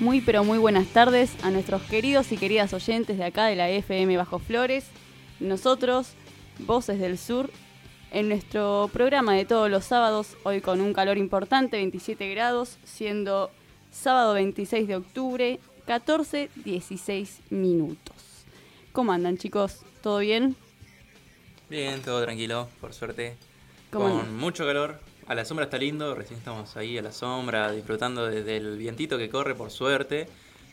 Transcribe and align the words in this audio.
Muy 0.00 0.20
pero 0.20 0.44
muy 0.44 0.58
buenas 0.58 0.86
tardes 0.88 1.32
a 1.44 1.50
nuestros 1.50 1.82
queridos 1.82 2.32
y 2.32 2.36
queridas 2.38 2.72
oyentes 2.72 3.18
de 3.18 3.24
acá 3.24 3.46
de 3.46 3.56
la 3.56 3.68
FM 3.68 4.16
Bajo 4.16 4.38
Flores. 4.38 4.86
Nosotros, 5.40 6.12
Voces 6.60 6.98
del 6.98 7.18
Sur, 7.18 7.50
en 8.10 8.28
nuestro 8.28 8.88
programa 8.92 9.34
de 9.34 9.44
todos 9.44 9.70
los 9.70 9.84
sábados, 9.84 10.36
hoy 10.42 10.60
con 10.60 10.80
un 10.80 10.92
calor 10.94 11.18
importante, 11.18 11.76
27 11.76 12.30
grados, 12.30 12.78
siendo 12.84 13.50
sábado 13.90 14.34
26 14.34 14.88
de 14.88 14.96
octubre, 14.96 15.60
14, 15.86 16.50
16 16.64 17.40
minutos. 17.50 18.16
¿Cómo 18.92 19.12
andan 19.12 19.36
chicos? 19.38 19.82
¿Todo 20.02 20.18
bien? 20.18 20.56
Bien, 21.68 22.00
todo 22.02 22.22
tranquilo, 22.24 22.68
por 22.80 22.92
suerte. 22.94 23.36
¿Cómo 23.90 24.06
Con 24.06 24.20
andan? 24.20 24.36
mucho 24.36 24.64
calor. 24.64 25.00
A 25.30 25.34
la 25.36 25.44
sombra 25.44 25.66
está 25.66 25.78
lindo, 25.78 26.12
recién 26.16 26.38
estamos 26.40 26.76
ahí 26.76 26.98
a 26.98 27.02
la 27.02 27.12
sombra, 27.12 27.70
disfrutando 27.70 28.26
de- 28.26 28.42
del 28.42 28.76
vientito 28.76 29.16
que 29.16 29.28
corre, 29.30 29.54
por 29.54 29.70
suerte. 29.70 30.26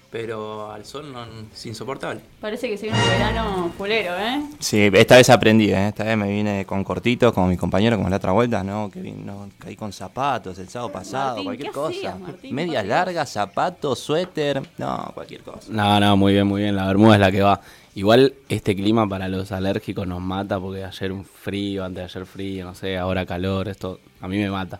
Pero 0.09 0.71
al 0.71 0.85
sol 0.85 1.11
no, 1.11 1.25
es 1.53 1.65
insoportable. 1.65 2.21
Parece 2.39 2.69
que 2.69 2.77
se 2.77 2.85
viene 2.87 2.97
un 2.97 3.09
verano 3.09 3.71
fulero, 3.77 4.17
¿eh? 4.17 4.41
Sí, 4.57 4.89
esta 4.93 5.17
vez 5.17 5.29
aprendí, 5.29 5.69
¿eh? 5.69 5.89
esta 5.89 6.05
vez 6.05 6.15
me 6.17 6.29
vine 6.29 6.65
con 6.65 6.81
cortitos, 6.85 7.33
como 7.33 7.47
mi 7.47 7.57
compañero, 7.57 7.97
como 7.97 8.09
la 8.09 8.15
otra 8.15 8.31
vuelta, 8.31 8.63
¿no? 8.63 8.89
Que 8.89 9.01
vine, 9.01 9.21
no, 9.25 9.49
caí 9.59 9.75
con 9.75 9.91
zapatos 9.91 10.57
el 10.59 10.69
sábado 10.69 10.93
pasado, 10.93 11.43
Martín, 11.43 11.43
cualquier 11.43 11.67
¿qué 11.69 11.73
cosa. 11.73 11.89
hacías, 11.89 12.19
Martín? 12.21 12.55
Medias 12.55 12.85
largas, 12.87 13.29
zapatos, 13.29 13.99
suéter, 13.99 14.61
no, 14.77 15.11
cualquier 15.13 15.41
cosa. 15.41 15.67
No, 15.69 15.99
no, 15.99 16.15
muy 16.15 16.31
bien, 16.33 16.47
muy 16.47 16.61
bien. 16.61 16.75
La 16.77 16.87
bermuda 16.87 17.15
es 17.15 17.19
la 17.19 17.31
que 17.31 17.41
va. 17.41 17.59
Igual 17.93 18.33
este 18.47 18.75
clima 18.77 19.09
para 19.09 19.27
los 19.27 19.51
alérgicos 19.51 20.07
nos 20.07 20.21
mata 20.21 20.57
porque 20.57 20.85
ayer 20.85 21.11
un 21.11 21.25
frío, 21.25 21.83
antes 21.83 21.97
de 21.97 22.03
ayer 22.05 22.25
frío, 22.25 22.63
no 22.63 22.73
sé, 22.75 22.97
ahora 22.97 23.25
calor, 23.25 23.67
esto 23.67 23.99
a 24.21 24.27
mí 24.27 24.37
me 24.37 24.49
mata. 24.49 24.79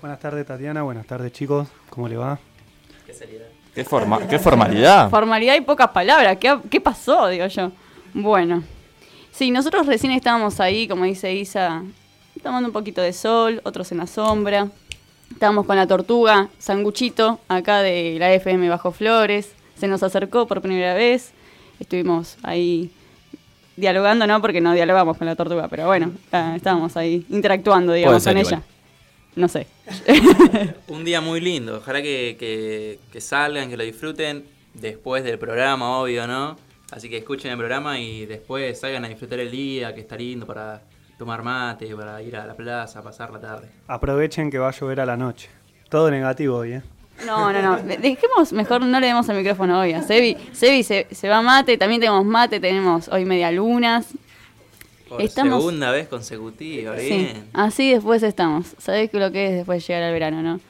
Buenas 0.00 0.18
tardes 0.18 0.46
Tatiana, 0.46 0.82
buenas 0.82 1.06
tardes 1.06 1.32
chicos, 1.32 1.68
¿cómo 1.88 2.08
le 2.08 2.16
va? 2.16 2.38
Qué 3.06 3.14
seriedad. 3.14 3.46
¿Qué, 3.74 3.84
forma 3.84 4.26
qué 4.26 4.38
formalidad? 4.38 5.08
Formalidad 5.08 5.54
y 5.56 5.62
pocas 5.62 5.88
palabras. 5.90 6.36
¿Qué, 6.38 6.58
qué 6.70 6.80
pasó? 6.80 7.28
Digo 7.28 7.46
yo. 7.46 7.72
Bueno. 8.12 8.62
Sí, 9.30 9.50
nosotros 9.50 9.86
recién 9.86 10.12
estábamos 10.12 10.60
ahí, 10.60 10.86
como 10.86 11.04
dice 11.04 11.32
Isa, 11.32 11.82
tomando 12.42 12.68
un 12.68 12.72
poquito 12.72 13.00
de 13.00 13.14
sol, 13.14 13.62
otros 13.64 13.90
en 13.90 13.98
la 13.98 14.06
sombra. 14.06 14.68
Estábamos 15.30 15.64
con 15.64 15.76
la 15.76 15.86
tortuga, 15.86 16.48
sanguchito, 16.58 17.40
acá 17.48 17.80
de 17.80 18.16
la 18.18 18.30
FM 18.34 18.68
Bajo 18.68 18.92
Flores. 18.92 19.54
Se 19.78 19.88
nos 19.88 20.02
acercó 20.02 20.46
por 20.46 20.60
primera 20.60 20.92
vez. 20.92 21.32
Estuvimos 21.80 22.36
ahí 22.42 22.90
dialogando, 23.76 24.26
¿no? 24.26 24.40
Porque 24.40 24.60
no 24.60 24.72
dialogamos 24.74 25.16
con 25.16 25.26
la 25.26 25.36
tortuga, 25.36 25.68
pero 25.68 25.86
bueno, 25.86 26.12
estábamos 26.54 26.96
ahí 26.96 27.24
interactuando, 27.30 27.92
digamos, 27.92 28.22
ser 28.22 28.32
con 28.34 28.40
igual. 28.40 28.54
ella. 28.54 28.62
No 29.34 29.48
sé. 29.48 29.66
Un 30.88 31.04
día 31.04 31.20
muy 31.20 31.40
lindo. 31.40 31.78
Ojalá 31.78 32.02
que, 32.02 32.36
que- 32.38 32.98
que 33.10 33.20
salgan, 33.20 33.70
que 33.70 33.76
lo 33.76 33.84
disfruten 33.84 34.44
después 34.74 35.24
del 35.24 35.38
programa, 35.38 35.98
obvio, 35.98 36.26
¿no? 36.26 36.56
Así 36.90 37.08
que 37.08 37.16
escuchen 37.16 37.50
el 37.50 37.56
programa 37.56 37.98
y 37.98 38.26
después 38.26 38.78
salgan 38.78 39.04
a 39.06 39.08
disfrutar 39.08 39.40
el 39.40 39.50
día, 39.50 39.94
que 39.94 40.02
está 40.02 40.16
lindo 40.16 40.46
para 40.46 40.82
tomar 41.18 41.42
mate, 41.42 41.94
para 41.96 42.20
ir 42.20 42.36
a 42.36 42.44
la 42.46 42.54
plaza, 42.54 43.02
pasar 43.02 43.30
la 43.32 43.40
tarde. 43.40 43.68
Aprovechen 43.86 44.50
que 44.50 44.58
va 44.58 44.68
a 44.68 44.72
llover 44.72 45.00
a 45.00 45.06
la 45.06 45.16
noche. 45.16 45.48
Todo 45.88 46.10
negativo 46.10 46.56
hoy, 46.58 46.72
¿eh? 46.74 46.82
No, 47.26 47.52
no, 47.52 47.62
no. 47.62 47.76
De- 47.82 47.98
Dejemos, 47.98 48.52
mejor 48.52 48.84
no 48.84 48.98
le 49.00 49.06
demos 49.06 49.28
el 49.28 49.36
micrófono 49.36 49.78
hoy 49.80 49.92
a 49.92 50.02
Sebi. 50.02 50.36
Sebi 50.52 50.82
se, 50.82 51.06
se 51.12 51.28
va 51.28 51.40
mate, 51.42 51.78
también 51.78 52.00
tenemos 52.00 52.24
mate, 52.24 52.58
tenemos 52.58 53.08
hoy 53.08 53.24
media 53.24 53.50
lunas. 53.52 54.06
Por 55.08 55.20
Estamos- 55.22 55.62
segunda 55.62 55.90
vez 55.92 56.08
consecutiva, 56.08 56.96
Sí, 56.98 57.08
bien. 57.08 57.44
así 57.52 57.92
después 57.92 58.22
estamos. 58.22 58.74
Sabés 58.78 59.12
lo 59.12 59.30
que 59.30 59.46
es 59.48 59.52
después 59.56 59.86
llegar 59.86 60.02
al 60.04 60.12
verano, 60.12 60.42
¿no? 60.42 60.60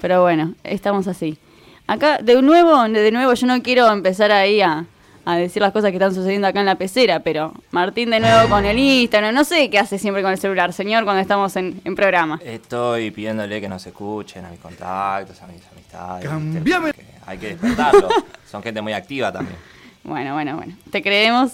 Pero 0.00 0.22
bueno, 0.22 0.54
estamos 0.62 1.08
así. 1.08 1.38
Acá, 1.86 2.18
de 2.18 2.40
nuevo, 2.42 2.82
de 2.86 3.10
nuevo, 3.10 3.32
yo 3.32 3.46
no 3.46 3.62
quiero 3.62 3.90
empezar 3.90 4.30
ahí 4.30 4.60
a, 4.60 4.84
a 5.28 5.36
decir 5.36 5.60
las 5.60 5.72
cosas 5.72 5.90
que 5.90 5.98
están 5.98 6.14
sucediendo 6.14 6.48
acá 6.48 6.60
en 6.60 6.64
la 6.64 6.76
pecera, 6.76 7.20
pero 7.20 7.52
Martín 7.70 8.08
de 8.08 8.18
nuevo 8.18 8.48
con 8.48 8.64
el 8.64 8.78
Instagram, 8.78 9.34
no 9.34 9.44
sé 9.44 9.68
qué 9.68 9.78
hace 9.78 9.98
siempre 9.98 10.22
con 10.22 10.32
el 10.32 10.38
celular, 10.38 10.72
señor, 10.72 11.04
cuando 11.04 11.20
estamos 11.20 11.54
en, 11.56 11.82
en 11.84 11.94
programa. 11.94 12.40
Estoy 12.42 13.10
pidiéndole 13.10 13.60
que 13.60 13.68
nos 13.68 13.86
escuchen 13.86 14.46
a 14.46 14.48
mis 14.48 14.58
contactos, 14.58 15.42
a 15.42 15.46
mis 15.46 15.60
amistades. 15.70 16.26
Cambiame. 16.26 16.92
Hay 17.26 17.36
que 17.36 17.48
despertarlos. 17.48 18.10
Son 18.50 18.62
gente 18.62 18.80
muy 18.80 18.94
activa 18.94 19.30
también. 19.30 19.58
Bueno, 20.02 20.32
bueno, 20.32 20.56
bueno. 20.56 20.74
Te 20.90 21.02
creemos. 21.02 21.52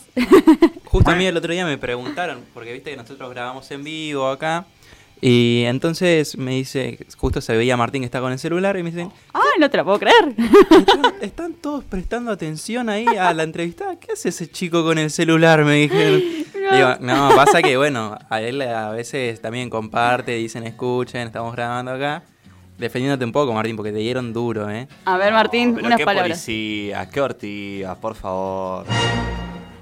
Justo 0.85 1.11
a 1.11 1.17
mí 1.17 1.27
el 1.27 1.37
otro 1.37 1.53
día 1.53 1.67
me 1.67 1.77
preguntaron, 1.77 2.45
porque 2.55 2.73
viste 2.73 2.93
que 2.93 2.97
nosotros 2.97 3.29
grabamos 3.31 3.69
en 3.73 3.83
vivo 3.83 4.29
acá, 4.29 4.67
y 5.21 5.63
entonces 5.67 6.37
me 6.37 6.53
dice, 6.53 6.99
justo 7.17 7.41
se 7.41 7.57
veía 7.57 7.75
a 7.75 7.77
Martín 7.77 8.03
que 8.03 8.07
está 8.07 8.21
con 8.21 8.33
el 8.33 8.39
celular, 8.39 8.77
y 8.77 8.83
me 8.83 8.91
dicen, 8.91 9.11
¡Ay, 9.33 9.43
no 9.61 9.71
te 9.71 9.77
la 9.79 9.85
puedo 9.85 9.99
creer! 9.99 10.35
"¿Están- 10.37 11.03
están 11.23 11.55
todos 11.55 11.85
prestando 11.85 12.31
atención 12.31 12.89
ahí 12.89 13.07
a 13.07 13.33
la 13.33 13.43
entrevista, 13.43 13.97
¿qué 14.01 14.13
hace 14.13 14.29
ese 14.31 14.51
chico 14.51 14.85
con 14.85 14.99
el 14.99 15.11
celular? 15.11 15.65
Me 15.65 15.75
dijeron. 15.75 16.23
Digo, 16.73 16.89
no, 17.01 17.31
pasa 17.37 17.61
que 17.63 17.77
bueno, 17.77 18.17
a 18.31 18.41
él 18.41 18.63
a 18.63 18.91
veces 18.91 19.41
también 19.41 19.69
comparte, 19.71 20.33
dicen 20.33 20.65
escuchen, 20.65 21.27
estamos 21.27 21.55
grabando 21.55 21.93
acá. 21.93 22.23
Defendiéndote 22.79 23.25
un 23.25 23.31
poco, 23.33 23.53
Martín, 23.53 23.77
porque 23.77 23.93
te 23.93 23.99
dieron 23.99 24.33
duro, 24.33 24.69
¿eh? 24.69 24.89
A 25.05 25.17
ver, 25.17 25.33
Martín, 25.33 25.75
Pero 25.75 25.87
unas 25.87 25.99
qué 25.99 26.05
palabras. 26.05 26.39
policía, 26.39 27.09
qué 27.09 27.21
ortigas, 27.21 27.97
por 27.99 28.15
favor. 28.17 28.85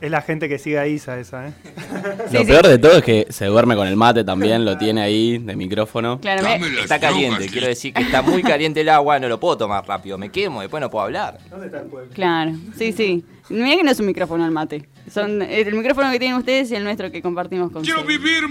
Es 0.03 0.11
la 0.11 0.21
gente 0.21 0.49
que 0.49 0.59
sigue 0.59 0.79
a 0.81 0.87
Isa 0.89 1.19
esa, 1.21 1.47
¿eh? 1.49 1.53
Sí, 2.29 2.35
lo 2.35 2.41
sí. 2.41 2.47
peor 2.47 2.67
de 2.67 2.79
todo 2.79 2.99
es 2.99 3.05
que 3.05 3.27
se 3.31 3.47
duerme 3.47 3.77
con 3.77 3.87
el 3.87 3.95
mate 3.97 4.25
también, 4.25 4.65
lo 4.65 4.77
tiene 4.77 5.01
ahí 5.01 5.39
de 5.39 5.55
micrófono. 5.55 6.21
Claro, 6.21 6.43
me- 6.43 6.81
Está 6.81 6.99
caliente, 6.99 7.47
quiero 7.49 7.69
decir 7.69 7.95
que 7.95 8.03
está 8.03 8.21
muy 8.21 8.43
caliente 8.43 8.81
el 8.81 8.89
agua, 8.89 9.21
no 9.21 9.29
lo 9.29 9.39
puedo 9.39 9.57
tomar 9.57 9.87
rápido, 9.87 10.19
me 10.19 10.29
quemo, 10.31 10.61
después 10.61 10.81
no 10.81 10.91
puedo 10.91 11.05
hablar. 11.05 11.39
¿Dónde 11.49 11.67
está 11.67 11.79
el 11.81 11.87
pueblo? 11.87 12.11
Claro, 12.13 12.53
sí, 12.77 12.93
sí. 12.93 13.25
Mira 13.49 13.77
que 13.77 13.85
no 13.85 13.91
es 13.93 14.01
un 14.01 14.07
micrófono 14.07 14.45
el 14.45 14.51
mate. 14.51 14.89
Son 15.09 15.41
el 15.41 15.73
micrófono 15.75 16.11
que 16.11 16.19
tienen 16.19 16.37
ustedes 16.37 16.71
y 16.73 16.75
el 16.75 16.83
nuestro 16.85 17.11
que 17.13 17.23
compartimos 17.23 17.71
con 17.71 17.85
Quiero 17.85 18.03
vivir, 18.05 18.45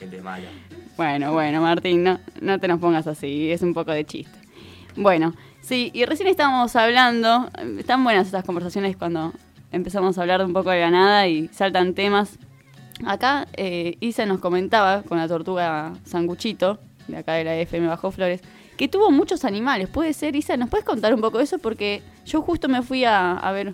El 0.00 0.10
de 0.10 0.20
Maya. 0.20 0.48
Bueno, 0.96 1.32
bueno, 1.32 1.62
Martín, 1.62 2.02
no, 2.02 2.20
no 2.42 2.58
te 2.58 2.68
nos 2.68 2.78
pongas 2.78 3.06
así, 3.06 3.50
es 3.50 3.62
un 3.62 3.72
poco 3.72 3.90
de 3.92 4.04
chiste. 4.04 4.38
Bueno, 4.96 5.34
sí, 5.70 5.92
y 5.94 6.04
recién 6.04 6.26
estábamos 6.26 6.74
hablando, 6.74 7.48
están 7.78 8.02
buenas 8.02 8.26
estas 8.26 8.44
conversaciones 8.44 8.96
cuando 8.96 9.32
empezamos 9.70 10.18
a 10.18 10.22
hablar 10.22 10.40
de 10.40 10.46
un 10.46 10.52
poco 10.52 10.70
de 10.70 10.80
la 10.80 10.90
nada 10.90 11.28
y 11.28 11.46
saltan 11.52 11.94
temas. 11.94 12.40
Acá 13.06 13.46
eh, 13.56 13.96
Isa 14.00 14.26
nos 14.26 14.40
comentaba 14.40 15.02
con 15.02 15.18
la 15.18 15.28
tortuga 15.28 15.92
Sanguchito, 16.04 16.80
de 17.06 17.18
acá 17.18 17.34
de 17.34 17.44
la 17.44 17.54
FM 17.54 17.86
Bajo 17.86 18.10
Flores, 18.10 18.40
que 18.76 18.88
tuvo 18.88 19.12
muchos 19.12 19.44
animales. 19.44 19.88
¿Puede 19.88 20.12
ser, 20.12 20.34
Isa? 20.34 20.56
¿Nos 20.56 20.70
puedes 20.70 20.84
contar 20.84 21.14
un 21.14 21.20
poco 21.20 21.38
de 21.38 21.44
eso? 21.44 21.60
Porque 21.60 22.02
yo 22.26 22.42
justo 22.42 22.68
me 22.68 22.82
fui 22.82 23.04
a, 23.04 23.48
ver 23.52 23.72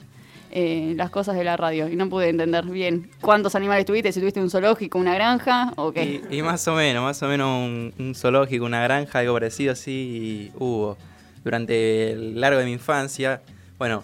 eh, 0.51 0.93
las 0.99 1.09
cosas 1.09 1.34
de 1.34 1.45
la 1.45 1.57
radio 1.57 1.89
y 1.89 1.97
no 1.97 2.11
pude 2.11 2.28
entender 2.28 2.67
bien 2.67 3.11
cuántos 3.23 3.55
animales 3.55 3.87
tuviste, 3.87 4.13
si 4.13 4.21
tuviste 4.21 4.43
un 4.43 4.51
zoológico, 4.51 4.99
una 4.99 5.15
granja 5.15 5.73
o 5.77 5.93
qué. 5.93 6.21
Y, 6.28 6.43
más 6.43 6.69
o 6.69 6.75
menos, 6.75 7.03
más 7.03 7.23
o 7.23 7.27
menos 7.27 7.93
un 7.99 8.15
zoológico, 8.15 8.67
una 8.67 8.83
granja, 8.83 9.21
algo 9.21 9.33
parecido 9.33 9.73
así 9.73 10.53
hubo. 10.59 10.99
Durante 11.47 12.11
el 12.11 12.41
largo 12.41 12.59
de 12.59 12.65
mi 12.65 12.73
infancia, 12.73 13.41
bueno, 13.79 14.03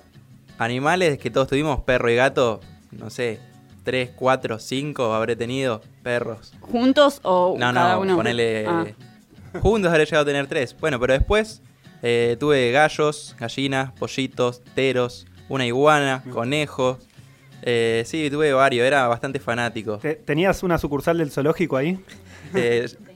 animales 0.59 1.19
que 1.19 1.29
todos 1.29 1.49
tuvimos, 1.49 1.81
perro 1.81 2.09
y 2.09 2.15
gato, 2.15 2.61
no 2.93 3.11
sé, 3.11 3.41
tres, 3.83 4.11
cuatro, 4.15 4.61
cinco 4.61 5.13
habré 5.13 5.35
tenido, 5.35 5.81
perros. 6.05 6.53
¿Juntos 6.61 7.19
o 7.25 7.57
No, 7.59 7.73
cada 7.75 7.95
no, 7.97 8.01
uno? 8.03 8.15
ponele... 8.15 8.65
Ah, 8.69 8.85
Juntos 9.61 9.91
habré 9.91 10.05
llegado 10.05 10.23
a 10.23 10.27
tener 10.27 10.47
tres. 10.47 10.77
Bueno, 10.79 11.01
pero 11.01 11.15
después 11.15 11.63
eh, 12.05 12.37
tuve 12.39 12.71
gallos, 12.71 13.35
gallinas, 13.41 13.91
pollitos, 13.91 14.63
teros, 14.77 15.27
una 15.49 15.67
iguana, 15.67 16.23
conejos. 16.31 16.99
Eh, 17.63 18.05
sí, 18.07 18.31
tuve 18.31 18.53
varios, 18.53 18.87
era 18.87 19.09
bastante 19.09 19.41
fanático. 19.41 19.99
Te- 19.99 20.15
¿Tenías 20.15 20.63
una 20.63 20.79
sucursal 20.79 21.19
del 21.19 21.33
zoológico 21.33 21.77
ahí? 21.77 21.99
Eh, 22.55 22.87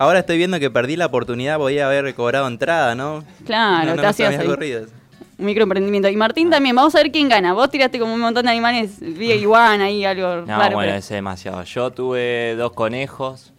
ahora 0.00 0.20
estoy 0.20 0.38
viendo 0.38 0.58
que 0.58 0.70
perdí 0.70 0.96
la 0.96 1.06
oportunidad, 1.06 1.58
podía 1.58 1.86
haber 1.86 2.12
cobrado 2.14 2.48
entrada, 2.48 2.94
¿no? 2.94 3.22
Claro, 3.44 3.90
no, 3.90 3.94
no 3.96 4.00
te 4.02 4.08
hacías 4.08 4.34
un 4.44 5.46
microemprendimiento. 5.46 6.08
Y 6.08 6.16
Martín 6.16 6.50
también, 6.50 6.74
vamos 6.74 6.94
a 6.94 6.98
ver 6.98 7.10
quién 7.12 7.28
gana. 7.28 7.52
Vos 7.52 7.70
tiraste 7.70 7.98
como 7.98 8.14
un 8.14 8.20
montón 8.20 8.44
de 8.44 8.50
animales, 8.50 8.98
vi 9.00 9.32
iguana 9.32 9.84
ahí, 9.84 10.04
algo 10.04 10.26
No, 10.42 10.46
raro. 10.46 10.74
bueno, 10.74 10.78
pero- 10.92 10.94
es 10.98 11.08
demasiado. 11.08 11.62
Yo 11.64 11.90
tuve 11.90 12.54
dos 12.56 12.72
conejos. 12.72 13.52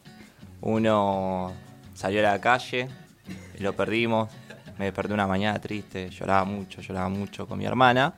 Uno 0.62 1.54
salió 1.94 2.20
a 2.20 2.32
la 2.34 2.42
calle 2.42 2.88
y 3.58 3.64
lo 3.64 3.74
perdimos. 3.74 4.30
Me 4.78 4.86
desperté 4.86 5.14
una 5.14 5.28
mañana 5.28 5.60
triste, 5.60 6.10
lloraba 6.10 6.44
mucho, 6.44 6.82
lloraba 6.82 7.10
mucho 7.10 7.48
con 7.48 7.58
mi 7.60 7.66
hermana. 7.66 8.14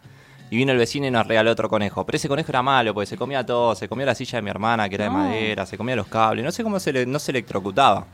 Y 0.54 0.56
vino 0.58 0.72
el 0.72 0.78
vecino 0.78 1.08
y 1.08 1.10
nos 1.10 1.26
regaló 1.26 1.50
otro 1.50 1.68
conejo. 1.68 2.06
Pero 2.06 2.16
ese 2.18 2.28
conejo 2.30 2.52
era 2.52 2.62
malo, 2.62 2.94
porque 2.94 3.08
se 3.08 3.18
comía 3.18 3.44
todo. 3.44 3.74
Se 3.74 3.90
comía 3.90 4.06
la 4.06 4.14
silla 4.14 4.38
de 4.38 4.44
mi 4.44 4.52
hermana, 4.52 4.88
que 4.88 4.94
era 4.94 5.08
No. 5.10 5.14
de 5.14 5.18
madera, 5.18 5.66
se 5.66 5.80
comía 5.80 5.96
los 5.96 6.06
cables. 6.06 6.46
No 6.46 6.52
sé 6.52 6.62
cómo 6.62 6.80
se 6.80 6.94
le- 6.94 7.08
no 7.08 7.18
se 7.18 7.32
electrocutaba. 7.32 8.06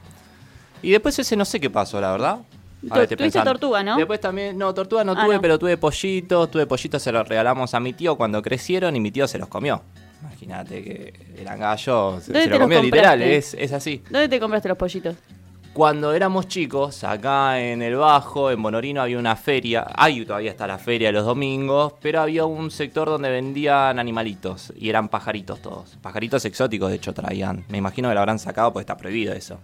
Y 0.81 0.91
después 0.91 1.19
ese 1.19 1.35
no 1.35 1.43
sé 1.43 1.59
qué 1.59 1.69
pasó, 1.69 1.99
la 1.99 2.11
verdad. 2.13 2.37
Ahora 2.83 2.95
tuviste 3.07 3.17
pensando. 3.17 3.51
tortuga, 3.51 3.83
¿no? 3.83 3.97
Después 3.97 4.21
también, 4.21 4.57
no, 4.57 4.73
tortuga 4.73 5.03
no 5.03 5.11
Ah, 5.17 5.25
tuve, 5.25 5.35
no. 5.35 5.41
pero 5.41 5.59
tuve 5.59 5.75
pollitos. 5.75 6.49
Tuve 6.49 6.65
pollitos, 6.65 7.01
se 7.03 7.11
los 7.11 7.27
regalamos 7.27 7.73
a 7.73 7.81
mi 7.81 7.91
tío 7.91 8.15
cuando 8.15 8.41
crecieron 8.41 8.95
y 8.95 9.01
mi 9.01 9.11
tío 9.11 9.27
se 9.27 9.37
los 9.37 9.49
comió. 9.49 9.81
Imagínate 10.21 10.81
que 10.81 11.13
eran 11.41 11.59
gallos, 11.59 12.23
se, 12.23 12.31
¿Dónde 12.31 12.43
se 12.43 12.47
te 12.47 12.49
lo 12.51 12.59
los 12.59 12.65
comió 12.67 12.81
literal, 12.81 13.21
es, 13.21 13.53
es 13.53 13.73
así. 13.73 14.01
¿Dónde 14.09 14.29
te 14.29 14.39
compraste 14.39 14.69
los 14.69 14.77
pollitos? 14.77 15.13
Cuando 15.79 16.11
éramos 16.11 16.49
chicos, 16.49 17.05
acá 17.05 17.57
en 17.57 17.81
el 17.81 17.95
Bajo, 17.95 18.51
en 18.51 18.61
Bonorino, 18.61 19.01
había 19.01 19.17
una 19.17 19.37
feria. 19.37 19.87
Ahí 19.95 20.25
todavía 20.25 20.51
está 20.51 20.67
la 20.67 20.77
feria 20.77 21.09
los 21.09 21.23
domingos, 21.25 21.93
pero 22.01 22.19
había 22.19 22.43
un 22.43 22.69
sector 22.69 23.07
donde 23.07 23.29
vendían 23.29 23.97
animalitos 23.97 24.73
y 24.77 24.89
eran 24.89 25.07
pajaritos 25.07 25.61
todos. 25.61 25.97
Pajaritos 26.01 26.43
exóticos, 26.43 26.89
de 26.89 26.97
hecho, 26.97 27.13
traían. 27.13 27.63
Me 27.69 27.77
imagino 27.77 28.09
que 28.09 28.13
lo 28.13 28.19
habrán 28.19 28.39
sacado 28.39 28.73
porque 28.73 28.81
está 28.81 28.97
prohibido 28.97 29.31
eso. 29.31 29.57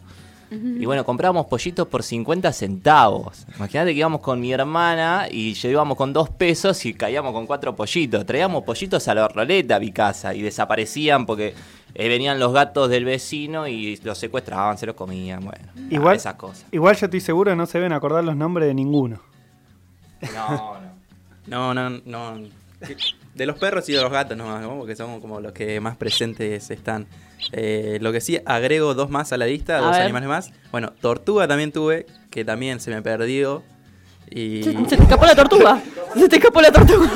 Y 0.51 0.85
bueno, 0.85 1.03
comprábamos 1.03 1.47
pollitos 1.47 1.85
por 1.89 2.01
50 2.01 2.53
centavos. 2.53 3.45
Imagínate 3.57 3.91
que 3.91 3.99
íbamos 3.99 4.21
con 4.21 4.39
mi 4.39 4.53
hermana 4.53 5.27
y 5.29 5.53
llevábamos 5.55 5.97
con 5.97 6.13
dos 6.13 6.29
pesos 6.29 6.85
y 6.85 6.93
caíamos 6.93 7.33
con 7.33 7.45
cuatro 7.45 7.75
pollitos. 7.75 8.25
Traíamos 8.25 8.63
pollitos 8.63 9.05
a 9.09 9.15
la 9.15 9.27
roleta 9.27 9.75
a 9.75 9.79
mi 9.81 9.91
casa 9.91 10.33
y 10.33 10.41
desaparecían 10.41 11.25
porque 11.25 11.55
eh, 11.95 12.09
venían 12.09 12.39
los 12.39 12.51
gatos 12.53 12.89
del 12.89 13.05
vecino 13.05 13.67
y 13.67 13.97
los 14.03 14.17
secuestraban, 14.17 14.77
se 14.77 14.85
los 14.85 14.95
comían, 14.95 15.43
bueno. 15.45 15.65
Igual, 15.89 16.17
esas 16.17 16.35
cosas. 16.35 16.65
igual 16.71 16.95
yo 16.95 17.05
estoy 17.05 17.21
seguro 17.21 17.51
que 17.51 17.55
no 17.55 17.65
se 17.65 17.77
deben 17.77 17.93
acordar 17.93 18.23
los 18.23 18.35
nombres 18.35 18.67
de 18.67 18.73
ninguno. 18.73 19.21
No, 20.33 20.49
no. 21.47 21.73
No, 21.73 21.89
no, 21.89 22.01
no. 22.05 22.47
De 23.33 23.45
los 23.45 23.57
perros 23.57 23.87
y 23.89 23.93
de 23.93 24.01
los 24.01 24.11
gatos 24.11 24.37
nomás, 24.37 24.61
¿no? 24.61 24.77
porque 24.77 24.95
son 24.95 25.21
como 25.21 25.39
los 25.39 25.51
que 25.53 25.79
más 25.79 25.95
presentes 25.95 26.69
están. 26.69 27.07
Eh, 27.51 27.97
lo 28.01 28.11
que 28.11 28.21
sí, 28.21 28.39
agrego 28.45 28.93
dos 28.93 29.09
más 29.09 29.31
a 29.33 29.37
la 29.37 29.45
lista, 29.45 29.77
A 29.77 29.81
dos 29.81 29.91
ver. 29.91 30.01
animales 30.01 30.29
más. 30.29 30.51
Bueno, 30.71 30.91
tortuga 30.99 31.47
también 31.47 31.71
tuve, 31.71 32.05
que 32.29 32.43
también 32.43 32.79
se 32.79 32.91
me 32.91 33.01
perdió. 33.01 33.63
Y 34.29 34.63
Se, 34.63 34.71
se 34.89 34.97
te 34.97 35.03
escapó 35.03 35.25
la 35.25 35.35
tortuga. 35.35 35.81
Se 36.15 36.27
te 36.27 36.37
escapó 36.37 36.61
la 36.61 36.71
tortuga. 36.71 37.09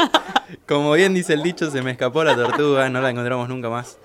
como 0.66 0.92
bien 0.92 1.14
dice 1.14 1.34
el 1.34 1.42
dicho, 1.42 1.70
se 1.70 1.82
me 1.82 1.92
escapó 1.92 2.24
la 2.24 2.34
tortuga, 2.34 2.88
no 2.88 3.00
la 3.00 3.10
encontramos 3.10 3.48
nunca 3.48 3.68
más. 3.70 3.98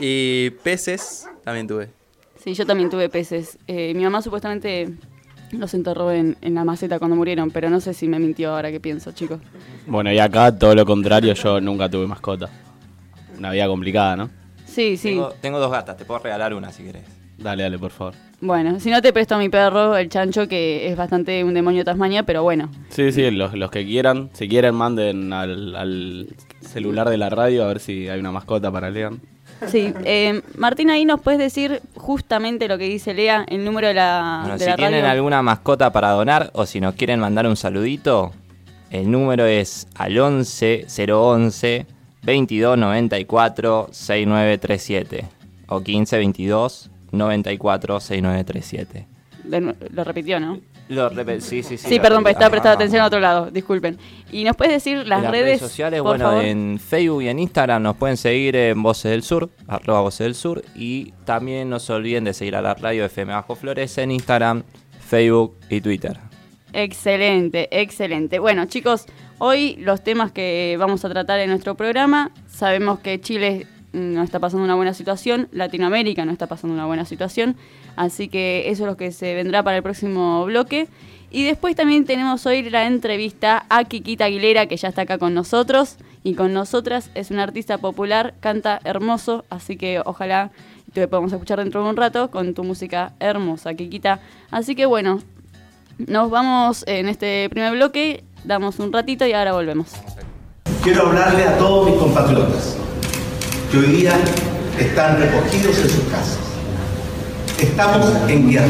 Y 0.00 0.50
peces 0.62 1.28
también 1.44 1.66
tuve. 1.66 1.90
Sí, 2.42 2.54
yo 2.54 2.66
también 2.66 2.90
tuve 2.90 3.08
peces. 3.08 3.58
Eh, 3.66 3.94
mi 3.94 4.04
mamá 4.04 4.20
supuestamente 4.22 4.90
los 5.52 5.72
enterró 5.74 6.10
en, 6.12 6.36
en 6.40 6.54
la 6.54 6.64
maceta 6.64 6.98
cuando 6.98 7.16
murieron, 7.16 7.50
pero 7.50 7.70
no 7.70 7.80
sé 7.80 7.94
si 7.94 8.08
me 8.08 8.18
mintió 8.18 8.54
ahora 8.54 8.70
que 8.70 8.80
pienso, 8.80 9.12
chicos. 9.12 9.40
Bueno, 9.86 10.12
y 10.12 10.18
acá 10.18 10.56
todo 10.56 10.74
lo 10.74 10.84
contrario, 10.84 11.32
yo 11.34 11.60
nunca 11.60 11.88
tuve 11.88 12.06
mascota. 12.06 12.50
Una 13.38 13.50
vida 13.50 13.66
complicada, 13.66 14.16
¿no? 14.16 14.30
Sí, 14.66 14.96
sí. 14.96 15.10
Tengo, 15.10 15.30
tengo 15.40 15.58
dos 15.58 15.70
gatas, 15.70 15.96
te 15.96 16.04
puedo 16.04 16.20
regalar 16.20 16.52
una 16.54 16.70
si 16.72 16.82
querés. 16.82 17.04
Dale, 17.38 17.62
dale, 17.64 17.78
por 17.78 17.90
favor. 17.90 18.14
Bueno, 18.40 18.78
si 18.78 18.90
no 18.90 19.00
te 19.00 19.12
presto 19.12 19.34
a 19.34 19.38
mi 19.38 19.48
perro, 19.48 19.96
el 19.96 20.08
chancho, 20.08 20.46
que 20.48 20.88
es 20.88 20.96
bastante 20.96 21.42
un 21.44 21.54
demonio 21.54 21.80
de 21.80 21.84
Tasmania, 21.84 22.24
pero 22.24 22.42
bueno. 22.42 22.70
Sí, 22.90 23.10
sí, 23.12 23.30
los, 23.30 23.54
los 23.54 23.70
que 23.70 23.84
quieran, 23.84 24.30
si 24.34 24.48
quieren, 24.48 24.74
manden 24.74 25.32
al, 25.32 25.74
al 25.74 26.28
celular 26.60 27.08
de 27.08 27.16
la 27.16 27.30
radio 27.30 27.64
a 27.64 27.68
ver 27.68 27.80
si 27.80 28.08
hay 28.08 28.20
una 28.20 28.32
mascota 28.32 28.70
para 28.70 28.90
Lean. 28.90 29.20
Sí, 29.68 29.92
eh, 30.04 30.42
Martín, 30.56 30.90
ahí 30.90 31.04
nos 31.04 31.20
puedes 31.20 31.38
decir 31.40 31.80
justamente 31.96 32.68
lo 32.68 32.78
que 32.78 32.84
dice 32.84 33.14
Lea, 33.14 33.44
el 33.48 33.64
número 33.64 33.88
de 33.88 33.94
la, 33.94 34.38
Bueno, 34.42 34.58
de 34.58 34.64
si 34.64 34.70
la 34.70 34.76
tienen 34.76 35.00
radio. 35.02 35.12
alguna 35.12 35.42
mascota 35.42 35.92
para 35.92 36.10
donar 36.10 36.50
o 36.54 36.66
si 36.66 36.80
nos 36.80 36.94
quieren 36.94 37.20
mandar 37.20 37.46
un 37.46 37.56
saludito, 37.56 38.32
el 38.90 39.10
número 39.10 39.44
es 39.46 39.86
al 39.96 40.18
11 40.18 40.86
011 41.10 41.86
22 42.22 42.78
94 42.78 43.88
6937 43.90 45.24
o 45.68 45.80
15 45.82 46.16
22 46.18 46.90
94 47.12 48.00
6937. 48.00 49.06
De 49.44 49.60
nu- 49.60 49.74
lo 49.92 50.04
repitió, 50.04 50.40
¿no? 50.40 50.58
Lo 50.88 51.08
sí, 51.40 51.62
sí, 51.62 51.62
sí. 51.62 51.78
Sí, 51.78 51.98
perdón, 51.98 52.24
repito. 52.24 52.30
estaba 52.30 52.50
prestando 52.50 52.72
Ah, 52.72 52.74
atención 52.74 53.02
a 53.02 53.06
otro 53.06 53.20
lado, 53.20 53.50
disculpen. 53.50 53.98
Y 54.30 54.44
nos 54.44 54.54
puedes 54.54 54.74
decir 54.74 55.06
las 55.06 55.24
En 55.24 55.30
redes, 55.30 55.60
sociales, 55.60 56.00
por 56.02 56.10
bueno, 56.10 56.24
favor? 56.26 56.44
en 56.44 56.78
Facebook 56.78 57.22
y 57.22 57.28
en 57.28 57.38
Instagram 57.38 57.82
nos 57.82 57.96
pueden 57.96 58.16
seguir 58.18 58.54
en 58.56 58.82
Voces 58.82 59.10
del 59.10 59.22
Sur, 59.22 59.48
arroba 59.66 60.02
Voces 60.02 60.24
del 60.26 60.34
Sur, 60.34 60.62
y 60.74 61.12
también 61.24 61.70
no 61.70 61.78
se 61.80 61.92
olviden 61.92 62.24
de 62.24 62.34
seguir 62.34 62.54
a 62.56 62.62
la 62.62 62.74
radio 62.74 63.06
FM 63.06 63.32
Bajo 63.32 63.54
Flores 63.56 63.96
en 63.98 64.10
Instagram, 64.10 64.62
Facebook 65.00 65.56
y 65.70 65.80
Twitter. 65.80 66.18
Excelente, 66.74 67.68
excelente. 67.70 68.38
Bueno, 68.38 68.66
chicos, 68.66 69.06
hoy 69.38 69.76
los 69.78 70.02
temas 70.02 70.32
que 70.32 70.76
vamos 70.78 71.04
a 71.04 71.08
tratar 71.08 71.40
en 71.40 71.48
nuestro 71.50 71.76
programa, 71.76 72.30
sabemos 72.46 72.98
que 72.98 73.20
Chile 73.20 73.66
no 73.94 74.22
está 74.22 74.40
pasando 74.40 74.64
una 74.64 74.74
buena 74.74 74.92
situación, 74.92 75.48
Latinoamérica 75.52 76.24
no 76.24 76.32
está 76.32 76.46
pasando 76.46 76.74
una 76.74 76.84
buena 76.84 77.04
situación, 77.04 77.56
así 77.96 78.28
que 78.28 78.68
eso 78.68 78.82
es 78.82 78.90
lo 78.90 78.96
que 78.96 79.12
se 79.12 79.34
vendrá 79.34 79.62
para 79.62 79.76
el 79.76 79.82
próximo 79.82 80.44
bloque. 80.44 80.88
Y 81.30 81.44
después 81.44 81.74
también 81.74 82.04
tenemos 82.04 82.44
hoy 82.46 82.68
la 82.70 82.86
entrevista 82.86 83.66
a 83.68 83.84
Kikita 83.84 84.26
Aguilera, 84.26 84.66
que 84.66 84.76
ya 84.76 84.88
está 84.88 85.02
acá 85.02 85.18
con 85.18 85.34
nosotros 85.34 85.96
y 86.22 86.34
con 86.34 86.52
nosotras. 86.52 87.10
Es 87.14 87.30
una 87.30 87.42
artista 87.42 87.78
popular, 87.78 88.34
canta 88.38 88.80
hermoso, 88.84 89.44
así 89.50 89.76
que 89.76 90.00
ojalá 90.04 90.50
te 90.92 91.08
podamos 91.08 91.32
escuchar 91.32 91.58
dentro 91.58 91.82
de 91.82 91.90
un 91.90 91.96
rato 91.96 92.30
con 92.30 92.54
tu 92.54 92.62
música 92.62 93.14
hermosa, 93.18 93.74
Kikita. 93.74 94.20
Así 94.50 94.76
que 94.76 94.86
bueno, 94.86 95.20
nos 95.98 96.30
vamos 96.30 96.84
en 96.86 97.08
este 97.08 97.48
primer 97.50 97.72
bloque, 97.72 98.22
damos 98.44 98.78
un 98.78 98.92
ratito 98.92 99.26
y 99.26 99.32
ahora 99.32 99.52
volvemos. 99.52 99.92
Quiero 100.84 101.08
hablarle 101.08 101.44
a 101.44 101.58
todos 101.58 101.90
mis 101.90 101.96
compatriotas 101.96 102.78
que 103.74 103.80
hoy 103.80 103.86
día 103.86 104.12
están 104.78 105.18
recogidos 105.18 105.78
en 105.78 105.90
sus 105.90 106.04
casas. 106.04 106.38
Estamos 107.60 108.06
en 108.28 108.48
guerra 108.48 108.68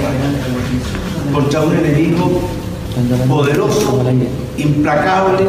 contra 1.30 1.60
un 1.60 1.76
enemigo 1.76 2.40
poderoso, 3.28 4.02
implacable, 4.56 5.46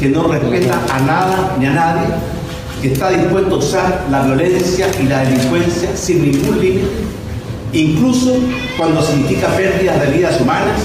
que 0.00 0.08
no 0.08 0.24
respeta 0.26 0.80
a 0.92 0.98
nada 1.00 1.56
ni 1.60 1.66
a 1.66 1.70
nadie, 1.74 2.08
que 2.82 2.92
está 2.92 3.10
dispuesto 3.10 3.54
a 3.54 3.58
usar 3.58 4.06
la 4.10 4.22
violencia 4.22 4.88
y 5.00 5.04
la 5.04 5.20
delincuencia 5.20 5.96
sin 5.96 6.32
ningún 6.32 6.60
límite, 6.60 6.88
incluso 7.74 8.34
cuando 8.76 9.00
significa 9.00 9.46
pérdidas 9.48 10.00
de 10.00 10.16
vidas 10.16 10.40
humanas, 10.40 10.80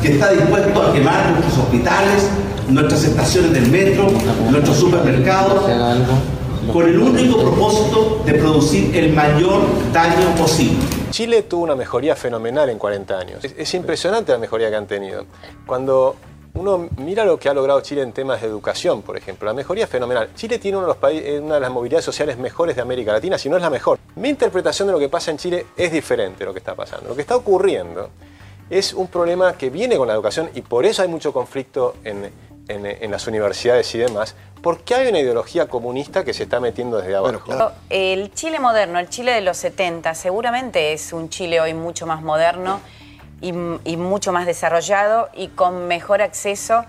que 0.00 0.12
está 0.12 0.30
dispuesto 0.30 0.82
a 0.82 0.94
quemar 0.94 1.30
nuestros 1.32 1.58
hospitales, 1.58 2.26
nuestras 2.70 3.04
estaciones 3.04 3.52
del 3.52 3.70
metro, 3.70 4.10
nuestros 4.50 4.78
supermercados, 4.78 5.64
con 6.72 6.88
el 6.88 6.98
único 6.98 7.38
propósito 7.40 8.22
de 8.24 8.34
producir 8.34 8.96
el 8.96 9.12
mayor 9.12 9.62
daño 9.92 10.34
posible. 10.36 10.84
Chile 11.10 11.42
tuvo 11.42 11.64
una 11.64 11.76
mejoría 11.76 12.16
fenomenal 12.16 12.68
en 12.68 12.78
40 12.78 13.18
años. 13.18 13.44
Es, 13.44 13.54
es 13.56 13.74
impresionante 13.74 14.32
la 14.32 14.38
mejoría 14.38 14.70
que 14.70 14.76
han 14.76 14.86
tenido. 14.86 15.26
Cuando 15.66 16.16
uno 16.54 16.88
mira 16.98 17.24
lo 17.24 17.38
que 17.38 17.48
ha 17.48 17.54
logrado 17.54 17.80
Chile 17.80 18.02
en 18.02 18.12
temas 18.12 18.40
de 18.40 18.46
educación, 18.46 19.02
por 19.02 19.16
ejemplo, 19.16 19.46
la 19.46 19.54
mejoría 19.54 19.84
es 19.84 19.90
fenomenal. 19.90 20.30
Chile 20.34 20.58
tiene 20.58 20.76
uno 20.78 20.86
de 20.86 20.92
los 20.92 20.98
países, 20.98 21.40
una 21.40 21.54
de 21.54 21.60
las 21.60 21.70
movilidades 21.70 22.04
sociales 22.04 22.38
mejores 22.38 22.76
de 22.76 22.82
América 22.82 23.12
Latina, 23.12 23.38
si 23.38 23.48
no 23.48 23.56
es 23.56 23.62
la 23.62 23.70
mejor. 23.70 23.98
Mi 24.16 24.28
interpretación 24.28 24.86
de 24.86 24.92
lo 24.92 24.98
que 25.00 25.08
pasa 25.08 25.32
en 25.32 25.38
Chile 25.38 25.66
es 25.76 25.90
diferente 25.90 26.40
de 26.40 26.44
lo 26.46 26.52
que 26.52 26.60
está 26.60 26.74
pasando. 26.76 27.08
Lo 27.08 27.16
que 27.16 27.22
está 27.22 27.34
ocurriendo 27.34 28.10
es 28.70 28.94
un 28.94 29.08
problema 29.08 29.54
que 29.54 29.68
viene 29.68 29.96
con 29.96 30.06
la 30.06 30.14
educación 30.14 30.50
y 30.54 30.62
por 30.62 30.86
eso 30.86 31.02
hay 31.02 31.08
mucho 31.08 31.32
conflicto 31.32 31.96
en, 32.04 32.30
en- 32.68 32.86
en 32.86 33.10
las 33.10 33.26
universidades 33.26 33.94
y 33.94 33.98
demás, 33.98 34.34
porque 34.62 34.94
hay 34.94 35.08
una 35.08 35.18
ideología 35.18 35.66
comunista 35.68 36.24
que 36.24 36.32
se 36.32 36.44
está 36.44 36.60
metiendo 36.60 36.98
desde 36.98 37.16
abajo. 37.16 37.72
El 37.90 38.32
Chile 38.32 38.58
moderno, 38.58 38.98
el 38.98 39.08
Chile 39.10 39.32
de 39.32 39.42
los 39.42 39.56
70, 39.58 40.14
seguramente 40.14 40.92
es 40.92 41.12
un 41.12 41.28
Chile 41.28 41.60
hoy 41.60 41.74
mucho 41.74 42.06
más 42.06 42.22
moderno 42.22 42.80
y, 43.40 43.48
y 43.84 43.96
mucho 43.98 44.32
más 44.32 44.46
desarrollado 44.46 45.28
y 45.34 45.48
con 45.48 45.86
mejor 45.86 46.22
acceso, 46.22 46.84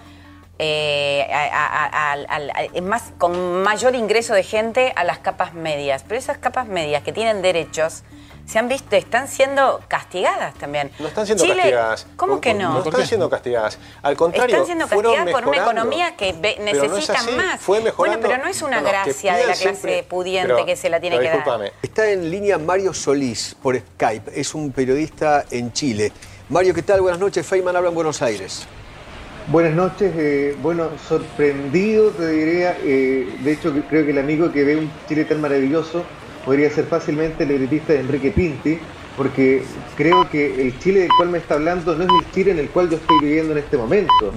eh, 0.58 1.27
a- 1.34 1.44
a- 1.48 1.86
a- 1.88 2.12
al- 2.13 2.25
al- 2.29 2.50
a- 2.51 2.82
más, 2.82 3.12
con 3.17 3.62
mayor 3.63 3.94
ingreso 3.96 4.34
de 4.34 4.44
gente 4.44 4.94
a 4.96 5.03
las 5.03 5.17
capas 5.20 5.53
medias. 5.53 6.03
Pero 6.08 6.17
esas 6.17 6.38
capas 6.38 6.67
medias 6.67 7.03
que 7.03 7.12
tienen 7.12 7.41
derechos, 7.41 8.03
se 8.46 8.60
han 8.60 8.68
visto, 8.68 8.96
están 8.96 9.28
siendo 9.28 9.82
castigadas 9.88 10.54
también. 10.56 10.92
No 11.00 11.08
están 11.08 11.25
siendo 11.25 11.44
Chile- 11.44 11.56
castigadas. 11.58 12.08
¿Cómo 12.16 12.40
que 12.40 12.54
no? 12.54 12.74
No 12.74 12.84
están 12.84 13.06
siendo 13.06 13.30
castigadas. 13.30 13.80
Al 14.04 14.16
contrario, 14.16 14.56
Están 14.56 14.66
siendo 14.66 14.88
castigadas 14.88 15.32
por 15.32 15.48
una 15.48 15.58
economía 15.58 16.16
que 16.16 16.34
no 16.34 16.64
necesitan 16.64 17.16
así, 17.18 17.32
más. 17.36 17.60
Fue 17.62 17.82
mejorando. 17.82 18.20
Bueno, 18.20 18.34
pero 18.36 18.44
no 18.44 18.50
es 18.50 18.62
una 18.62 18.78
No, 18.78 18.84
no, 18.84 18.90
gracia 18.90 19.34
de 19.34 19.40
la 19.40 19.46
clase 19.48 19.62
siempre- 19.62 20.04
pudiente 20.04 20.54
pero- 20.54 20.66
que 20.66 20.75
se 20.75 20.90
la 20.90 21.00
tiene 21.00 21.20
que 21.20 21.30
dar. 21.30 21.74
Está 21.82 22.10
en 22.10 22.30
línea 22.30 22.58
Mario 22.58 22.94
Solís 22.94 23.56
por 23.62 23.75
Skype. 23.78 24.40
Es 24.40 24.54
un 24.54 24.72
periodista 24.72 25.46
en 25.50 25.74
Chile. 25.74 26.12
Mario, 26.50 26.74
¿qué 26.74 26.84
tal? 26.84 27.02
Buenas 27.02 27.20
noches. 27.20 27.46
Feynman 27.46 27.75
habla 27.75 27.90
en 27.90 27.96
Buenos 27.96 28.22
Aires. 28.22 28.68
Buenas 29.48 29.74
noches, 29.74 30.12
eh, 30.18 30.56
bueno, 30.62 30.90
sorprendido 31.08 32.10
te 32.12 32.28
diría, 32.30 32.78
eh, 32.84 33.28
de 33.42 33.52
hecho 33.52 33.72
creo 33.90 34.04
que 34.04 34.10
el 34.12 34.18
amigo 34.18 34.52
que 34.52 34.64
ve 34.64 34.75
un 34.75 34.92
Chile 35.08 35.24
tan 35.25 35.40
maravilloso 35.40 36.04
podría 36.46 36.70
ser 36.70 36.86
fácilmente 36.86 37.44
el 37.44 37.50
libretista 37.50 37.94
de 37.94 38.00
Enrique 38.02 38.32
Pinti, 38.32 38.78
porque 39.18 39.64
creo 39.98 40.30
que 40.30 40.62
el 40.62 40.78
Chile 40.80 41.02
del 41.02 41.10
cual 41.18 41.30
me 41.30 41.40
está 41.40 41.56
hablando 41.56 41.96
no 41.96 42.04
es 42.04 42.10
el 42.25 42.32
Chile 42.32 42.52
en 42.52 42.60
el 42.60 42.70
cual 42.70 42.90
yo 42.90 42.98
estoy 42.98 43.18
viviendo 43.22 43.54
en 43.54 43.58
este 43.58 43.78
momento. 43.78 44.32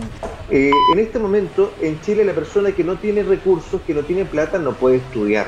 Eh, 0.51 0.71
en 0.93 0.99
este 0.99 1.19
momento, 1.19 1.73
en 1.81 2.01
Chile 2.01 2.25
la 2.25 2.33
persona 2.33 2.73
que 2.73 2.85
no 2.85 2.97
tiene 2.97 3.23
recursos, 3.23 3.81
que 3.87 3.93
no 3.93 4.03
tiene 4.03 4.25
plata, 4.25 4.59
no 4.59 4.73
puede 4.73 4.97
estudiar. 4.97 5.47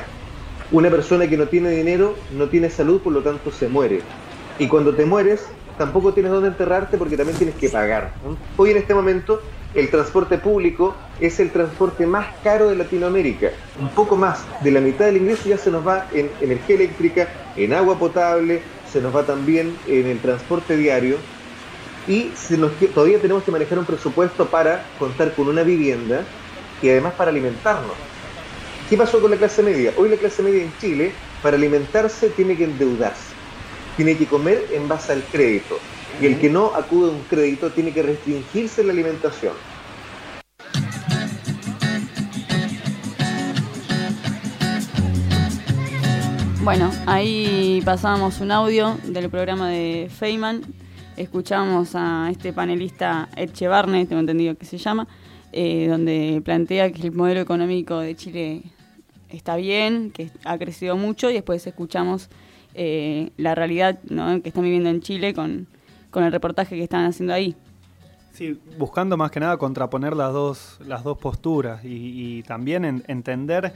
Una 0.71 0.89
persona 0.89 1.27
que 1.27 1.37
no 1.37 1.47
tiene 1.47 1.71
dinero, 1.71 2.15
no 2.37 2.47
tiene 2.47 2.69
salud, 2.69 3.01
por 3.01 3.11
lo 3.11 3.21
tanto 3.21 3.51
se 3.51 3.67
muere. 3.67 4.01
Y 4.59 4.67
cuando 4.67 4.93
te 4.93 5.05
mueres, 5.05 5.45
tampoco 5.77 6.13
tienes 6.13 6.31
dónde 6.31 6.49
enterrarte 6.49 6.97
porque 6.97 7.17
también 7.17 7.37
tienes 7.37 7.55
que 7.55 7.69
pagar. 7.69 8.13
Hoy 8.55 8.71
en 8.71 8.77
este 8.77 8.93
momento, 8.93 9.41
el 9.73 9.89
transporte 9.89 10.37
público 10.37 10.95
es 11.19 11.39
el 11.39 11.51
transporte 11.51 12.05
más 12.05 12.27
caro 12.43 12.69
de 12.69 12.75
Latinoamérica. 12.75 13.51
Un 13.79 13.89
poco 13.89 14.15
más 14.15 14.43
de 14.61 14.71
la 14.71 14.81
mitad 14.81 15.05
del 15.05 15.17
ingreso 15.17 15.47
ya 15.47 15.57
se 15.57 15.71
nos 15.71 15.87
va 15.87 16.07
en 16.13 16.29
energía 16.41 16.75
eléctrica, 16.75 17.29
en 17.55 17.73
agua 17.73 17.97
potable, 17.97 18.61
se 18.91 19.01
nos 19.01 19.15
va 19.15 19.23
también 19.23 19.77
en 19.87 20.07
el 20.07 20.19
transporte 20.19 20.75
diario 20.75 21.17
y 22.07 22.31
todavía 22.93 23.19
tenemos 23.19 23.43
que 23.43 23.51
manejar 23.51 23.79
un 23.79 23.85
presupuesto 23.85 24.47
para 24.47 24.83
contar 24.99 25.33
con 25.33 25.47
una 25.47 25.63
vivienda 25.63 26.23
y 26.81 26.89
además 26.89 27.13
para 27.13 27.31
alimentarnos. 27.31 27.93
¿Qué 28.89 28.97
pasó 28.97 29.21
con 29.21 29.31
la 29.31 29.37
clase 29.37 29.63
media? 29.63 29.93
Hoy 29.95 30.09
la 30.09 30.17
clase 30.17 30.43
media 30.43 30.63
en 30.63 30.73
Chile, 30.79 31.13
para 31.41 31.55
alimentarse, 31.55 32.29
tiene 32.29 32.57
que 32.57 32.65
endeudarse. 32.65 33.31
Tiene 33.95 34.17
que 34.17 34.25
comer 34.25 34.65
en 34.73 34.87
base 34.87 35.13
al 35.13 35.23
crédito. 35.23 35.79
Y 36.21 36.27
el 36.27 36.39
que 36.39 36.51
no 36.51 36.67
acude 36.75 37.09
a 37.09 37.13
un 37.13 37.23
crédito 37.23 37.71
tiene 37.71 37.91
que 37.91 38.03
restringirse 38.03 38.83
la 38.83 38.93
alimentación. 38.93 39.53
Bueno, 46.63 46.91
ahí 47.07 47.81
pasábamos 47.83 48.39
un 48.39 48.51
audio 48.51 48.99
del 49.03 49.31
programa 49.31 49.69
de 49.69 50.11
Feynman. 50.11 50.61
Escuchamos 51.17 51.95
a 51.95 52.29
este 52.29 52.53
panelista 52.53 53.27
Echevarne, 53.35 54.05
tengo 54.05 54.19
entendido 54.19 54.53
que 54.55 54.65
se 54.65 54.77
llama, 54.77 55.07
eh, 55.51 55.87
donde 55.89 56.39
plantea 56.45 56.91
que 56.91 57.01
el 57.01 57.13
modelo 57.13 57.39
económico 57.39 57.97
de 57.97 58.15
Chile 58.15 58.61
está 59.29 59.55
bien, 59.55 60.11
que 60.11 60.29
ha 60.45 60.59
crecido 60.59 60.95
mucho, 60.97 61.31
y 61.31 61.33
después 61.33 61.65
escuchamos 61.65 62.29
eh, 62.75 63.31
la 63.37 63.55
realidad 63.55 63.99
que 64.43 64.49
están 64.49 64.63
viviendo 64.63 64.91
en 64.91 65.01
Chile 65.01 65.33
con, 65.33 65.67
con 66.11 66.23
el 66.23 66.31
reportaje 66.31 66.75
que 66.75 66.83
están 66.83 67.05
haciendo 67.05 67.33
ahí. 67.33 67.55
Sí, 68.33 68.59
buscando 68.77 69.17
más 69.17 69.31
que 69.31 69.39
nada 69.39 69.57
contraponer 69.57 70.15
las 70.15 70.31
dos, 70.31 70.79
las 70.85 71.03
dos 71.03 71.17
posturas 71.17 71.83
y, 71.83 72.37
y 72.37 72.43
también 72.43 72.85
en- 72.85 73.03
entender 73.07 73.73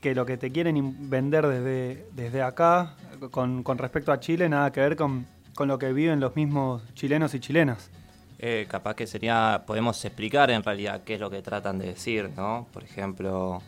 que 0.00 0.14
lo 0.14 0.24
que 0.26 0.36
te 0.36 0.52
quieren 0.52 1.10
vender 1.10 1.46
desde, 1.46 2.06
desde 2.14 2.42
acá 2.42 2.94
con, 3.30 3.62
con 3.62 3.78
respecto 3.78 4.12
a 4.12 4.20
Chile 4.20 4.48
nada 4.48 4.70
que 4.70 4.80
ver 4.80 4.94
con, 4.94 5.26
con 5.54 5.66
lo 5.68 5.78
que 5.78 5.92
viven 5.92 6.20
los 6.20 6.36
mismos 6.36 6.82
chilenos 6.94 7.34
y 7.34 7.40
chilenas. 7.40 7.90
Eh, 8.38 8.66
capaz 8.68 8.94
que 8.94 9.06
sería, 9.06 9.64
podemos 9.66 10.04
explicar 10.04 10.50
en 10.50 10.62
realidad 10.62 11.02
qué 11.04 11.14
es 11.14 11.20
lo 11.20 11.30
que 11.30 11.40
tratan 11.42 11.78
de 11.78 11.86
decir, 11.86 12.30
¿no? 12.36 12.66
Por 12.72 12.84
ejemplo, 12.84 13.62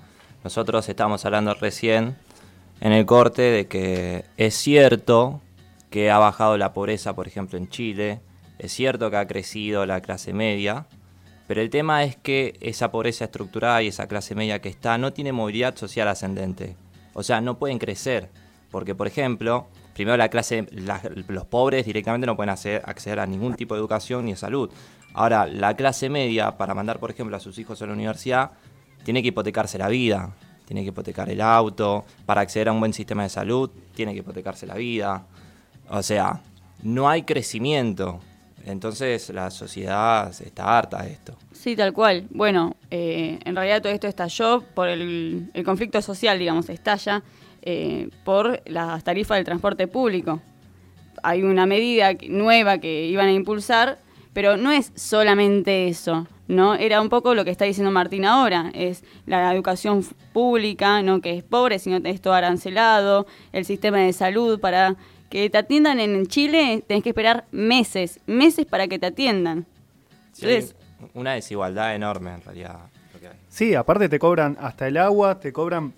nosotros 0.44 0.88
estamos 0.88 1.24
hablando 1.24 1.54
recién 1.54 2.14
en 2.80 2.92
el 2.92 3.06
corte 3.06 3.42
de 3.42 3.66
que 3.66 4.24
es 4.36 4.54
cierto 4.54 5.40
que 5.90 6.10
ha 6.10 6.18
bajado 6.18 6.56
la 6.58 6.72
pobreza, 6.72 7.14
por 7.14 7.26
ejemplo, 7.26 7.58
en 7.58 7.68
Chile, 7.68 8.20
es 8.58 8.72
cierto 8.72 9.10
que 9.10 9.16
ha 9.16 9.26
crecido 9.26 9.86
la 9.86 10.00
clase 10.00 10.32
media, 10.32 10.86
pero 11.46 11.60
el 11.62 11.70
tema 11.70 12.04
es 12.04 12.16
que 12.16 12.56
esa 12.60 12.90
pobreza 12.90 13.24
estructurada 13.24 13.82
y 13.82 13.88
esa 13.88 14.06
clase 14.06 14.34
media 14.34 14.60
que 14.60 14.68
está 14.68 14.98
no 14.98 15.12
tiene 15.12 15.32
movilidad 15.32 15.76
social 15.76 16.08
ascendente. 16.08 16.76
O 17.14 17.22
sea, 17.22 17.40
no 17.40 17.58
pueden 17.58 17.78
crecer. 17.78 18.28
Porque, 18.70 18.94
por 18.94 19.06
ejemplo, 19.06 19.66
primero 19.94 20.18
la 20.18 20.28
clase, 20.28 20.66
la- 20.72 21.00
los 21.28 21.46
pobres 21.46 21.86
directamente 21.86 22.26
no 22.26 22.36
pueden 22.36 22.50
hacer- 22.50 22.82
acceder 22.84 23.18
a 23.18 23.26
ningún 23.26 23.54
tipo 23.54 23.74
de 23.74 23.80
educación 23.80 24.26
ni 24.26 24.32
de 24.32 24.36
salud. 24.36 24.70
Ahora, 25.14 25.46
la 25.46 25.74
clase 25.74 26.10
media, 26.10 26.58
para 26.58 26.74
mandar, 26.74 26.98
por 26.98 27.10
ejemplo, 27.10 27.34
a 27.34 27.40
sus 27.40 27.58
hijos 27.58 27.80
a 27.80 27.86
la 27.86 27.94
universidad, 27.94 28.50
tiene 29.04 29.22
que 29.22 29.28
hipotecarse 29.28 29.78
la 29.78 29.88
vida, 29.88 30.34
tiene 30.66 30.82
que 30.82 30.88
hipotecar 30.88 31.30
el 31.30 31.40
auto, 31.40 32.04
para 32.26 32.42
acceder 32.42 32.68
a 32.68 32.72
un 32.72 32.80
buen 32.80 32.92
sistema 32.92 33.22
de 33.22 33.30
salud, 33.30 33.70
tiene 33.94 34.12
que 34.12 34.18
hipotecarse 34.18 34.66
la 34.66 34.74
vida. 34.74 35.24
O 35.90 36.02
sea, 36.02 36.40
no 36.82 37.08
hay 37.08 37.22
crecimiento. 37.22 38.20
Entonces 38.64 39.30
la 39.30 39.50
sociedad 39.50 40.28
está 40.28 40.78
harta 40.78 41.02
de 41.02 41.12
esto. 41.12 41.34
Sí, 41.52 41.74
tal 41.74 41.92
cual. 41.92 42.26
Bueno, 42.30 42.76
eh, 42.90 43.38
en 43.44 43.56
realidad 43.56 43.80
todo 43.80 43.92
esto 43.92 44.06
estalló 44.06 44.62
por 44.74 44.88
el, 44.88 45.50
el 45.54 45.64
conflicto 45.64 46.02
social, 46.02 46.38
digamos, 46.38 46.68
estalla 46.68 47.22
eh, 47.62 48.08
por 48.24 48.62
las 48.66 49.02
tarifas 49.04 49.36
del 49.36 49.44
transporte 49.44 49.88
público. 49.88 50.40
Hay 51.22 51.42
una 51.42 51.66
medida 51.66 52.12
nueva 52.28 52.78
que 52.78 53.06
iban 53.06 53.26
a 53.26 53.32
impulsar, 53.32 53.98
pero 54.32 54.56
no 54.56 54.70
es 54.70 54.92
solamente 54.94 55.88
eso, 55.88 56.28
¿no? 56.46 56.76
Era 56.76 57.00
un 57.00 57.08
poco 57.08 57.34
lo 57.34 57.44
que 57.44 57.50
está 57.50 57.64
diciendo 57.64 57.90
Martín 57.90 58.24
ahora, 58.24 58.70
es 58.74 59.02
la 59.26 59.52
educación 59.52 60.06
pública, 60.32 61.02
no 61.02 61.20
que 61.20 61.36
es 61.36 61.42
pobre, 61.42 61.78
sino 61.78 62.00
que 62.00 62.10
es 62.10 62.20
todo 62.20 62.34
arancelado, 62.34 63.26
el 63.52 63.64
sistema 63.64 63.98
de 63.98 64.12
salud 64.12 64.60
para 64.60 64.96
que 65.28 65.50
te 65.50 65.58
atiendan 65.58 66.00
en 66.00 66.26
Chile, 66.26 66.82
tenés 66.86 67.02
que 67.02 67.10
esperar 67.10 67.44
meses, 67.52 68.20
meses 68.26 68.66
para 68.66 68.88
que 68.88 68.98
te 68.98 69.06
atiendan. 69.06 69.66
Sí, 70.32 70.46
Entonces, 70.46 70.76
una 71.14 71.32
desigualdad 71.34 71.94
enorme 71.94 72.32
en 72.34 72.42
realidad. 72.42 72.78
lo 73.14 73.20
que 73.20 73.28
hay. 73.28 73.34
Sí, 73.48 73.74
aparte 73.74 74.08
te 74.08 74.18
cobran 74.18 74.56
hasta 74.60 74.88
el 74.88 74.96
agua, 74.96 75.38
te 75.40 75.52
cobran 75.52 75.92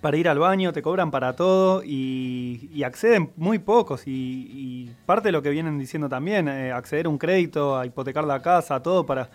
para 0.00 0.16
ir 0.16 0.28
al 0.28 0.38
baño, 0.38 0.72
te 0.72 0.80
cobran 0.80 1.10
para 1.10 1.34
todo 1.34 1.82
y, 1.84 2.70
y 2.72 2.82
acceden 2.84 3.30
muy 3.36 3.58
pocos. 3.58 4.06
Y, 4.06 4.10
y 4.10 4.90
parte 5.06 5.28
de 5.28 5.32
lo 5.32 5.42
que 5.42 5.50
vienen 5.50 5.78
diciendo 5.78 6.08
también, 6.08 6.46
eh, 6.48 6.70
acceder 6.70 7.06
a 7.06 7.08
un 7.08 7.18
crédito, 7.18 7.76
a 7.76 7.84
hipotecar 7.86 8.24
la 8.24 8.40
casa, 8.40 8.76
a 8.76 8.82
todo 8.82 9.04
para, 9.06 9.28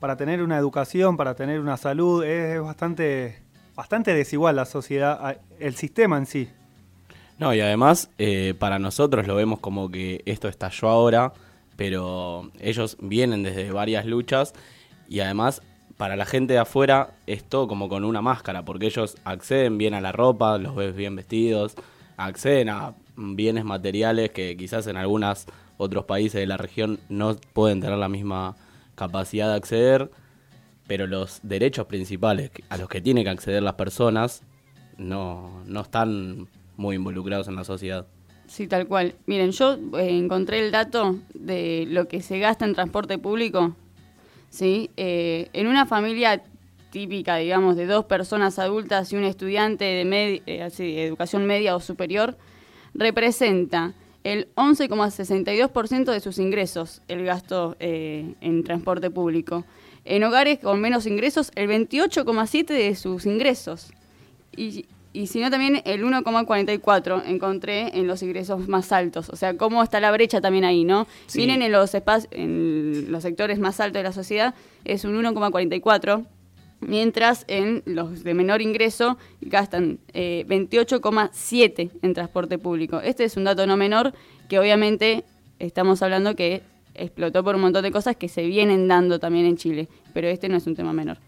para 0.00 0.16
tener 0.16 0.42
una 0.42 0.58
educación, 0.58 1.16
para 1.16 1.34
tener 1.34 1.60
una 1.60 1.76
salud, 1.76 2.24
es 2.24 2.60
bastante, 2.60 3.38
bastante 3.76 4.12
desigual 4.14 4.56
la 4.56 4.64
sociedad, 4.64 5.38
el 5.60 5.74
sistema 5.76 6.16
en 6.18 6.26
sí. 6.26 6.48
No, 7.38 7.54
y 7.54 7.60
además, 7.60 8.10
eh, 8.18 8.54
para 8.58 8.80
nosotros 8.80 9.26
lo 9.28 9.36
vemos 9.36 9.60
como 9.60 9.90
que 9.90 10.22
esto 10.26 10.48
estalló 10.48 10.88
ahora, 10.88 11.32
pero 11.76 12.50
ellos 12.58 12.96
vienen 13.00 13.44
desde 13.44 13.70
varias 13.70 14.06
luchas 14.06 14.54
y 15.08 15.20
además 15.20 15.62
para 15.96 16.16
la 16.16 16.26
gente 16.26 16.54
de 16.54 16.58
afuera 16.58 17.14
es 17.26 17.44
todo 17.44 17.68
como 17.68 17.88
con 17.88 18.04
una 18.04 18.22
máscara, 18.22 18.64
porque 18.64 18.86
ellos 18.86 19.16
acceden 19.24 19.78
bien 19.78 19.94
a 19.94 20.00
la 20.00 20.10
ropa, 20.10 20.58
los 20.58 20.74
ves 20.74 20.96
bien 20.96 21.14
vestidos, 21.14 21.76
acceden 22.16 22.70
a 22.70 22.94
bienes 23.16 23.64
materiales 23.64 24.30
que 24.30 24.56
quizás 24.56 24.88
en 24.88 24.96
algunos 24.96 25.46
otros 25.76 26.06
países 26.06 26.40
de 26.40 26.46
la 26.46 26.56
región 26.56 26.98
no 27.08 27.36
pueden 27.52 27.80
tener 27.80 27.98
la 27.98 28.08
misma 28.08 28.56
capacidad 28.96 29.48
de 29.48 29.54
acceder, 29.54 30.10
pero 30.88 31.06
los 31.06 31.38
derechos 31.44 31.86
principales 31.86 32.50
a 32.68 32.78
los 32.78 32.88
que 32.88 33.00
tienen 33.00 33.22
que 33.22 33.30
acceder 33.30 33.62
las 33.62 33.74
personas 33.74 34.42
no, 34.96 35.62
no 35.66 35.82
están 35.82 36.48
muy 36.78 36.96
involucrados 36.96 37.48
en 37.48 37.56
la 37.56 37.64
sociedad. 37.64 38.06
Sí, 38.46 38.66
tal 38.66 38.86
cual. 38.86 39.14
Miren, 39.26 39.50
yo 39.50 39.74
eh, 39.98 40.08
encontré 40.16 40.64
el 40.64 40.70
dato 40.72 41.16
de 41.34 41.84
lo 41.90 42.08
que 42.08 42.22
se 42.22 42.38
gasta 42.38 42.64
en 42.64 42.72
transporte 42.74 43.18
público. 43.18 43.74
¿sí? 44.48 44.88
Eh, 44.96 45.50
en 45.52 45.66
una 45.66 45.84
familia 45.84 46.42
típica, 46.90 47.36
digamos, 47.36 47.76
de 47.76 47.84
dos 47.84 48.06
personas 48.06 48.58
adultas 48.58 49.12
y 49.12 49.16
un 49.16 49.24
estudiante 49.24 49.84
de 49.84 50.04
medi- 50.06 50.42
eh, 50.46 50.62
así, 50.62 50.98
educación 50.98 51.44
media 51.46 51.76
o 51.76 51.80
superior, 51.80 52.38
representa 52.94 53.92
el 54.24 54.48
11,62% 54.54 56.12
de 56.12 56.20
sus 56.20 56.38
ingresos 56.38 57.02
el 57.08 57.24
gasto 57.24 57.76
en 57.80 58.64
transporte 58.64 59.10
público. 59.10 59.64
En 60.04 60.24
hogares 60.24 60.58
con 60.60 60.80
menos 60.80 61.06
ingresos, 61.06 61.50
el 61.54 61.68
28,7% 61.68 62.66
de 62.72 62.94
sus 62.94 63.26
ingresos. 63.26 63.92
Y, 64.56 64.86
y 65.18 65.26
si 65.26 65.40
no, 65.40 65.50
también 65.50 65.82
el 65.84 66.04
1,44 66.04 67.24
encontré 67.26 67.98
en 67.98 68.06
los 68.06 68.22
ingresos 68.22 68.68
más 68.68 68.92
altos. 68.92 69.28
O 69.30 69.34
sea, 69.34 69.56
cómo 69.56 69.82
está 69.82 69.98
la 69.98 70.12
brecha 70.12 70.40
también 70.40 70.64
ahí, 70.64 70.84
¿no? 70.84 71.08
Sí. 71.26 71.40
Miren 71.40 71.60
en 71.60 71.72
los, 71.72 71.90
en 72.30 73.06
los 73.10 73.24
sectores 73.24 73.58
más 73.58 73.80
altos 73.80 73.98
de 73.98 74.04
la 74.04 74.12
sociedad, 74.12 74.54
es 74.84 75.04
un 75.04 75.20
1,44. 75.20 76.24
Mientras 76.78 77.44
en 77.48 77.82
los 77.84 78.22
de 78.22 78.32
menor 78.32 78.62
ingreso 78.62 79.18
gastan 79.40 79.98
eh, 80.12 80.44
28,7 80.46 81.90
en 82.00 82.14
transporte 82.14 82.56
público. 82.56 83.00
Este 83.00 83.24
es 83.24 83.36
un 83.36 83.42
dato 83.42 83.66
no 83.66 83.76
menor 83.76 84.14
que 84.48 84.60
obviamente 84.60 85.24
estamos 85.58 86.00
hablando 86.00 86.36
que 86.36 86.62
explotó 86.94 87.42
por 87.42 87.56
un 87.56 87.62
montón 87.62 87.82
de 87.82 87.90
cosas 87.90 88.14
que 88.14 88.28
se 88.28 88.46
vienen 88.46 88.86
dando 88.86 89.18
también 89.18 89.46
en 89.46 89.56
Chile, 89.56 89.88
pero 90.14 90.28
este 90.28 90.48
no 90.48 90.58
es 90.58 90.66
un 90.68 90.76
tema 90.76 90.92
menor. 90.92 91.18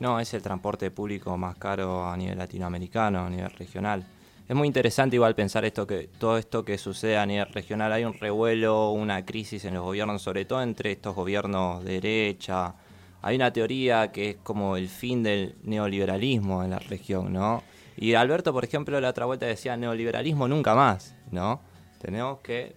No, 0.00 0.20
es 0.20 0.32
el 0.34 0.42
transporte 0.42 0.90
público 0.90 1.36
más 1.36 1.56
caro 1.56 2.06
a 2.06 2.16
nivel 2.16 2.38
latinoamericano, 2.38 3.26
a 3.26 3.30
nivel 3.30 3.50
regional. 3.50 4.04
Es 4.48 4.56
muy 4.56 4.66
interesante 4.66 5.16
igual 5.16 5.34
pensar 5.34 5.64
esto 5.64 5.86
que 5.86 6.08
todo 6.18 6.38
esto 6.38 6.64
que 6.64 6.78
sucede 6.78 7.18
a 7.18 7.26
nivel 7.26 7.52
regional, 7.52 7.92
hay 7.92 8.04
un 8.04 8.14
revuelo, 8.14 8.92
una 8.92 9.24
crisis 9.26 9.64
en 9.64 9.74
los 9.74 9.82
gobiernos, 9.82 10.22
sobre 10.22 10.44
todo 10.44 10.62
entre 10.62 10.92
estos 10.92 11.14
gobiernos 11.14 11.84
de 11.84 11.94
derecha. 11.94 12.74
Hay 13.20 13.36
una 13.36 13.52
teoría 13.52 14.10
que 14.12 14.30
es 14.30 14.36
como 14.36 14.76
el 14.76 14.88
fin 14.88 15.22
del 15.22 15.56
neoliberalismo 15.64 16.62
en 16.64 16.70
la 16.70 16.78
región, 16.78 17.32
¿no? 17.32 17.62
Y 17.96 18.14
Alberto, 18.14 18.52
por 18.52 18.64
ejemplo, 18.64 18.98
la 19.00 19.10
otra 19.10 19.26
vuelta 19.26 19.44
decía 19.44 19.76
neoliberalismo 19.76 20.46
nunca 20.46 20.74
más, 20.74 21.16
¿no? 21.32 21.60
Tenemos 22.00 22.38
que, 22.38 22.76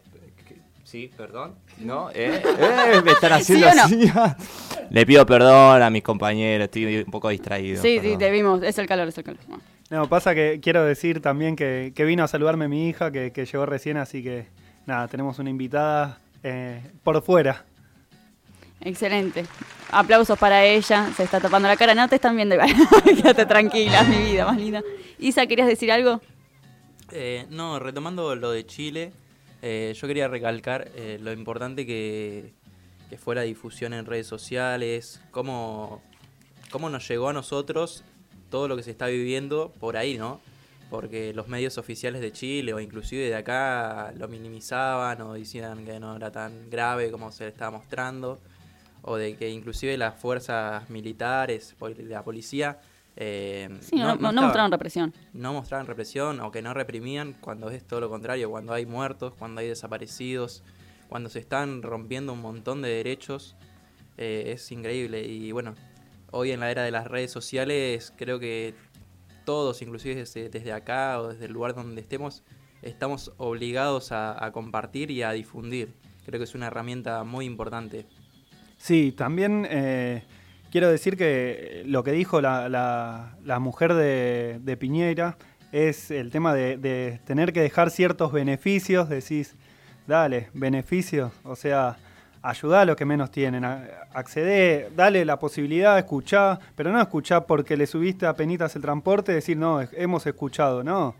sí, 0.91 1.09
perdón, 1.15 1.55
¿no? 1.79 2.09
¿Eh? 2.11 2.41
¿Eh? 2.59 3.01
Me 3.03 3.11
están 3.11 3.41
¿Sí 3.41 3.53
haciendo 3.63 3.73
no? 3.75 3.83
así. 3.83 4.11
Le 4.89 5.05
pido 5.05 5.25
perdón 5.25 5.81
a 5.81 5.89
mis 5.89 6.03
compañeros, 6.03 6.65
estoy 6.65 6.97
un 6.97 7.11
poco 7.11 7.29
distraído. 7.29 7.81
Sí, 7.81 7.99
sí, 8.01 8.17
te 8.17 8.29
vimos, 8.29 8.61
es 8.61 8.77
el 8.77 8.87
calor, 8.87 9.07
es 9.07 9.17
el 9.17 9.23
calor. 9.23 9.39
No, 9.89 10.09
pasa 10.09 10.35
que 10.35 10.59
quiero 10.61 10.83
decir 10.83 11.21
también 11.21 11.55
que, 11.55 11.93
que 11.95 12.03
vino 12.03 12.23
a 12.25 12.27
saludarme 12.27 12.67
mi 12.67 12.89
hija, 12.89 13.11
que, 13.11 13.31
que 13.31 13.45
llegó 13.45 13.65
recién, 13.65 13.95
así 13.97 14.21
que 14.21 14.47
nada, 14.85 15.07
tenemos 15.07 15.39
una 15.39 15.49
invitada 15.49 16.19
eh, 16.43 16.81
por 17.03 17.21
fuera. 17.21 17.65
Excelente. 18.81 19.45
Aplausos 19.91 20.37
para 20.37 20.65
ella. 20.65 21.09
Se 21.15 21.23
está 21.23 21.39
tapando 21.39 21.67
la 21.67 21.77
cara. 21.77 21.93
No 21.93 22.07
te 22.09 22.15
están 22.15 22.35
viendo 22.35 22.55
igual. 22.55 22.73
Quédate 23.05 23.45
tranquila, 23.45 24.03
mi 24.03 24.17
vida 24.31 24.45
más 24.45 24.57
linda. 24.57 24.81
Isa, 25.19 25.45
¿querías 25.45 25.67
decir 25.67 25.91
algo? 25.91 26.19
Eh, 27.11 27.45
no, 27.49 27.77
retomando 27.77 28.35
lo 28.35 28.51
de 28.51 28.65
Chile, 28.65 29.11
Eh, 29.61 29.93
yo 29.95 30.07
quería 30.07 30.27
recalcar 30.27 30.91
eh, 30.95 31.19
lo 31.21 31.31
importante 31.31 31.85
que, 31.85 32.53
fue 33.17 33.35
la 33.35 33.41
difusión 33.41 33.93
en 33.93 34.05
redes 34.05 34.25
sociales, 34.25 35.21
cómo, 35.31 36.01
cómo 36.71 36.89
nos 36.89 37.07
llegó 37.07 37.27
a 37.27 37.33
nosotros 37.33 38.05
todo 38.49 38.69
lo 38.69 38.77
que 38.77 38.83
se 38.83 38.91
está 38.91 39.07
viviendo 39.07 39.73
por 39.79 39.97
ahí, 39.97 40.17
¿no? 40.17 40.39
Porque 40.89 41.33
los 41.33 41.49
medios 41.49 41.77
oficiales 41.77 42.21
de 42.21 42.31
Chile 42.31 42.73
o 42.73 42.79
inclusive 42.79 43.27
de 43.27 43.35
acá 43.35 44.13
lo 44.17 44.29
minimizaban 44.29 45.21
o 45.21 45.33
decían 45.33 45.85
que 45.85 45.99
no 45.99 46.15
era 46.15 46.31
tan 46.31 46.69
grave 46.69 47.11
como 47.11 47.31
se 47.33 47.43
le 47.43 47.49
estaba 47.49 47.71
mostrando, 47.77 48.39
o 49.01 49.17
de 49.17 49.35
que 49.35 49.49
inclusive 49.49 49.97
las 49.97 50.15
fuerzas 50.15 50.89
militares, 50.89 51.75
la 51.97 52.23
policía... 52.23 52.79
eh, 53.15 53.69
Sí, 53.81 53.97
no, 53.97 54.15
mostraron 54.17 54.71
represión. 54.71 55.13
no 55.33 55.53
mostraban 55.53 55.85
represión 55.87 56.39
o 56.39 56.51
que 56.51 56.61
no 56.61 56.73
reprimían 56.73 57.33
cuando 57.33 57.69
es 57.69 57.83
todo 57.85 57.99
lo 57.99 58.09
contrario, 58.09 58.49
cuando 58.49 58.73
hay 58.73 58.85
muertos, 58.85 59.33
cuando 59.37 59.61
hay 59.61 59.67
desaparecidos, 59.67 60.63
cuando 61.09 61.29
se 61.29 61.39
están 61.39 61.81
rompiendo 61.81 62.33
un 62.33 62.41
montón 62.41 62.81
de 62.81 62.89
derechos, 62.89 63.55
eh, 64.17 64.53
es 64.53 64.71
increíble. 64.71 65.23
Y 65.23 65.51
bueno, 65.51 65.75
hoy 66.31 66.51
en 66.51 66.61
la 66.61 66.71
era 66.71 66.83
de 66.83 66.91
las 66.91 67.07
redes 67.07 67.31
sociales 67.31 68.13
creo 68.17 68.39
que 68.39 68.73
todos, 69.45 69.81
inclusive 69.81 70.15
desde, 70.15 70.49
desde 70.49 70.71
acá 70.71 71.19
o 71.19 71.29
desde 71.29 71.45
el 71.45 71.51
lugar 71.51 71.73
donde 71.75 71.99
estemos, 71.99 72.43
estamos 72.81 73.33
obligados 73.37 74.11
a, 74.11 74.43
a 74.43 74.51
compartir 74.51 75.11
y 75.11 75.23
a 75.23 75.31
difundir. 75.31 75.93
Creo 76.25 76.39
que 76.39 76.43
es 76.45 76.55
una 76.55 76.67
herramienta 76.67 77.23
muy 77.23 77.45
importante. 77.45 78.05
Sí, 78.77 79.11
también 79.11 79.67
eh, 79.69 80.23
quiero 80.71 80.89
decir 80.89 81.17
que 81.17 81.83
lo 81.85 82.03
que 82.03 82.11
dijo 82.11 82.41
la, 82.41 82.69
la- 82.69 83.59
mujer 83.59 83.93
de, 83.93 84.59
de 84.61 84.77
Piñera 84.77 85.37
es 85.71 86.11
el 86.11 86.31
tema 86.31 86.53
de, 86.53 86.77
de 86.77 87.19
tener 87.25 87.53
que 87.53 87.61
dejar 87.61 87.91
ciertos 87.91 88.31
beneficios, 88.31 89.07
decís, 89.09 89.55
dale, 90.07 90.49
beneficios, 90.53 91.31
o 91.43 91.55
sea, 91.55 91.97
ayudá 92.41 92.81
a 92.81 92.85
los 92.85 92.95
que 92.95 93.05
menos 93.05 93.31
tienen, 93.31 93.63
a- 93.65 93.85
accedé, 94.13 94.89
dale 94.95 95.23
la 95.25 95.37
posibilidad, 95.39 95.97
escuchá, 95.97 96.59
pero 96.75 96.91
no 96.91 96.99
escuchá 97.01 97.41
porque 97.41 97.77
le 97.77 97.85
subiste 97.87 98.25
a 98.25 98.33
penitas 98.35 98.75
el 98.75 98.81
transporte, 98.81 99.31
decir, 99.31 99.57
no, 99.57 99.81
hemos 99.93 100.25
escuchado, 100.25 100.83
no. 100.83 101.15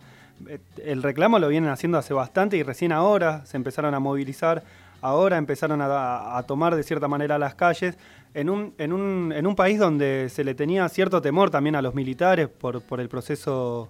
Eh, 0.47 0.57
El 0.83 1.03
reclamo 1.03 1.37
lo 1.37 1.47
vienen 1.49 1.69
haciendo 1.69 1.97
hace 1.99 2.13
bastante 2.13 2.57
y 2.57 2.63
recién 2.63 2.91
ahora 2.91 3.45
se 3.45 3.55
empezaron 3.57 3.93
a 3.93 3.99
movilizar, 3.99 4.63
ahora 5.01 5.37
empezaron 5.37 5.79
a, 5.81 6.43
tomar 6.47 6.75
de 6.75 6.83
cierta 6.83 7.07
manera 7.07 7.37
las 7.37 7.55
calles, 7.55 7.97
en 8.33 8.49
un, 8.49 9.55
país 9.57 9.77
donde 9.77 10.29
se 10.29 10.43
le 10.43 10.55
tenía 10.55 10.87
cierto 10.87 11.21
temor 11.21 11.49
también 11.49 11.75
a 11.75 11.81
los 11.81 11.93
militares 11.93 12.47
por, 12.47 12.81
el 12.99 13.09
proceso 13.09 13.89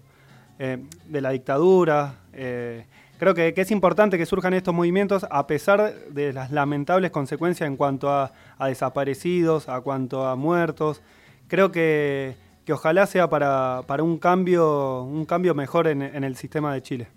eh, 0.57 0.83
de 1.05 1.21
la 1.21 1.31
dictadura. 1.31 2.15
eh, 2.33 2.85
creo 3.19 3.35
que, 3.35 3.53
es 3.55 3.71
importante 3.71 4.17
que 4.17 4.25
surjan 4.25 4.55
estos 4.55 4.73
movimientos 4.73 5.27
a 5.29 5.45
pesar 5.45 5.93
de 6.09 6.33
las 6.33 6.51
lamentables 6.51 7.11
consecuencias 7.11 7.67
en 7.67 7.77
cuanto 7.77 8.09
a, 8.09 8.31
desaparecidos, 8.59 9.69
a 9.69 9.81
cuanto 9.81 10.25
a 10.25 10.35
muertos. 10.35 11.01
Creo 11.47 11.71
que, 11.71 12.35
ojalá 12.71 13.05
sea 13.05 13.29
para, 13.29 13.83
para 13.85 14.01
un 14.01 14.17
cambio 14.17 15.03
un 15.03 15.25
cambio 15.25 15.53
mejor 15.53 15.87
en, 15.87 16.01
en 16.01 16.23
el 16.23 16.37
sistema 16.37 16.73
de 16.73 16.81
Chile. 16.81 17.07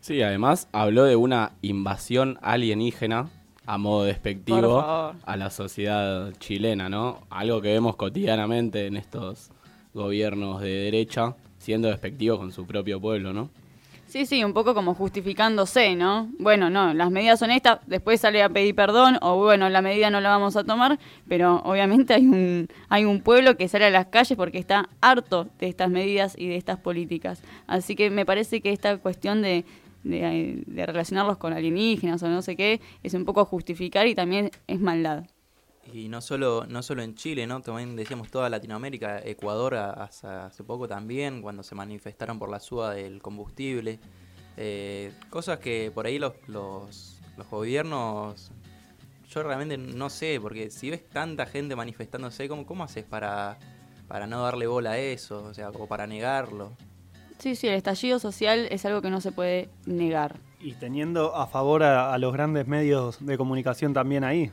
Sí, 0.00 0.20
además 0.20 0.68
habló 0.72 1.04
de 1.04 1.16
una 1.16 1.52
invasión 1.62 2.38
alienígena 2.42 3.30
a 3.66 3.78
modo 3.78 4.04
despectivo 4.04 4.80
a 5.24 5.36
la 5.36 5.50
sociedad 5.50 6.32
chilena, 6.38 6.88
¿no? 6.88 7.22
Algo 7.30 7.60
que 7.62 7.72
vemos 7.72 7.96
cotidianamente 7.96 8.86
en 8.86 8.96
estos 8.96 9.50
gobiernos 9.94 10.60
de 10.60 10.70
derecha, 10.70 11.34
siendo 11.58 11.88
despectivos 11.88 12.38
con 12.38 12.52
su 12.52 12.66
propio 12.66 13.00
pueblo, 13.00 13.32
¿no? 13.32 13.48
Sí, 14.14 14.26
sí, 14.26 14.44
un 14.44 14.52
poco 14.52 14.74
como 14.74 14.94
justificándose, 14.94 15.96
¿no? 15.96 16.28
Bueno, 16.38 16.70
no, 16.70 16.94
las 16.94 17.10
medidas 17.10 17.40
son 17.40 17.50
estas, 17.50 17.80
después 17.88 18.20
sale 18.20 18.44
a 18.44 18.48
pedir 18.48 18.72
perdón, 18.72 19.18
o 19.22 19.36
bueno, 19.36 19.68
la 19.68 19.82
medida 19.82 20.08
no 20.08 20.20
la 20.20 20.28
vamos 20.28 20.54
a 20.56 20.62
tomar, 20.62 21.00
pero 21.26 21.60
obviamente 21.64 22.14
hay 22.14 22.24
un, 22.24 22.68
hay 22.88 23.06
un 23.06 23.20
pueblo 23.22 23.56
que 23.56 23.66
sale 23.66 23.86
a 23.86 23.90
las 23.90 24.06
calles 24.06 24.36
porque 24.36 24.58
está 24.58 24.88
harto 25.00 25.48
de 25.58 25.66
estas 25.66 25.90
medidas 25.90 26.36
y 26.38 26.46
de 26.46 26.54
estas 26.54 26.78
políticas. 26.78 27.42
Así 27.66 27.96
que 27.96 28.08
me 28.10 28.24
parece 28.24 28.60
que 28.60 28.70
esta 28.70 28.98
cuestión 28.98 29.42
de, 29.42 29.64
de, 30.04 30.64
relacionarlos 30.86 31.38
con 31.38 31.52
alienígenas 31.52 32.22
o 32.22 32.28
no 32.28 32.42
sé 32.42 32.56
qué, 32.56 32.80
es 33.02 33.14
un 33.14 33.24
poco 33.24 33.44
justificar 33.44 34.06
y 34.06 34.14
también 34.14 34.50
es 34.66 34.80
maldad. 34.80 35.24
Y 35.92 36.08
no 36.08 36.20
solo, 36.20 36.64
no 36.66 36.82
solo 36.82 37.02
en 37.02 37.14
Chile, 37.14 37.46
¿no? 37.46 37.60
También 37.60 37.94
decíamos 37.94 38.30
toda 38.30 38.48
Latinoamérica, 38.48 39.20
Ecuador 39.22 39.74
hace 39.74 40.64
poco 40.64 40.88
también, 40.88 41.42
cuando 41.42 41.62
se 41.62 41.74
manifestaron 41.74 42.38
por 42.38 42.50
la 42.50 42.60
suba 42.60 42.94
del 42.94 43.20
combustible. 43.20 43.98
Eh, 44.56 45.12
cosas 45.30 45.58
que 45.58 45.90
por 45.92 46.06
ahí 46.06 46.18
los, 46.18 46.32
los, 46.46 47.20
los 47.36 47.50
gobiernos, 47.50 48.50
yo 49.28 49.42
realmente 49.42 49.76
no 49.76 50.08
sé, 50.08 50.38
porque 50.40 50.70
si 50.70 50.90
ves 50.90 51.06
tanta 51.08 51.44
gente 51.44 51.76
manifestándose, 51.76 52.48
¿cómo, 52.48 52.64
cómo 52.64 52.84
haces 52.84 53.04
para, 53.04 53.58
para 54.08 54.26
no 54.26 54.42
darle 54.42 54.66
bola 54.66 54.92
a 54.92 54.98
eso? 54.98 55.44
O 55.44 55.54
sea, 55.54 55.70
o 55.70 55.86
para 55.86 56.06
negarlo. 56.06 56.76
Sí, 57.38 57.56
sí, 57.56 57.68
el 57.68 57.74
estallido 57.74 58.18
social 58.18 58.68
es 58.70 58.84
algo 58.86 59.02
que 59.02 59.10
no 59.10 59.20
se 59.20 59.32
puede 59.32 59.68
negar. 59.86 60.36
Y 60.60 60.72
teniendo 60.74 61.34
a 61.36 61.46
favor 61.46 61.82
a, 61.82 62.14
a 62.14 62.18
los 62.18 62.32
grandes 62.32 62.66
medios 62.66 63.24
de 63.24 63.36
comunicación 63.36 63.92
también 63.92 64.24
ahí. 64.24 64.50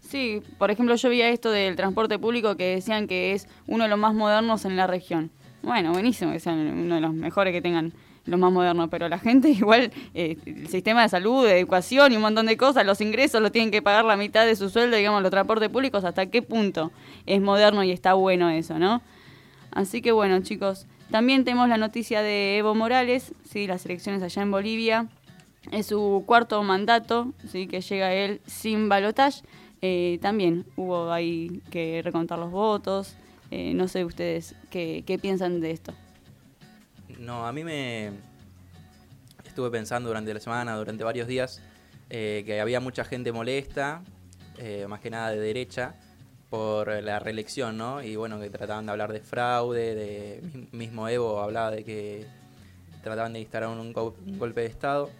Sí, 0.00 0.42
por 0.58 0.70
ejemplo, 0.70 0.94
yo 0.94 1.08
vi 1.08 1.22
esto 1.22 1.50
del 1.50 1.76
transporte 1.76 2.18
público 2.18 2.56
que 2.56 2.76
decían 2.76 3.06
que 3.06 3.32
es 3.32 3.48
uno 3.66 3.84
de 3.84 3.90
los 3.90 3.98
más 3.98 4.14
modernos 4.14 4.64
en 4.64 4.76
la 4.76 4.86
región. 4.86 5.30
Bueno, 5.62 5.92
buenísimo 5.92 6.32
que 6.32 6.40
sean 6.40 6.58
uno 6.58 6.96
de 6.96 7.00
los 7.00 7.14
mejores 7.14 7.52
que 7.52 7.62
tengan 7.62 7.92
los 8.26 8.38
más 8.38 8.52
modernos, 8.52 8.88
pero 8.90 9.08
la 9.08 9.18
gente 9.18 9.48
igual, 9.50 9.92
eh, 10.14 10.36
el 10.44 10.68
sistema 10.68 11.02
de 11.02 11.08
salud, 11.08 11.44
de 11.46 11.58
educación 11.58 12.12
y 12.12 12.16
un 12.16 12.22
montón 12.22 12.46
de 12.46 12.56
cosas, 12.56 12.84
los 12.86 13.00
ingresos 13.00 13.40
los 13.40 13.52
tienen 13.52 13.70
que 13.70 13.82
pagar 13.82 14.04
la 14.04 14.16
mitad 14.16 14.46
de 14.46 14.56
su 14.56 14.68
sueldo, 14.68 14.96
digamos, 14.96 15.22
los 15.22 15.30
transportes 15.30 15.68
públicos, 15.70 16.04
¿hasta 16.04 16.26
qué 16.26 16.42
punto 16.42 16.90
es 17.26 17.40
moderno 17.40 17.82
y 17.82 17.90
está 17.90 18.14
bueno 18.14 18.50
eso, 18.50 18.78
no? 18.78 19.02
Así 19.70 20.02
que 20.02 20.12
bueno, 20.12 20.40
chicos, 20.40 20.86
también 21.10 21.44
tenemos 21.44 21.68
la 21.68 21.76
noticia 21.76 22.22
de 22.22 22.58
Evo 22.58 22.74
Morales, 22.74 23.32
sí, 23.48 23.66
las 23.66 23.84
elecciones 23.84 24.22
allá 24.22 24.42
en 24.42 24.50
Bolivia. 24.50 25.08
Es 25.70 25.86
su 25.86 26.24
cuarto 26.26 26.62
mandato, 26.62 27.32
sí, 27.50 27.66
que 27.66 27.80
llega 27.80 28.12
él 28.12 28.40
sin 28.46 28.88
balotaje. 28.88 29.42
Eh, 29.80 30.18
también 30.22 30.64
hubo 30.76 31.12
ahí 31.12 31.62
que 31.70 32.00
recontar 32.02 32.38
los 32.38 32.50
votos. 32.50 33.16
Eh, 33.50 33.74
no 33.74 33.86
sé 33.88 34.04
ustedes 34.04 34.54
qué, 34.70 35.04
qué 35.06 35.18
piensan 35.18 35.60
de 35.60 35.70
esto. 35.70 35.92
No, 37.18 37.46
a 37.46 37.52
mí 37.52 37.64
me 37.64 38.10
estuve 39.44 39.70
pensando 39.70 40.08
durante 40.08 40.32
la 40.34 40.40
semana, 40.40 40.74
durante 40.76 41.04
varios 41.04 41.28
días, 41.28 41.62
eh, 42.10 42.42
que 42.46 42.60
había 42.60 42.80
mucha 42.80 43.04
gente 43.04 43.30
molesta, 43.30 44.02
más 44.88 45.00
que 45.00 45.10
nada 45.10 45.30
de 45.30 45.38
derecha, 45.38 45.94
por 46.50 46.88
la 47.02 47.18
reelección, 47.18 47.76
¿no? 47.76 48.02
Y 48.02 48.16
bueno, 48.16 48.38
que 48.40 48.50
trataban 48.50 48.86
de 48.86 48.92
hablar 48.92 49.12
de 49.12 49.20
fraude, 49.20 49.94
de 49.94 50.40
mi- 50.52 50.68
mismo 50.86 51.08
Evo 51.08 51.40
hablaba 51.40 51.70
de 51.70 51.84
que 51.84 52.26
trataban 53.02 53.32
de 53.32 53.40
instalar 53.40 53.68
un, 53.68 53.92
go- 53.92 54.14
un 54.26 54.38
golpe 54.38 54.60
de 54.62 54.66
Estado. 54.68 55.10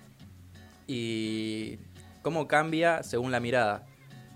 Y 0.86 1.78
cómo 2.22 2.46
cambia 2.46 3.02
según 3.02 3.32
la 3.32 3.40
mirada, 3.40 3.86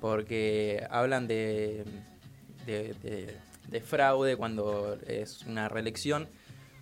porque 0.00 0.86
hablan 0.90 1.26
de, 1.28 1.84
de, 2.66 2.94
de- 3.02 3.36
de 3.68 3.80
fraude 3.80 4.36
cuando 4.36 4.96
es 5.06 5.42
una 5.46 5.68
reelección, 5.68 6.26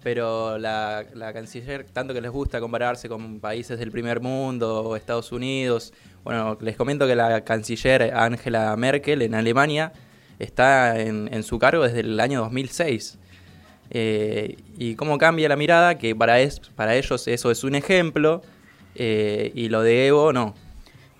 pero 0.05 0.57
la, 0.59 1.05
la 1.15 1.33
canciller, 1.33 1.85
tanto 1.85 2.15
que 2.15 2.21
les 2.21 2.31
gusta 2.31 2.61
compararse 2.61 3.09
con 3.09 3.41
países 3.41 3.79
del 3.81 3.91
primer 3.91 4.21
mundo 4.21 4.95
Estados 4.95 5.33
Unidos, 5.33 5.93
bueno, 6.27 6.59
les 6.61 6.77
comento 6.77 7.07
que 7.07 7.15
la 7.15 7.43
canciller 7.45 8.13
Angela 8.15 8.77
Merkel 8.77 9.23
en 9.23 9.35
Alemania 9.35 9.93
está 10.41 10.99
en, 11.01 11.43
su 11.45 11.59
cargo 11.61 11.85
desde 11.85 12.01
el 12.01 12.19
año 12.21 12.41
2006. 12.41 13.19
Eh, 13.91 14.57
y 14.77 14.97
cómo 14.97 15.19
cambia 15.19 15.49
la 15.49 15.55
mirada, 15.57 15.97
que 15.99 16.15
para, 16.17 16.41
es, 16.41 16.59
para 16.75 16.97
ellos 16.97 17.29
eso 17.29 17.51
es 17.53 17.63
un 17.63 17.77
ejemplo, 17.77 18.43
eh, 18.97 19.53
y 19.55 19.69
lo 19.69 19.83
de 19.83 20.09
Evo 20.09 20.33
no. 20.33 20.55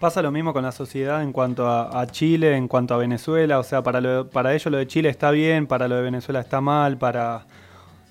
Pasa 0.01 0.21
lo 0.23 0.33
mismo 0.33 0.53
con 0.53 0.65
la 0.65 0.73
sociedad 0.73 1.23
en 1.23 1.33
cuanto 1.33 1.69
a, 1.69 2.01
a 2.01 2.07
Chile, 2.09 2.57
en 2.57 2.67
cuanto 2.67 2.93
a 2.95 2.99
Venezuela. 2.99 3.59
O 3.61 3.63
sea, 3.63 3.83
para, 3.83 4.01
lo- 4.01 4.29
para 4.29 4.53
ellos 4.55 4.67
lo 4.73 4.77
de 4.79 4.87
Chile 4.89 5.09
está 5.09 5.31
bien, 5.31 5.67
para 5.69 5.87
lo 5.89 5.95
de 5.97 6.03
Venezuela 6.03 6.41
está 6.41 6.61
mal, 6.61 6.99
para... 6.99 7.47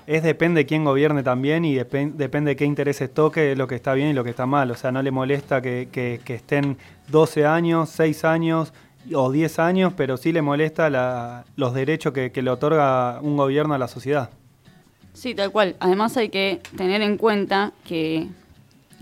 Es 0.07 0.21
depende 0.21 0.59
de 0.61 0.65
quién 0.67 0.85
gobierne 0.85 1.23
también 1.23 1.65
y 1.65 1.75
depen- 1.75 2.13
depende 2.13 2.51
de 2.51 2.55
qué 2.55 2.65
intereses 2.65 3.11
toque 3.13 3.55
lo 3.55 3.65
que 3.67 3.73
está 3.75 3.93
bien 3.95 4.09
y 4.09 4.13
lo 4.13 4.23
que 4.23 4.29
está 4.29 4.45
mal. 4.45 4.69
O 4.69 4.75
sea, 4.75 4.91
no 4.91 5.01
le 5.01 5.09
molesta 5.11 5.61
que, 5.61 6.19
estén 6.27 6.77
12 7.07 7.45
años, 7.47 7.89
6 7.89 8.23
años 8.23 8.71
o 9.13 9.31
10 9.31 9.57
años, 9.59 9.93
pero 9.97 10.17
sí 10.17 10.31
le 10.31 10.41
molesta 10.43 11.43
los 11.55 11.73
derechos 11.73 12.13
que, 12.13 12.31
que 12.31 12.41
le 12.43 12.51
otorga 12.51 13.19
un 13.21 13.35
gobierno 13.37 13.73
a 13.73 13.77
la 13.79 13.87
sociedad. 13.87 14.29
Sí, 15.13 15.33
tal 15.33 15.51
cual. 15.51 15.75
Además 15.79 16.15
hay 16.17 16.29
que 16.29 16.59
tener 16.77 17.01
en 17.01 17.17
cuenta 17.17 17.71
que 17.87 18.27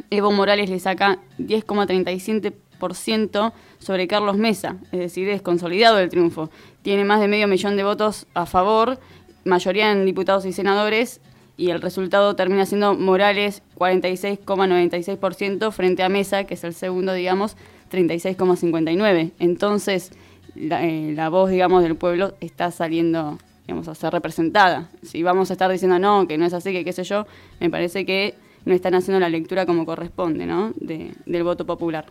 Evo 0.10 0.32
Morales 0.32 0.70
le 0.70 0.80
saca 0.80 1.20
10,37% 1.40 3.52
sobre 3.80 4.08
Carlos 4.08 4.38
Mesa, 4.38 4.78
es 4.92 5.00
decir, 5.00 5.30
es 5.30 5.42
consolidado 5.42 6.00
el 6.00 6.10
triunfo. 6.10 6.50
Tiene 6.82 7.06
más 7.06 7.20
de 7.20 7.28
medio 7.28 7.48
millón 7.48 7.78
de 7.78 7.84
votos 7.84 8.26
a 8.34 8.46
favor, 8.46 9.00
mayoría 9.46 9.92
en 9.92 10.06
diputados 10.06 10.46
y 10.46 10.54
senadores, 10.54 11.22
y 11.56 11.70
el 11.70 11.82
resultado 11.82 12.36
termina 12.36 12.66
siendo 12.66 12.96
Morales 12.96 13.62
46,96% 13.78 15.72
frente 15.72 16.04
a 16.04 16.10
Mesa, 16.10 16.46
que 16.46 16.54
es 16.56 16.64
el 16.64 16.74
segundo, 16.74 17.14
digamos, 17.14 17.56
36,59%. 17.92 19.32
Entonces, 19.40 20.12
la, 20.56 20.84
eh, 20.86 21.14
la 21.16 21.30
voz, 21.30 21.50
digamos, 21.50 21.84
del 21.84 21.96
pueblo 21.96 22.34
está 22.42 22.72
saliendo, 22.72 23.38
digamos, 23.68 23.88
a 23.88 23.96
ser 23.96 24.12
representada. 24.14 24.90
Si 25.04 25.24
vamos 25.24 25.50
a 25.50 25.54
estar 25.54 25.72
diciendo 25.72 26.00
no, 26.00 26.28
que 26.28 26.38
no 26.38 26.46
es 26.46 26.54
así, 26.54 26.72
que 26.72 26.84
qué 26.84 26.94
sé 26.94 27.04
yo, 27.04 27.26
me 27.60 27.70
parece 27.70 28.06
que 28.06 28.36
no 28.66 28.74
están 28.74 28.96
haciendo 28.96 29.20
la 29.20 29.30
lectura 29.30 29.66
como 29.66 29.86
corresponde, 29.86 30.46
¿no? 30.46 30.72
De- 30.76 31.12
del 31.26 31.44
voto 31.44 31.66
popular. 31.66 32.06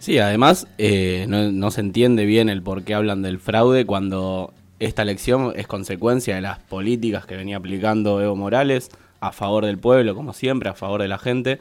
Sí, 0.00 0.18
además 0.18 0.66
eh, 0.78 1.26
no, 1.28 1.50
no 1.50 1.70
se 1.72 1.80
entiende 1.80 2.24
bien 2.24 2.48
el 2.48 2.62
por 2.62 2.82
qué 2.84 2.94
hablan 2.94 3.20
del 3.22 3.40
fraude 3.40 3.84
cuando 3.84 4.52
esta 4.78 5.02
elección 5.02 5.52
es 5.56 5.66
consecuencia 5.66 6.36
de 6.36 6.40
las 6.40 6.58
políticas 6.58 7.26
que 7.26 7.36
venía 7.36 7.56
aplicando 7.56 8.20
Evo 8.22 8.36
Morales 8.36 8.90
a 9.20 9.32
favor 9.32 9.66
del 9.66 9.78
pueblo, 9.78 10.14
como 10.14 10.32
siempre, 10.32 10.68
a 10.68 10.74
favor 10.74 11.02
de 11.02 11.08
la 11.08 11.18
gente, 11.18 11.60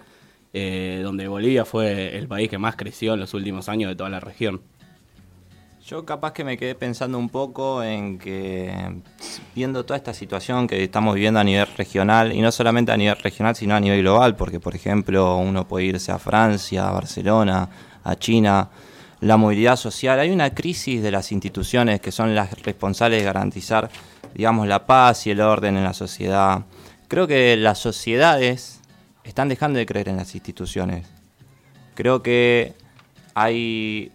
eh, 0.53 1.01
donde 1.03 1.27
Bolivia 1.27 1.65
fue 1.65 2.17
el 2.17 2.27
país 2.27 2.49
que 2.49 2.57
más 2.57 2.75
creció 2.75 3.15
en 3.15 3.19
los 3.19 3.33
últimos 3.33 3.69
años 3.69 3.89
de 3.89 3.95
toda 3.95 4.09
la 4.09 4.19
región. 4.19 4.61
Yo 5.85 6.05
capaz 6.05 6.33
que 6.33 6.43
me 6.43 6.57
quedé 6.57 6.75
pensando 6.75 7.17
un 7.17 7.29
poco 7.29 7.81
en 7.81 8.19
que 8.19 9.01
viendo 9.55 9.85
toda 9.85 9.95
esta 9.95 10.13
situación 10.13 10.67
que 10.67 10.83
estamos 10.83 11.15
viviendo 11.15 11.39
a 11.39 11.45
nivel 11.45 11.65
regional, 11.77 12.33
y 12.33 12.41
no 12.41 12.51
solamente 12.51 12.91
a 12.91 12.97
nivel 12.97 13.15
regional, 13.15 13.55
sino 13.55 13.73
a 13.73 13.79
nivel 13.79 14.01
global, 14.01 14.35
porque 14.35 14.59
por 14.59 14.75
ejemplo 14.75 15.37
uno 15.37 15.65
puede 15.65 15.85
irse 15.85 16.11
a 16.11 16.19
Francia, 16.19 16.89
a 16.89 16.91
Barcelona, 16.91 17.69
a 18.03 18.15
China, 18.17 18.69
la 19.19 19.37
movilidad 19.37 19.75
social, 19.75 20.19
hay 20.19 20.29
una 20.29 20.53
crisis 20.53 21.01
de 21.01 21.11
las 21.11 21.31
instituciones 21.31 22.01
que 22.01 22.11
son 22.11 22.35
las 22.35 22.61
responsables 22.61 23.19
de 23.19 23.25
garantizar, 23.25 23.89
digamos, 24.33 24.67
la 24.67 24.85
paz 24.85 25.25
y 25.27 25.31
el 25.31 25.41
orden 25.41 25.77
en 25.77 25.83
la 25.83 25.93
sociedad. 25.93 26.65
Creo 27.07 27.27
que 27.27 27.57
las 27.57 27.79
sociedades 27.79 28.81
están 29.23 29.49
dejando 29.49 29.79
de 29.79 29.85
creer 29.85 30.09
en 30.09 30.17
las 30.17 30.35
instituciones. 30.35 31.07
Creo 31.95 32.21
que 32.21 32.73
hay 33.33 34.11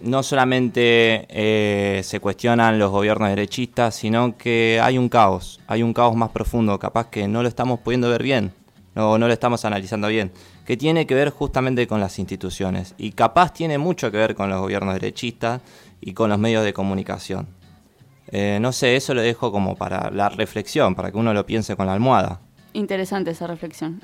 no 0.00 0.22
solamente 0.22 1.26
eh, 1.28 2.00
se 2.02 2.20
cuestionan 2.20 2.78
los 2.78 2.90
gobiernos 2.90 3.28
derechistas, 3.28 3.94
sino 3.94 4.36
que 4.36 4.80
hay 4.82 4.98
un 4.98 5.08
caos, 5.08 5.60
hay 5.66 5.82
un 5.82 5.92
caos 5.92 6.16
más 6.16 6.30
profundo, 6.30 6.78
capaz 6.78 7.08
que 7.08 7.28
no 7.28 7.42
lo 7.42 7.48
estamos 7.48 7.80
pudiendo 7.80 8.08
ver 8.08 8.22
bien, 8.22 8.52
no, 8.94 9.18
no 9.18 9.26
lo 9.26 9.32
estamos 9.32 9.64
analizando 9.64 10.08
bien, 10.08 10.32
que 10.70 10.76
tiene 10.76 11.04
que 11.04 11.16
ver 11.16 11.30
justamente 11.30 11.88
con 11.88 11.98
las 11.98 12.20
instituciones 12.20 12.94
y 12.96 13.10
capaz 13.10 13.52
tiene 13.52 13.76
mucho 13.76 14.12
que 14.12 14.18
ver 14.18 14.36
con 14.36 14.48
los 14.50 14.60
gobiernos 14.60 14.94
derechistas 14.94 15.60
y 16.00 16.12
con 16.12 16.30
los 16.30 16.38
medios 16.38 16.62
de 16.62 16.72
comunicación. 16.72 17.48
Eh, 18.28 18.58
no 18.60 18.70
sé, 18.70 18.94
eso 18.94 19.12
lo 19.12 19.20
dejo 19.20 19.50
como 19.50 19.74
para 19.74 20.12
la 20.12 20.28
reflexión, 20.28 20.94
para 20.94 21.10
que 21.10 21.18
uno 21.18 21.34
lo 21.34 21.44
piense 21.44 21.74
con 21.74 21.86
la 21.86 21.94
almohada. 21.94 22.40
Interesante 22.72 23.32
esa 23.32 23.48
reflexión. 23.48 24.00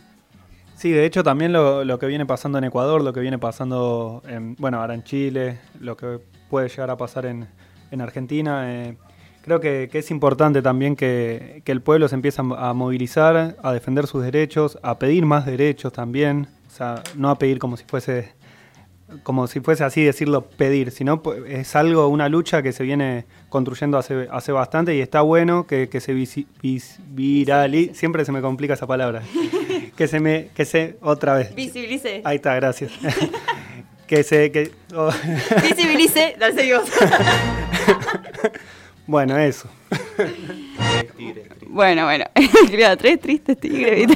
Sí, 0.75 0.91
de 0.91 1.07
hecho 1.07 1.23
también 1.23 1.53
lo, 1.53 1.85
lo 1.85 2.01
que 2.01 2.07
viene 2.07 2.27
pasando 2.27 2.59
en 2.59 2.65
Ecuador, 2.65 3.01
lo 3.01 3.13
que 3.13 3.21
viene 3.21 3.39
pasando, 3.39 4.25
en, 4.27 4.57
bueno, 4.57 4.81
ahora 4.81 4.95
en 4.95 5.05
Chile, 5.05 5.61
lo 5.79 5.97
que 5.97 6.19
puede 6.51 6.69
llegar 6.69 6.91
a 6.91 6.97
pasar 6.97 7.27
en, 7.27 7.47
en 7.93 8.01
Argentina, 8.01 8.65
eh, 8.73 8.97
creo 9.43 9.61
que, 9.61 9.89
que 9.89 10.01
es 10.01 10.11
importante 10.11 10.63
también 10.63 10.97
que, 10.97 11.63
que 11.65 11.71
el 11.71 11.81
pueblo 11.81 12.09
se 12.09 12.17
empiece 12.17 12.43
a, 12.43 12.73
movilizar, 12.73 13.57
a 13.63 13.73
defender 13.73 14.09
sus 14.09 14.25
derechos, 14.25 14.81
a 14.83 14.99
pedir 14.99 15.25
más 15.25 15.47
derechos 15.47 15.93
también, 15.93 16.49
sea, 16.77 17.03
no 17.17 17.31
a 17.31 17.39
pedir 17.39 17.59
como 17.59 17.77
si 17.77 17.85
fuese, 17.85 18.33
como 19.23 19.47
si 19.47 19.61
fuese 19.61 19.85
así 19.85 20.03
decirlo 20.05 20.43
pedir, 20.49 20.91
sino 20.91 21.23
pu- 21.23 21.45
es 21.47 21.75
algo, 21.77 22.09
una 22.09 22.29
lucha 22.29 22.62
que 22.62 22.73
se 22.73 22.85
viene 22.85 23.25
construyendo 23.49 23.99
hace, 23.99 24.29
hace 24.31 24.53
bastante 24.53 24.95
y 24.95 25.01
está 25.01 25.21
bueno 25.23 25.67
que, 25.67 25.89
que 25.89 26.01
se 26.01 26.15
visi- 26.15 26.47
vis- 26.62 26.99
viralice, 27.09 27.95
siempre 27.95 28.25
se 28.25 28.33
me 28.33 28.41
complica 28.41 28.75
esa 28.75 28.87
palabra, 28.87 29.23
que 29.97 30.07
se 30.09 30.21
me, 30.21 30.49
que 30.55 30.65
se, 30.65 30.97
otra 31.01 31.35
vez, 31.35 31.55
Visibilice. 31.55 32.21
ahí 32.25 32.37
está, 32.37 32.55
gracias, 32.57 32.93
que 34.07 34.23
se, 34.23 34.51
que, 34.53 34.73
oh, 34.95 35.11
Visibilice, 35.62 36.37
dale 36.39 36.55
seguimos. 36.55 36.85
bueno, 39.07 39.39
eso. 39.39 39.69
Bueno, 41.69 42.05
bueno. 42.05 42.25
Criado 42.71 42.97
tres 42.97 43.21
tristes 43.21 43.59
tigres. 43.61 44.09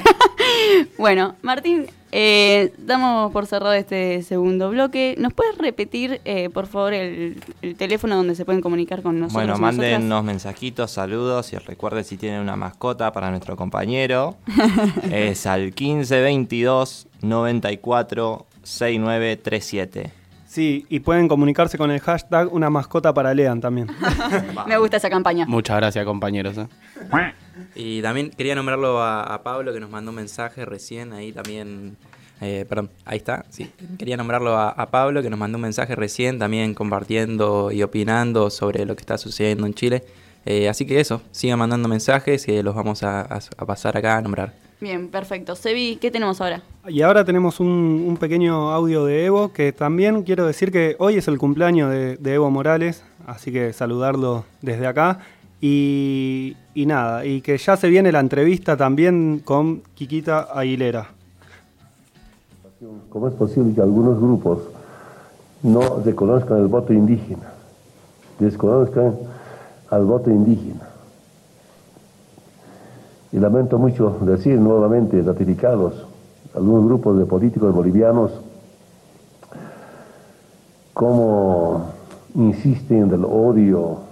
bueno, 0.99 1.37
Martín, 1.43 1.87
eh, 2.13 2.73
damos 2.79 3.33
por 3.33 3.47
cerrado 3.47 3.73
este 3.73 4.23
segundo 4.23 4.71
bloque. 4.71 5.15
¿Nos 5.19 5.33
puedes 5.33 5.57
repetir, 5.59 6.21
eh, 6.25 6.51
por 6.51 6.67
favor, 6.67 6.93
el, 6.93 7.43
el 7.63 7.77
teléfono 7.77 8.17
donde 8.17 8.35
se 8.35 8.45
pueden 8.45 8.61
comunicar 8.61 9.03
con 9.03 9.21
nosotros? 9.21 9.35
Bueno, 9.35 9.53
nosotras? 9.53 9.77
mándennos 9.77 10.25
mensajitos, 10.25 10.91
saludos 10.91 11.53
y 11.53 11.59
recuerden 11.59 12.05
si 12.05 12.17
tienen 12.17 12.41
una 12.41 12.57
mascota 12.57 13.13
para 13.13 13.31
nuestro 13.31 13.57
compañero. 13.57 14.37
es 15.11 15.47
al 15.47 15.67
1522 15.67 17.07
94 17.23 18.47
6937. 18.63 20.21
Sí, 20.51 20.85
y 20.89 20.99
pueden 20.99 21.29
comunicarse 21.29 21.79
con 21.79 21.93
el 21.93 22.01
hashtag 22.01 22.53
una 22.53 22.71
mascota 22.71 23.15
para 23.15 23.33
Lean 23.33 23.61
también. 23.61 23.87
Me 24.67 24.79
gusta 24.79 24.97
esa 24.97 25.09
campaña. 25.09 25.47
Muchas 25.47 25.77
gracias, 25.77 26.05
compañeros. 26.05 26.59
¿eh? 26.59 26.67
Y 27.75 28.03
también 28.03 28.31
quería 28.31 28.55
nombrarlo 28.55 29.01
a, 29.03 29.23
a 29.23 29.43
Pablo 29.43 29.73
que 29.73 29.81
nos 29.81 29.91
mandó 29.91 30.11
un 30.11 30.17
mensaje 30.17 30.65
recién, 30.65 31.13
ahí 31.13 31.33
también, 31.33 31.97
eh, 32.41 32.65
perdón, 32.69 32.91
ahí 33.05 33.19
está, 33.19 33.45
sí. 33.51 33.71
Quería 33.99 34.17
nombrarlo 34.17 34.57
a, 34.57 34.71
a 34.71 34.91
Pablo 34.91 35.23
que 35.23 35.31
nos 35.31 35.39
mandó 35.39 35.57
un 35.59 35.63
mensaje 35.63 35.95
recién 35.97 36.39
también 36.39 36.75
compartiendo 36.75 37.71
y 37.73 37.83
opinando 37.83 38.51
sobre 38.51 38.85
lo 38.87 38.95
que 38.97 39.01
está 39.01 39.19
sucediendo 39.19 39.67
en 39.67 39.75
Chile. 39.75 40.05
Eh, 40.47 40.69
así 40.69 40.87
que 40.87 41.01
eso, 41.01 41.21
sigan 41.33 41.59
mandando 41.59 41.89
mensajes 41.89 42.49
y 42.49 42.63
los 42.63 42.75
vamos 42.75 43.03
a, 43.03 43.21
a- 43.23 43.41
a 43.57 43.67
pasar 43.67 43.97
acá 43.97 44.17
a 44.17 44.23
nombrar. 44.23 44.55
Bien, 44.81 45.09
perfecto. 45.09 45.55
Sebi, 45.55 45.97
¿qué 46.01 46.11
tenemos 46.11 46.41
ahora? 46.41 46.63
Y 46.89 47.03
ahora 47.03 47.23
tenemos 47.27 47.61
un, 47.61 47.69
un 48.09 48.17
pequeño 48.17 48.71
audio 48.71 49.05
de 49.05 49.27
Evo, 49.27 49.53
que 49.53 49.73
también 49.73 50.23
quiero 50.23 50.47
decir 50.47 50.73
que 50.73 50.97
hoy 50.99 51.17
es 51.19 51.29
el 51.29 51.37
cumpleaños 51.37 51.91
de, 51.91 52.17
de 52.17 52.33
Evo 52.35 52.51
Morales, 52.51 53.03
así 53.27 53.53
que 53.53 53.75
saludarlo 53.75 54.47
desde 54.63 54.87
acá. 54.87 55.21
Y, 55.63 56.57
nada, 56.75 57.25
y 57.25 57.43
que 57.43 57.59
ya 57.59 57.77
se 57.77 57.89
viene 57.89 58.11
la 58.11 58.21
entrevista 58.21 58.77
también 58.77 59.43
con 59.45 59.83
Quiquita 59.95 60.49
Aguilera. 60.55 61.09
¿Cómo 63.11 63.29
es 63.29 63.35
posible 63.35 63.75
que 63.75 63.83
algunos 63.83 64.19
grupos 64.19 64.61
no 65.63 66.01
reconozcan 66.03 66.59
el 66.59 66.69
voto 66.69 66.95
indígena? 66.95 67.53
Desconozcan 68.39 69.15
al 69.91 70.05
voto 70.07 70.31
indígena. 70.31 70.89
Y 73.33 73.39
lamento 73.39 73.79
mucho 73.79 74.19
decir 74.23 74.59
nuevamente, 74.59 75.21
ratificados, 75.23 76.07
algunos 76.55 76.85
grupos 76.87 77.19
de 77.19 77.27
políticos 77.27 77.75
bolivianos, 77.75 78.33
cómo 80.95 81.91
insisten 82.35 83.05
en 83.05 83.11
el 83.13 83.25
odio, 83.25 84.10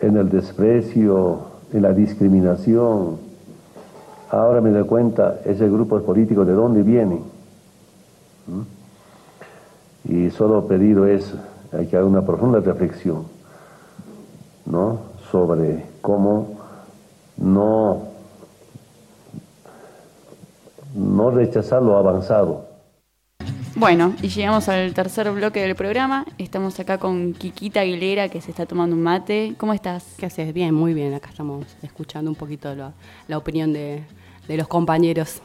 en 0.00 0.16
el 0.16 0.28
desprecio, 0.28 1.40
en 1.72 1.82
la 1.82 1.92
discriminación. 1.92 3.18
Ahora 4.30 4.60
me 4.60 4.70
doy 4.70 4.84
cuenta, 4.84 5.40
ese 5.44 5.68
grupo 5.68 6.00
político 6.02 6.44
de 6.44 6.52
dónde 6.52 6.82
vienen. 6.82 7.22
¿Mm? 8.46 10.12
Y 10.12 10.30
solo 10.30 10.66
pedido 10.66 11.06
es 11.06 11.34
hay 11.72 11.86
que 11.86 11.96
hacer 11.96 12.04
una 12.04 12.22
profunda 12.22 12.60
reflexión, 12.60 13.24
¿no? 14.64 15.00
Sobre 15.30 15.84
cómo 16.00 16.58
no, 17.36 18.04
no 20.94 21.30
rechazar 21.30 21.82
lo 21.82 21.98
avanzado. 21.98 22.67
Bueno, 23.78 24.12
y 24.22 24.28
llegamos 24.28 24.68
al 24.68 24.92
tercer 24.92 25.30
bloque 25.30 25.60
del 25.60 25.76
programa. 25.76 26.26
Estamos 26.36 26.80
acá 26.80 26.98
con 26.98 27.32
Quiquita 27.32 27.80
Aguilera, 27.80 28.28
que 28.28 28.40
se 28.40 28.50
está 28.50 28.66
tomando 28.66 28.96
un 28.96 29.02
mate. 29.02 29.54
¿Cómo 29.56 29.72
estás? 29.72 30.16
¿Qué 30.18 30.26
haces? 30.26 30.52
Bien, 30.52 30.74
muy 30.74 30.94
bien. 30.94 31.14
Acá 31.14 31.28
estamos 31.30 31.64
escuchando 31.82 32.28
un 32.28 32.34
poquito 32.34 32.74
la, 32.74 32.92
la 33.28 33.38
opinión 33.38 33.72
de, 33.72 34.02
de 34.48 34.56
los 34.56 34.66
compañeros. 34.66 35.42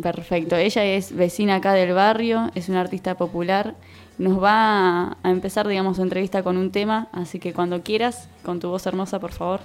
Perfecto. 0.00 0.56
Ella 0.56 0.84
es 0.86 1.14
vecina 1.14 1.56
acá 1.56 1.74
del 1.74 1.92
barrio, 1.92 2.50
es 2.54 2.70
una 2.70 2.80
artista 2.80 3.16
popular. 3.18 3.74
Nos 4.16 4.42
va 4.42 5.18
a, 5.22 5.30
empezar, 5.30 5.68
digamos, 5.68 5.96
su 5.96 6.02
entrevista 6.02 6.42
con 6.42 6.56
un 6.56 6.72
tema, 6.72 7.08
así 7.12 7.38
que 7.38 7.52
cuando 7.52 7.82
quieras, 7.82 8.30
con 8.42 8.58
tu 8.58 8.70
voz 8.70 8.86
hermosa, 8.86 9.20
por 9.20 9.32
favor. 9.32 9.60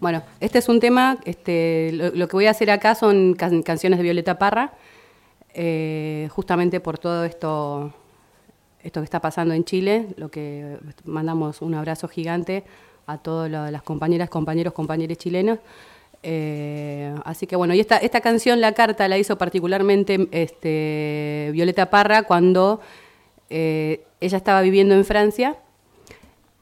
Bueno, 0.00 0.22
este 0.40 0.58
es 0.58 0.68
un 0.68 0.78
tema, 0.78 1.18
este, 1.24 1.90
lo, 1.92 2.10
lo 2.10 2.28
que 2.28 2.36
voy 2.36 2.46
a 2.46 2.50
hacer 2.50 2.70
acá 2.70 2.94
son 2.94 3.34
can- 3.34 3.62
canciones 3.62 3.98
de 3.98 4.04
Violeta 4.04 4.38
Parra, 4.38 4.72
eh, 5.54 6.28
justamente 6.32 6.80
por 6.80 6.98
todo 6.98 7.24
esto, 7.24 7.92
esto 8.82 9.00
que 9.00 9.04
está 9.04 9.20
pasando 9.20 9.54
en 9.54 9.64
Chile, 9.64 10.06
lo 10.16 10.30
que 10.30 10.78
mandamos 11.04 11.62
un 11.62 11.74
abrazo 11.74 12.08
gigante 12.08 12.64
a 13.06 13.18
todas 13.18 13.50
la- 13.50 13.70
las 13.70 13.82
compañeras, 13.82 14.28
compañeros, 14.30 14.72
compañeros 14.72 15.18
chilenos. 15.18 15.58
Eh, 16.24 17.12
así 17.24 17.46
que 17.48 17.56
bueno, 17.56 17.74
y 17.74 17.80
esta, 17.80 17.96
esta 17.96 18.20
canción, 18.20 18.60
La 18.60 18.72
Carta, 18.72 19.08
la 19.08 19.18
hizo 19.18 19.36
particularmente 19.36 20.28
este, 20.30 21.50
Violeta 21.52 21.90
Parra 21.90 22.22
cuando 22.22 22.80
eh, 23.50 24.04
ella 24.20 24.36
estaba 24.36 24.60
viviendo 24.62 24.94
en 24.94 25.04
Francia 25.04 25.56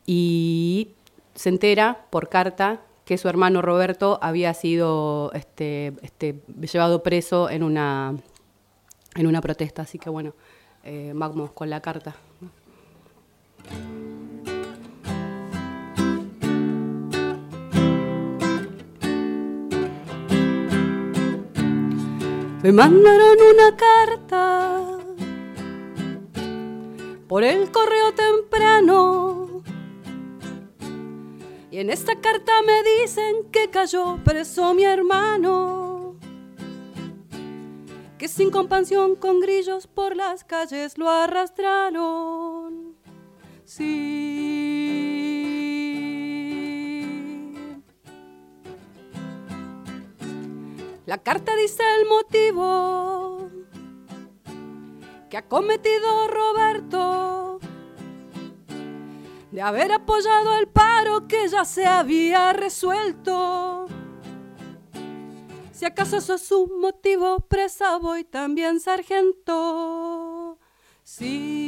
y 0.06 0.88
se 1.34 1.50
entera 1.50 2.06
por 2.10 2.28
carta 2.28 2.80
que 3.04 3.18
su 3.18 3.28
hermano 3.28 3.60
Roberto 3.62 4.18
había 4.22 4.54
sido 4.54 5.30
este, 5.34 5.92
este, 6.02 6.36
llevado 6.72 7.02
preso 7.02 7.50
en 7.50 7.62
una, 7.62 8.14
en 9.14 9.26
una 9.26 9.40
protesta. 9.40 9.82
Así 9.82 9.98
que 9.98 10.10
bueno, 10.10 10.34
eh, 10.84 11.12
vamos 11.14 11.52
con 11.52 11.70
la 11.70 11.80
carta. 11.80 12.16
Me 22.62 22.72
mandaron 22.72 23.38
una 23.54 23.74
carta 23.74 24.98
por 27.26 27.42
el 27.42 27.70
correo 27.70 28.12
temprano. 28.12 29.62
Y 31.70 31.78
en 31.78 31.88
esta 31.88 32.20
carta 32.20 32.52
me 32.66 32.82
dicen 32.82 33.50
que 33.50 33.70
cayó 33.70 34.18
preso 34.24 34.74
mi 34.74 34.84
hermano. 34.84 35.89
Que 38.20 38.28
sin 38.28 38.50
compasión 38.50 39.16
con 39.16 39.40
grillos 39.40 39.86
por 39.86 40.14
las 40.14 40.44
calles 40.44 40.98
lo 40.98 41.08
arrastraron. 41.08 42.94
Sí. 43.64 44.20
La 51.06 51.16
carta 51.16 51.56
dice 51.56 51.82
el 51.98 52.06
motivo 52.08 53.48
que 55.30 55.38
ha 55.38 55.48
cometido 55.48 56.28
Roberto 56.28 57.58
de 59.50 59.62
haber 59.62 59.92
apoyado 59.92 60.58
el 60.58 60.68
paro 60.68 61.26
que 61.26 61.48
ya 61.48 61.64
se 61.64 61.86
había 61.86 62.52
resuelto. 62.52 63.86
Si 65.80 65.86
acaso 65.86 66.18
eso 66.18 66.34
es 66.34 66.52
un 66.52 66.78
motivo, 66.78 67.40
presa 67.48 67.96
voy 67.96 68.22
también 68.22 68.80
sargento. 68.80 70.58
Sí. 71.02 71.62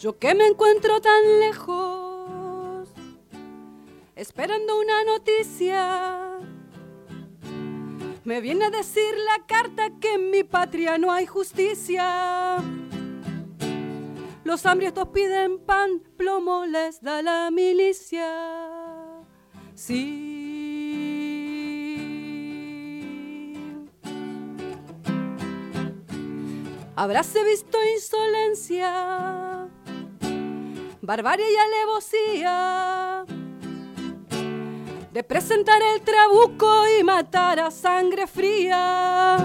Yo 0.00 0.16
que 0.20 0.36
me 0.36 0.46
encuentro 0.46 1.00
tan 1.00 1.40
lejos, 1.40 2.88
esperando 4.14 4.78
una 4.78 5.02
noticia 5.02 6.38
me 8.22 8.40
viene 8.40 8.66
a 8.66 8.70
decir 8.70 9.16
la 9.16 9.44
carta 9.48 9.90
que 10.00 10.14
en 10.14 10.30
mi 10.30 10.44
patria 10.44 10.96
no 10.96 11.10
hay 11.10 11.26
justicia. 11.26 12.62
Los 14.44 14.66
hambrientos 14.66 15.08
piden 15.08 15.58
pan, 15.60 16.02
plomo 16.16 16.66
les 16.66 17.00
da 17.00 17.22
la 17.22 17.50
milicia. 17.50 18.26
Sí. 19.74 20.32
Habráse 26.94 27.42
visto 27.44 27.78
insolencia, 27.94 29.68
barbarie 31.00 31.46
y 31.50 31.56
alevosía 31.56 33.24
de 35.12 35.22
presentar 35.22 35.80
el 35.94 36.00
trabuco 36.02 36.84
y 36.98 37.02
matar 37.04 37.60
a 37.60 37.70
sangre 37.70 38.26
fría. 38.26 39.36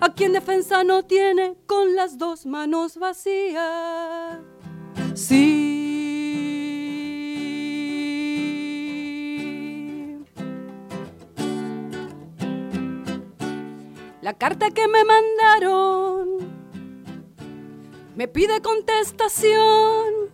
A 0.00 0.14
quien 0.14 0.32
defensa 0.32 0.82
no 0.82 1.04
tiene 1.04 1.56
con 1.66 1.94
las 1.94 2.16
dos 2.16 2.46
manos 2.46 2.96
vacías. 2.96 4.38
Sí. 5.14 5.76
La 14.22 14.34
carta 14.34 14.70
que 14.70 14.86
me 14.88 15.04
mandaron 15.04 16.38
me 18.16 18.28
pide 18.28 18.60
contestación 18.60 20.30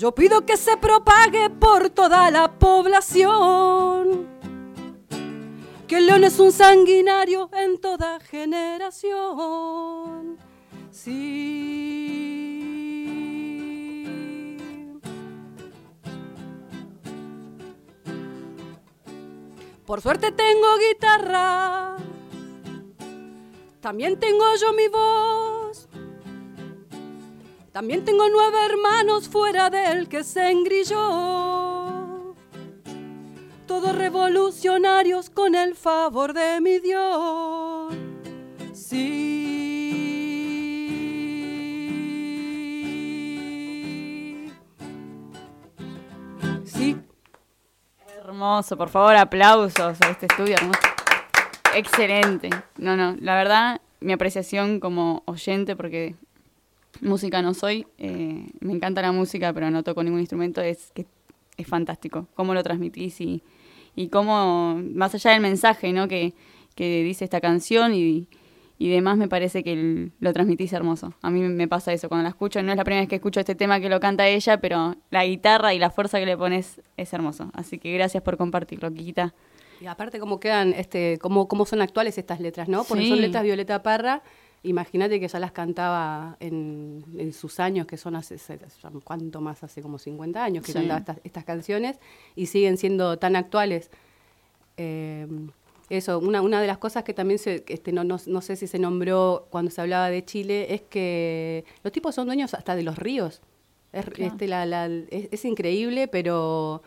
yo 0.00 0.12
pido 0.12 0.46
que 0.46 0.56
se 0.56 0.78
propague 0.78 1.50
por 1.50 1.90
toda 1.90 2.30
la 2.30 2.58
población. 2.58 4.39
Que 5.90 5.96
el 5.96 6.06
león 6.06 6.22
es 6.22 6.38
un 6.38 6.52
sanguinario 6.52 7.50
en 7.52 7.80
toda 7.80 8.20
generación. 8.20 9.10
Sí. 10.92 11.90
Por 19.84 20.00
suerte 20.00 20.30
tengo 20.30 20.78
guitarra. 20.88 21.96
También 23.80 24.20
tengo 24.20 24.44
yo 24.60 24.72
mi 24.72 24.86
voz. 24.86 25.88
También 27.72 28.04
tengo 28.04 28.28
nueve 28.28 28.58
hermanos 28.64 29.28
fuera 29.28 29.68
del 29.70 30.08
que 30.08 30.22
se 30.22 30.52
engrilló. 30.52 31.59
Todos 33.80 33.96
revolucionarios 33.96 35.30
con 35.30 35.54
el 35.54 35.74
favor 35.74 36.34
de 36.34 36.60
mi 36.60 36.80
Dios. 36.80 37.94
Sí. 38.74 39.30
Sí. 46.62 46.94
Hermoso, 48.18 48.76
por 48.76 48.90
favor, 48.90 49.16
aplausos 49.16 49.98
a 50.02 50.10
este 50.10 50.26
estudio. 50.26 50.56
Excelente. 51.74 52.50
No, 52.76 52.98
no, 52.98 53.16
la 53.18 53.34
verdad, 53.34 53.80
mi 54.00 54.12
apreciación 54.12 54.78
como 54.78 55.22
oyente, 55.24 55.74
porque 55.74 56.16
música 57.00 57.40
no 57.40 57.54
soy, 57.54 57.86
eh, 57.96 58.46
me 58.60 58.74
encanta 58.74 59.00
la 59.00 59.12
música, 59.12 59.54
pero 59.54 59.70
no 59.70 59.82
toco 59.82 60.02
ningún 60.02 60.20
instrumento, 60.20 60.60
es 60.60 60.92
que 60.94 61.06
es 61.56 61.66
fantástico. 61.66 62.26
Cómo 62.34 62.52
lo 62.52 62.62
transmitís 62.62 63.18
y, 63.22 63.42
y 63.96 64.08
cómo, 64.08 64.80
más 64.94 65.14
allá 65.14 65.32
del 65.32 65.40
mensaje 65.40 65.92
¿no? 65.92 66.08
que, 66.08 66.34
que 66.74 67.02
dice 67.02 67.24
esta 67.24 67.40
canción 67.40 67.94
y, 67.94 68.28
y 68.78 68.88
demás, 68.88 69.18
me 69.18 69.28
parece 69.28 69.62
que 69.62 69.72
el- 69.72 70.12
lo 70.20 70.32
transmitís 70.32 70.72
hermoso. 70.72 71.12
A 71.22 71.30
mí 71.30 71.40
me 71.40 71.68
pasa 71.68 71.92
eso 71.92 72.08
cuando 72.08 72.22
la 72.22 72.30
escucho, 72.30 72.62
no 72.62 72.70
es 72.72 72.76
la 72.78 72.84
primera 72.84 73.02
vez 73.02 73.08
que 73.08 73.16
escucho 73.16 73.40
este 73.40 73.54
tema 73.54 73.80
que 73.80 73.88
lo 73.88 74.00
canta 74.00 74.26
ella, 74.28 74.60
pero 74.60 74.96
la 75.10 75.24
guitarra 75.26 75.74
y 75.74 75.78
la 75.78 75.90
fuerza 75.90 76.18
que 76.18 76.26
le 76.26 76.36
pones 76.36 76.80
es 76.96 77.12
hermoso. 77.12 77.50
Así 77.52 77.78
que 77.78 77.92
gracias 77.92 78.22
por 78.22 78.36
compartirlo, 78.36 78.90
Kikita. 78.92 79.34
Y 79.82 79.86
aparte 79.86 80.18
cómo 80.20 80.40
quedan, 80.40 80.74
este, 80.74 81.18
cómo, 81.20 81.48
cómo 81.48 81.64
son 81.66 81.80
actuales 81.80 82.16
estas 82.18 82.38
letras, 82.40 82.68
¿no? 82.68 82.84
Porque 82.84 83.04
Sí. 83.04 83.08
son 83.10 83.20
letras 83.20 83.42
Violeta 83.44 83.82
Parra. 83.82 84.22
Imagínate 84.62 85.18
que 85.20 85.26
ya 85.28 85.38
las 85.38 85.52
cantaba 85.52 86.36
en, 86.38 87.02
en 87.16 87.32
sus 87.32 87.60
años, 87.60 87.86
que 87.86 87.96
son 87.96 88.14
hace, 88.14 88.36
¿cuánto 89.04 89.40
más? 89.40 89.62
Hace 89.64 89.80
como 89.80 89.98
50 89.98 90.44
años 90.44 90.64
que 90.64 90.72
Sí. 90.72 90.78
cantaba 90.78 90.98
estas, 91.00 91.18
estas 91.24 91.44
canciones 91.44 91.98
y 92.36 92.46
siguen 92.46 92.76
siendo 92.76 93.18
tan 93.18 93.36
actuales. 93.36 93.90
Eh, 94.76 95.26
eso, 95.88 96.18
una, 96.18 96.40
una 96.42 96.60
de 96.60 96.66
las 96.66 96.78
cosas 96.78 97.02
que 97.04 97.14
también 97.14 97.38
se, 97.38 97.64
este, 97.68 97.90
no, 97.92 98.04
no, 98.04 98.18
no 98.26 98.40
sé 98.42 98.54
si 98.56 98.66
se 98.66 98.78
nombró 98.78 99.46
cuando 99.50 99.70
se 99.70 99.80
hablaba 99.80 100.08
de 100.10 100.24
Chile 100.24 100.72
es 100.74 100.82
que 100.82 101.64
los 101.82 101.92
tipos 101.92 102.14
son 102.14 102.26
dueños 102.26 102.54
hasta 102.54 102.76
de 102.76 102.82
los 102.82 102.96
ríos. 102.98 103.40
Es, 103.92 104.04
Claro. 104.04 104.30
este, 104.32 104.46
la- 104.46 104.66
la- 104.66 104.86
es, 104.86 105.28
es 105.32 105.44
increíble, 105.44 106.06
pero 106.06 106.82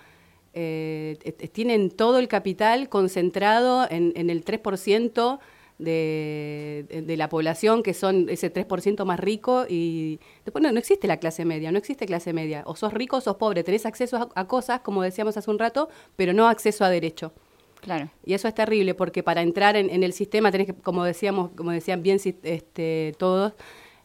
eh, 0.53 1.17
tienen 1.51 1.89
todo 1.89 2.19
el 2.19 2.27
capital 2.29 2.87
concentrado 2.87 3.87
en, 3.89 4.13
en 4.15 4.29
el 4.29 4.45
3% 4.45 5.39
de, 5.79 6.85
de- 7.05 7.17
la 7.17 7.29
población, 7.29 7.83
que 7.83 7.93
son 7.93 8.27
ese 8.29 8.49
3% 8.49 9.05
más 9.05 9.19
rico, 9.19 9.65
y 9.69 10.19
después 10.45 10.61
no, 10.63 10.71
no 10.71 10.79
existe 10.79 11.07
la 11.07 11.17
clase 11.17 11.45
media, 11.45 11.71
no 11.71 11.77
existe 11.77 12.05
clase 12.05 12.33
media. 12.33 12.63
O 12.65 12.75
sos 12.75 12.93
rico 12.93 13.17
o 13.17 13.21
sos 13.21 13.35
pobre, 13.37 13.63
tenés 13.63 13.85
acceso 13.85 14.17
a, 14.17 14.29
a 14.41 14.47
cosas, 14.47 14.81
como 14.81 15.01
decíamos 15.03 15.37
hace 15.37 15.49
un 15.51 15.59
rato, 15.59 15.89
pero 16.15 16.33
no 16.33 16.47
acceso 16.47 16.83
a 16.85 16.89
derecho. 16.89 17.33
Claro. 17.81 18.09
Y 18.25 18.33
eso 18.33 18.47
es 18.47 18.55
terrible 18.55 18.93
porque 18.93 19.23
para 19.23 19.41
entrar 19.41 19.75
en, 19.75 19.89
en 19.89 20.03
el 20.03 20.13
sistema 20.13 20.51
tenés 20.51 20.67
que, 20.67 20.73
como 20.73 21.03
decíamos, 21.03 21.51
como 21.55 21.71
decían 21.71 22.01
bien 22.01 22.17
este, 22.43 23.13
todos 23.17 23.53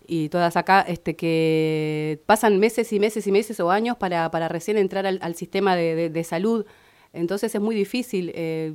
y 0.06 0.30
todas 0.30 0.56
acá, 0.56 0.80
este, 0.88 1.14
que 1.16 2.20
pasan 2.26 2.58
meses 2.58 2.92
y 2.92 2.98
meses 2.98 3.26
y 3.26 3.30
meses 3.32 3.60
o 3.60 3.70
años 3.70 3.96
para, 3.96 4.30
para 4.30 4.48
recién 4.48 4.78
entrar 4.78 5.06
al, 5.06 5.18
al 5.22 5.34
sistema 5.36 5.76
de, 5.76 5.94
de- 5.94 6.10
de 6.10 6.24
salud. 6.24 6.66
Entonces 7.12 7.54
es 7.54 7.60
muy 7.60 7.76
difícil 7.76 8.32
eh, 8.34 8.74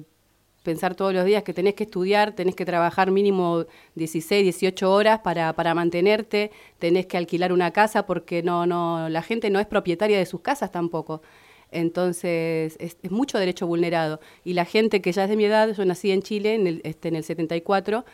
pensar 0.63 0.95
todos 0.95 1.13
los 1.13 1.25
días 1.25 1.43
que 1.43 1.53
tenés 1.53 1.75
que 1.75 1.83
estudiar, 1.83 2.33
tenés 2.33 2.55
que 2.55 2.65
trabajar 2.65 3.11
mínimo 3.11 3.65
16, 3.95 4.43
18 4.43 4.91
horas 4.91 5.19
para, 5.19 5.53
para 5.53 5.73
mantenerte, 5.75 6.51
tenés 6.79 7.05
que 7.05 7.17
alquilar 7.17 7.51
una 7.53 7.71
casa 7.71 8.05
porque 8.05 8.41
no, 8.43 8.65
no, 8.65 9.09
la 9.09 9.21
gente 9.21 9.49
no 9.49 9.59
es 9.59 9.67
propietaria 9.67 10.17
de 10.17 10.25
sus 10.25 10.41
casas 10.41 10.71
tampoco. 10.71 11.21
Entonces, 11.71 12.75
es, 12.79 12.97
mucho 13.11 13.37
derecho 13.39 13.65
vulnerado. 13.67 14.19
Y 14.43 14.53
la 14.53 14.65
gente 14.65 15.01
que 15.01 15.11
ya 15.11 15.23
es 15.23 15.29
de 15.29 15.35
mi 15.35 15.45
edad, 15.45 15.73
yo 15.75 15.83
nací 15.85 16.11
en 16.11 16.21
Chile 16.21 16.53
en 16.55 16.67
el, 16.67 16.81
este, 16.83 17.07
en 17.09 17.15
el 17.15 17.23
74, 17.23 18.05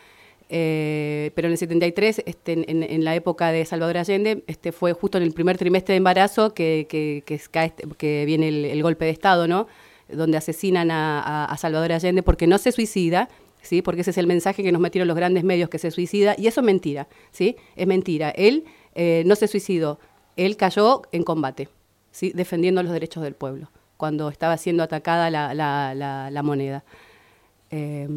Eh, 0.52 1.30
pero 1.36 1.46
en 1.46 1.52
el 1.52 1.58
73, 1.58 2.22
este, 2.26 2.52
en, 2.54 2.82
en 2.82 3.04
la 3.04 3.14
época 3.14 3.52
de 3.52 3.64
Salvador 3.64 3.98
Allende, 3.98 4.42
este, 4.48 4.72
fue 4.72 4.92
justo 4.94 5.16
en 5.18 5.22
el 5.24 5.32
primer 5.32 5.56
trimestre 5.56 5.92
de 5.92 5.98
embarazo 5.98 6.54
que, 6.54 6.86
que, 6.88 7.22
que, 7.24 7.34
este- 7.36 7.84
que 7.96 8.24
viene 8.26 8.48
el 8.48 8.82
golpe 8.82 9.04
de 9.04 9.12
Estado, 9.12 9.46
¿no? 9.46 9.68
Donde 10.14 10.36
asesinan 10.38 10.90
a, 10.90 11.20
a- 11.20 11.44
a 11.46 11.56
Salvador 11.56 11.92
Allende 11.92 12.22
porque 12.22 12.46
no 12.46 12.58
se 12.58 12.72
suicida, 12.72 13.28
¿sí? 13.62 13.82
Porque 13.82 14.00
ese 14.02 14.10
es 14.10 14.18
el 14.18 14.26
mensaje 14.26 14.62
que 14.62 14.72
nos 14.72 14.80
metieron 14.80 15.06
los 15.08 15.16
grandes 15.16 15.44
medios 15.44 15.68
que 15.68 15.78
se 15.78 15.90
suicida, 15.90 16.34
y 16.38 16.46
eso 16.46 16.60
es 16.60 16.64
mentira, 16.66 17.08
¿sí? 17.30 17.56
Es 17.76 17.86
mentira. 17.86 18.30
Él 18.30 18.64
eh, 18.94 19.22
no 19.26 19.36
se 19.36 19.46
suicidó, 19.48 19.98
él 20.36 20.56
cayó 20.56 21.02
en 21.12 21.22
combate, 21.22 21.68
¿sí? 22.10 22.32
Defendiendo 22.34 22.82
los 22.82 22.92
derechos 22.92 23.22
del 23.22 23.34
pueblo, 23.34 23.70
cuando 23.96 24.28
estaba 24.30 24.56
siendo 24.56 24.82
atacada 24.82 25.30
la, 25.30 25.52
la- 25.54 25.94
la- 25.94 26.30
la 26.30 26.42
moneda. 26.42 26.84
Eh, 27.70 28.08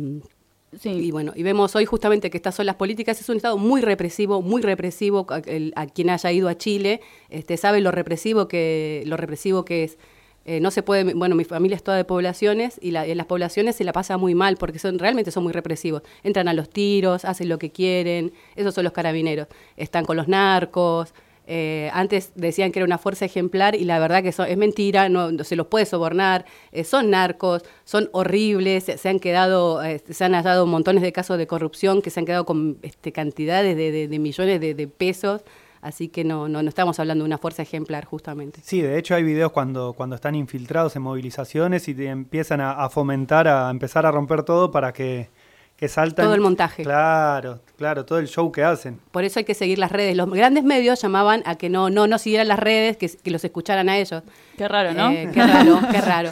Y 0.83 1.11
bueno, 1.11 1.33
y 1.35 1.43
vemos 1.43 1.75
hoy 1.75 1.85
justamente 1.85 2.31
que 2.31 2.37
estas 2.37 2.55
son 2.55 2.65
las 2.65 2.75
políticas, 2.77 3.21
es 3.21 3.29
un 3.29 3.35
Estado 3.37 3.57
muy 3.59 3.79
represivo, 3.81 4.41
muy 4.41 4.59
represivo, 4.63 5.27
a, 5.29 5.37
el- 5.45 5.71
a 5.75 5.85
quien 5.85 6.09
haya 6.09 6.31
ido 6.31 6.49
a 6.49 6.55
Chile, 6.57 6.99
este, 7.29 7.57
sabe 7.57 7.79
lo 7.79 7.91
represivo 7.91 8.47
que, 8.47 9.03
lo 9.05 9.15
represivo 9.15 9.65
que 9.65 9.83
es. 9.83 9.99
Eh, 10.45 10.59
no 10.59 10.71
se 10.71 10.83
puede, 10.83 11.13
bueno, 11.13 11.35
mi 11.35 11.45
familia 11.45 11.75
es 11.75 11.83
toda 11.83 11.95
de 11.97 12.03
poblaciones 12.05 12.77
y 12.81 12.91
la- 12.91 13.05
en 13.05 13.17
las 13.17 13.27
poblaciones 13.27 13.75
se 13.77 13.83
la 13.85 13.93
pasa 13.93 14.17
muy 14.17 14.35
mal 14.35 14.57
porque 14.57 14.77
son 14.79 14.99
realmente 14.99 15.31
son 15.31 15.43
muy 15.43 15.53
represivos. 15.53 16.01
Entran 16.23 16.47
a 16.49 16.53
los 16.53 16.69
tiros, 16.69 17.23
hacen 17.25 17.47
lo 17.49 17.57
que 17.59 17.71
quieren, 17.71 18.33
esos 18.55 18.73
son 18.75 18.83
los 18.83 18.93
carabineros. 18.93 19.47
Están 19.77 20.05
con 20.05 20.17
los 20.17 20.27
narcos. 20.27 21.13
eh, 21.45 21.89
antes 21.93 22.31
decían 22.35 22.71
que 22.71 22.79
era 22.79 22.85
una 22.85 22.97
fuerza 22.97 23.25
ejemplar 23.25 23.75
y 23.75 23.83
la 23.83 23.99
verdad 23.99 24.23
que 24.23 24.29
eso 24.29 24.45
es 24.45 24.55
mentira, 24.57 25.09
no, 25.09 25.29
no 25.31 25.43
se 25.43 25.57
los 25.57 25.67
puede 25.67 25.85
sobornar, 25.85 26.45
eh, 26.71 26.85
son 26.85 27.09
narcos, 27.09 27.63
son 27.83 28.09
horribles, 28.13 28.85
se, 28.85 29.09
han 29.09 29.19
quedado, 29.19 29.83
eh, 29.83 30.01
se 30.09 30.23
han 30.23 30.33
hallado 30.35 30.65
montones 30.65 31.03
de 31.03 31.11
casos 31.11 31.37
de 31.37 31.45
corrupción 31.45 32.01
que 32.01 32.11
se 32.11 32.21
han 32.21 32.25
quedado 32.25 32.45
con 32.45 32.77
este, 32.81 33.11
cantidades 33.11 33.75
de, 33.75 34.19
millones 34.19 34.61
de 34.61 34.87
pesos, 34.87 35.41
así 35.83 36.07
que 36.07 36.23
no, 36.23 36.47
no, 36.47 36.63
no 36.63 36.69
estamos 36.69 36.99
hablando 36.99 37.23
de 37.23 37.27
una 37.27 37.37
fuerza 37.37 37.61
ejemplar 37.61 38.05
justamente. 38.05 38.61
Sí, 38.63 38.81
de 38.81 38.97
hecho 38.97 39.13
hay 39.13 39.23
videos 39.23 39.51
cuando, 39.51 39.93
cuando 39.93 40.15
están 40.15 40.33
infiltrados 40.35 40.95
en 40.95 41.03
movilizaciones 41.03 41.87
y 41.87 41.93
te 41.93 42.07
empiezan 42.07 42.61
a, 42.61 42.71
a 42.71 42.89
fomentar, 42.89 43.47
a 43.47 43.69
empezar 43.69 44.05
a 44.05 44.11
romper 44.11 44.43
todo 44.43 44.71
para 44.71 44.93
que, 44.93 45.29
que 45.75 45.87
saltan. 45.87 46.25
Todo 46.25 46.35
el 46.35 46.41
montaje. 46.41 46.83
Claro, 46.83 47.59
claro, 47.77 48.05
todo 48.05 48.19
el 48.19 48.27
show 48.27 48.51
que 48.51 48.63
hacen. 48.63 48.99
Por 49.11 49.23
eso 49.23 49.39
hay 49.39 49.45
que 49.45 49.53
seguir 49.53 49.77
las 49.79 49.91
redes. 49.91 50.15
Los 50.15 50.29
grandes 50.31 50.63
medios 50.63 51.01
llamaban 51.01 51.43
a 51.45 51.55
que 51.55 51.69
no, 51.69 51.89
no, 51.89 52.07
no 52.07 52.17
siguieran 52.17 52.47
las 52.47 52.59
redes, 52.59 52.97
que, 52.97 53.09
que 53.09 53.31
los 53.31 53.43
escucharan 53.43 53.89
a 53.89 53.97
ellos. 53.97 54.23
Qué 54.57 54.67
raro, 54.67 54.93
¿no? 54.93 55.11
Eh, 55.11 55.29
qué 55.33 55.45
raro, 55.45 55.79
qué 55.91 56.01
raro. 56.01 56.31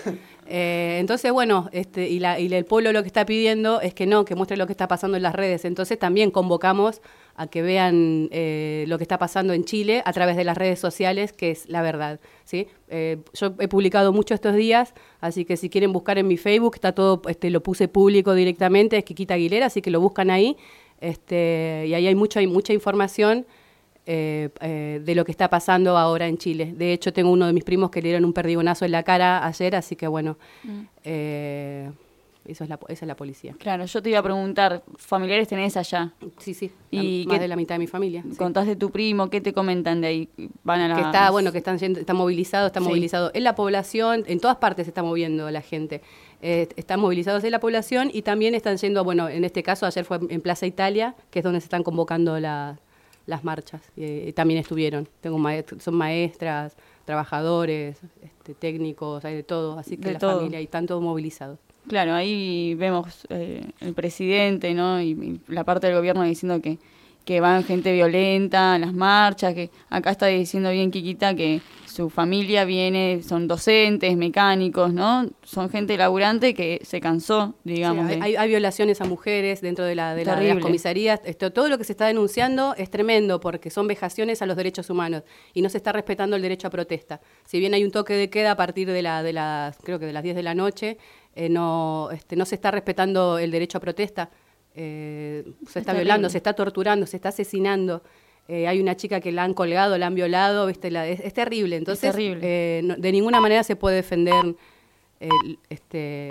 Eh, 0.53 0.97
entonces, 0.99 1.31
bueno, 1.31 1.69
este, 1.71 2.09
y, 2.09 2.19
la, 2.19 2.37
y 2.37 2.53
el 2.53 2.65
pueblo 2.65 2.91
lo 2.91 3.03
que 3.03 3.07
está 3.07 3.25
pidiendo 3.25 3.79
es 3.79 3.93
que 3.93 4.05
no, 4.05 4.25
que 4.25 4.35
muestre 4.35 4.57
lo 4.57 4.65
que 4.67 4.73
está 4.73 4.87
pasando 4.87 5.15
en 5.15 5.23
las 5.23 5.33
redes. 5.33 5.63
Entonces 5.63 5.97
también 5.97 6.29
convocamos 6.29 7.01
a 7.35 7.47
que 7.47 7.61
vean 7.61 8.29
eh, 8.31 8.85
lo 8.87 8.97
que 8.97 9.03
está 9.03 9.17
pasando 9.17 9.53
en 9.53 9.63
Chile 9.63 10.01
a 10.05 10.13
través 10.13 10.35
de 10.35 10.43
las 10.43 10.57
redes 10.57 10.79
sociales, 10.79 11.33
que 11.33 11.51
es 11.51 11.69
la 11.69 11.81
verdad. 11.81 12.19
¿sí? 12.43 12.67
Eh, 12.89 13.17
yo 13.33 13.55
he 13.59 13.67
publicado 13.67 14.13
mucho 14.13 14.33
estos 14.33 14.55
días, 14.55 14.93
así 15.19 15.45
que 15.45 15.57
si 15.57 15.69
quieren 15.69 15.93
buscar 15.93 16.17
en 16.17 16.27
mi 16.27 16.37
Facebook, 16.37 16.75
está 16.75 16.91
todo, 16.91 17.21
este, 17.27 17.49
lo 17.49 17.61
puse 17.63 17.87
público 17.87 18.33
directamente, 18.33 18.97
es 18.97 19.03
Kikita 19.03 19.35
Aguilera, 19.35 19.67
así 19.67 19.81
que 19.81 19.91
lo 19.91 19.99
buscan 20.01 20.29
ahí. 20.29 20.57
Este, 20.99 21.85
y 21.87 21.93
ahí 21.93 22.07
hay 22.07 22.15
mucha, 22.15 22.39
hay 22.39 22.47
mucha 22.47 22.73
información 22.73 23.47
eh, 24.05 24.49
de 25.03 25.15
lo 25.15 25.25
que 25.25 25.31
está 25.31 25.49
pasando 25.49 25.97
ahora 25.97 26.27
en 26.27 26.37
Chile. 26.37 26.73
De 26.75 26.93
hecho, 26.93 27.11
tengo 27.13 27.31
uno 27.31 27.47
de 27.47 27.53
mis 27.53 27.63
primos 27.63 27.89
que 27.89 28.01
le 28.01 28.09
dieron 28.09 28.25
un 28.25 28.33
perdigonazo 28.33 28.85
en 28.85 28.91
la 28.91 29.03
cara 29.03 29.45
ayer, 29.45 29.75
así 29.75 29.95
que 29.95 30.07
bueno, 30.07 30.37
Mm. 30.63 30.81
Eso 32.51 32.63
es 32.63 32.69
la, 32.69 32.79
esa 32.87 33.05
es 33.05 33.07
la 33.07 33.15
policía. 33.15 33.55
Claro, 33.59 33.85
yo 33.85 34.01
te 34.01 34.09
iba 34.09 34.19
a 34.19 34.23
preguntar, 34.23 34.83
¿familiares 34.97 35.47
tenés 35.47 35.75
allá? 35.77 36.13
Sí, 36.37 36.53
sí, 36.53 36.71
Y 36.91 37.25
más 37.27 37.39
de 37.39 37.47
la 37.47 37.55
mitad 37.55 37.75
de 37.75 37.79
mi 37.79 37.87
familia. 37.87 38.23
sí. 38.29 38.35
¿Contás 38.37 38.67
de 38.67 38.75
tu 38.75 38.89
primo? 38.91 39.29
¿Qué 39.29 39.41
te 39.41 39.53
comentan 39.53 40.01
de 40.01 40.07
ahí? 40.07 40.29
Van 40.63 40.81
a 40.81 40.87
la... 40.87 40.95
que 40.95 41.01
está 41.01 41.31
bueno 41.31 41.51
que 41.51 41.57
están 41.59 41.77
yendo- 41.79 41.99
está 41.99 42.13
movilizado 42.13 42.67
está 42.67 42.79
Sí. 42.79 42.85
movilizado 42.87 43.31
en 43.33 43.43
la 43.43 43.55
población 43.55 44.23
en 44.27 44.39
todas 44.39 44.57
partes 44.57 44.85
se 44.85 44.89
está 44.91 45.03
moviendo 45.03 45.49
la 45.51 45.61
gente 45.61 46.01
Eh, 46.43 46.67
están 46.75 46.99
movilizados 46.99 47.43
en 47.43 47.51
la 47.51 47.59
población 47.59 48.09
y 48.11 48.23
también 48.23 48.55
están 48.55 48.75
yendo 48.77 49.03
bueno 49.03 49.29
en 49.29 49.43
este 49.43 49.61
caso 49.61 49.85
ayer 49.85 50.05
fue 50.05 50.19
en 50.29 50.41
Plaza 50.41 50.65
Italia 50.65 51.13
que 51.29 51.39
es 51.39 51.43
donde 51.43 51.59
se 51.61 51.65
están 51.65 51.83
convocando 51.83 52.39
la- 52.39 52.79
las 53.27 53.43
marchas 53.43 53.81
Eh, 53.97 54.33
también 54.35 54.59
estuvieron 54.59 55.07
tengo 55.21 55.37
maest- 55.37 55.79
son 55.79 55.93
maestras 55.95 56.75
trabajadores 57.05 57.99
este, 58.23 58.53
técnicos 58.55 59.23
hay 59.25 59.35
de 59.35 59.43
todo 59.43 59.77
así 59.77 59.97
que 59.97 60.07
De 60.07 60.13
la 60.13 60.19
todo. 60.19 60.37
familia 60.37 60.59
y 60.61 60.63
están 60.63 60.87
todos 60.87 61.01
movilizados 61.03 61.59
Claro, 61.87 62.13
ahí 62.13 62.75
vemos 62.75 63.25
eh, 63.29 63.63
el 63.81 63.93
presidente, 63.93 64.73
¿no? 64.73 65.01
Y, 65.01 65.09
y 65.11 65.41
la 65.47 65.63
parte 65.63 65.87
del 65.87 65.95
gobierno 65.95 66.23
diciendo 66.23 66.61
que, 66.61 66.77
que 67.25 67.39
van 67.39 67.63
gente 67.63 67.91
violenta 67.93 68.75
a 68.75 68.79
las 68.79 68.93
marchas, 68.93 69.53
que 69.53 69.69
acá 69.89 70.11
está 70.11 70.27
diciendo 70.27 70.71
bien 70.71 70.91
Kikita 70.91 71.35
que 71.35 71.61
su 71.85 72.09
familia 72.09 72.63
viene, 72.63 73.21
son 73.21 73.47
docentes, 73.49 74.15
mecánicos, 74.15 74.93
¿no? 74.93 75.27
Son 75.43 75.69
gente 75.69 75.97
laburante 75.97 76.53
que 76.53 76.79
se 76.83 77.01
cansó, 77.01 77.53
digamos. 77.65 78.09
Sí, 78.09 78.17
hay, 78.21 78.35
hay- 78.37 78.47
violaciones 78.49 79.01
a 79.01 79.05
mujeres 79.05 79.59
dentro 79.61 79.83
de, 79.83 79.93
la, 79.95 80.15
de, 80.15 80.23
la- 80.23 80.31
de 80.35 80.47
las 80.47 80.53
comisarías. 80.63 81.19
Esto, 81.25 81.51
todo 81.51 81.67
lo 81.67 81.77
que 81.77 81.83
se 81.83 81.91
está 81.91 82.07
denunciando 82.07 82.75
es 82.77 82.89
tremendo 82.89 83.39
porque 83.41 83.69
son 83.69 83.87
vejaciones 83.87 84.41
a 84.41 84.45
los 84.45 84.55
derechos 84.55 84.89
humanos 84.89 85.23
y 85.53 85.61
no 85.61 85.67
se 85.69 85.77
está 85.77 85.91
respetando 85.91 86.37
el 86.37 86.41
derecho 86.41 86.67
a 86.67 86.71
protesta. 86.71 87.19
Si 87.45 87.59
bien 87.59 87.73
hay 87.73 87.83
un 87.83 87.91
toque 87.91 88.13
de 88.13 88.29
queda 88.29 88.51
a 88.51 88.55
partir 88.57 88.89
de, 88.89 89.01
la, 89.01 89.21
de 89.21 89.33
las, 89.33 89.77
creo 89.83 89.99
que 89.99 90.05
de 90.05 90.13
las 90.13 90.23
10 90.23 90.35
de 90.37 90.43
la 90.43 90.55
noche, 90.55 90.97
eh, 91.35 91.49
no, 91.49 92.09
este, 92.11 92.35
no 92.35 92.45
se 92.45 92.55
está 92.55 92.71
respetando 92.71 93.37
el 93.37 93.51
derecho 93.51 93.77
a 93.77 93.81
protesta. 93.81 94.29
Eh, 94.75 95.45
se 95.67 95.79
está 95.79 95.93
violando, 95.93 96.29
se 96.29 96.37
está 96.37 96.53
torturando, 96.53 97.05
se 97.05 97.17
está 97.17 97.29
asesinando. 97.29 98.03
Eh, 98.47 98.67
hay 98.67 98.79
una 98.81 98.95
chica 98.95 99.19
que 99.21 99.31
la 99.31 99.43
han 99.43 99.53
colgado, 99.53 99.97
la 99.97 100.07
han 100.07 100.15
violado, 100.15 100.65
¿viste? 100.67 100.91
La- 100.91 101.07
es, 101.07 101.19
es 101.21 101.33
terrible. 101.33 101.75
Entonces, 101.77 102.11
terrible. 102.11 102.81
no- 102.83 102.95
de 102.95 103.11
ninguna 103.11 103.39
manera 103.39 103.63
se 103.63 103.75
puede 103.75 103.97
defender 103.97 104.55
este, 105.69 106.27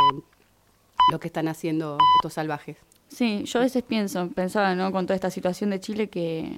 lo 1.13 1.21
que 1.21 1.29
están 1.29 1.49
haciendo 1.49 1.97
estos 2.19 2.33
salvajes. 2.35 2.77
Sí, 3.09 3.43
yo 3.45 3.59
a 3.59 3.63
veces 3.63 3.83
pienso, 3.83 4.29
pensaba, 4.29 4.75
¿no? 4.75 4.93
Con 4.93 5.07
toda 5.07 5.15
esta 5.17 5.31
situación 5.31 5.71
de 5.71 5.81
Chile 5.81 6.09
que... 6.09 6.53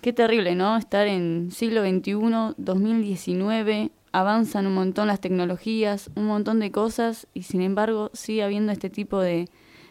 Qué 0.00 0.12
terrible, 0.12 0.54
¿no? 0.54 0.76
Estar 0.76 1.06
en 1.08 1.50
siglo 1.50 1.82
XXI, 1.82 2.54
2019, 2.58 3.90
avanzan 4.12 4.66
un 4.66 4.74
montón 4.74 5.08
las 5.08 5.20
tecnologías, 5.20 6.10
un 6.14 6.26
montón 6.26 6.60
de 6.60 6.70
cosas, 6.70 7.26
y 7.34 7.42
sin 7.42 7.60
embargo 7.60 8.10
sigue 8.14 8.42
habiendo 8.42 8.72
este 8.72 8.90
tipo 8.90 9.20
de, 9.20 9.48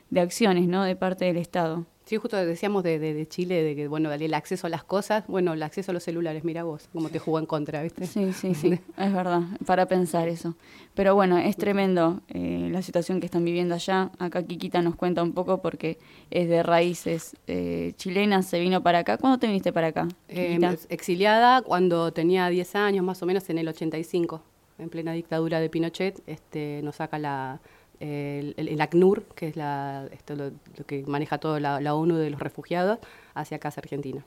de 0.10 0.20
acciones, 0.20 0.68
¿no? 0.68 0.84
De 0.84 0.96
parte 0.96 1.26
del 1.26 1.38
Estado. 1.38 1.86
Sí, 2.06 2.18
justo 2.18 2.38
decíamos 2.38 2.84
de, 2.84 3.00
de- 3.00 3.16
de 3.16 3.28
Chile, 3.28 3.64
de 3.64 3.76
que, 3.76 3.88
bueno, 3.88 4.12
el 4.12 4.34
acceso 4.36 4.68
a 4.68 4.70
las 4.70 4.84
cosas, 4.84 5.24
bueno, 5.28 5.54
el 5.54 5.64
acceso 5.64 5.90
a 5.92 5.94
los 5.94 6.04
celulares, 6.04 6.44
mira 6.44 6.64
vos, 6.64 6.88
cómo 6.94 7.10
te 7.10 7.18
jugó 7.18 7.40
en 7.40 7.48
contra, 7.48 7.82
¿viste? 7.82 8.06
Sí, 8.06 8.32
sí, 8.32 8.54
sí, 8.54 8.80
es 8.98 9.14
verdad, 9.14 9.42
para 9.66 9.88
pensar 9.88 10.28
eso. 10.28 10.56
Pero 10.94 11.16
bueno, 11.16 11.40
es 11.40 11.58
tremendo 11.58 12.22
eh, 12.30 12.70
la 12.72 12.84
situación 12.84 13.20
que 13.20 13.26
están 13.26 13.44
viviendo 13.44 13.74
allá. 13.74 14.12
Acá 14.20 14.44
Kikita 14.44 14.84
nos 14.84 14.96
cuenta 14.96 15.24
un 15.24 15.34
poco 15.34 15.62
porque 15.64 15.98
es 16.30 16.48
de 16.48 16.62
raíces 16.62 17.36
eh, 17.48 17.94
chilenas, 17.98 18.46
se 18.46 18.60
vino 18.60 18.84
para 18.84 19.00
acá. 19.00 19.18
¿Cuándo 19.18 19.40
te 19.40 19.48
viniste 19.48 19.74
para 19.74 19.88
acá? 19.88 20.08
Eh, 20.30 20.60
exiliada 20.90 21.64
cuando 21.64 22.14
tenía 22.14 22.48
10 22.50 22.76
años, 22.76 23.04
más 23.04 23.22
o 23.24 23.26
menos 23.26 23.50
en 23.50 23.58
el 23.58 23.68
85, 23.68 24.42
en 24.78 24.90
plena 24.90 25.14
dictadura 25.14 25.60
de 25.60 25.70
Pinochet, 25.72 26.22
este, 26.28 26.82
nos 26.84 26.98
saca 26.98 27.18
la, 27.18 27.60
el, 28.00 28.82
ACNUR, 28.82 29.24
que 29.36 29.48
es 29.48 29.56
la, 29.56 30.08
esto 30.12 30.36
lo, 30.36 30.52
lo 30.78 30.86
que 30.86 31.04
maneja 31.08 31.38
todo 31.38 31.60
la, 31.60 31.80
la 31.82 31.96
ONU 31.96 32.16
de 32.18 32.30
los 32.30 32.40
refugiados, 32.40 33.00
hacia 33.34 33.60
casa 33.60 33.82
Argentina. 33.82 34.26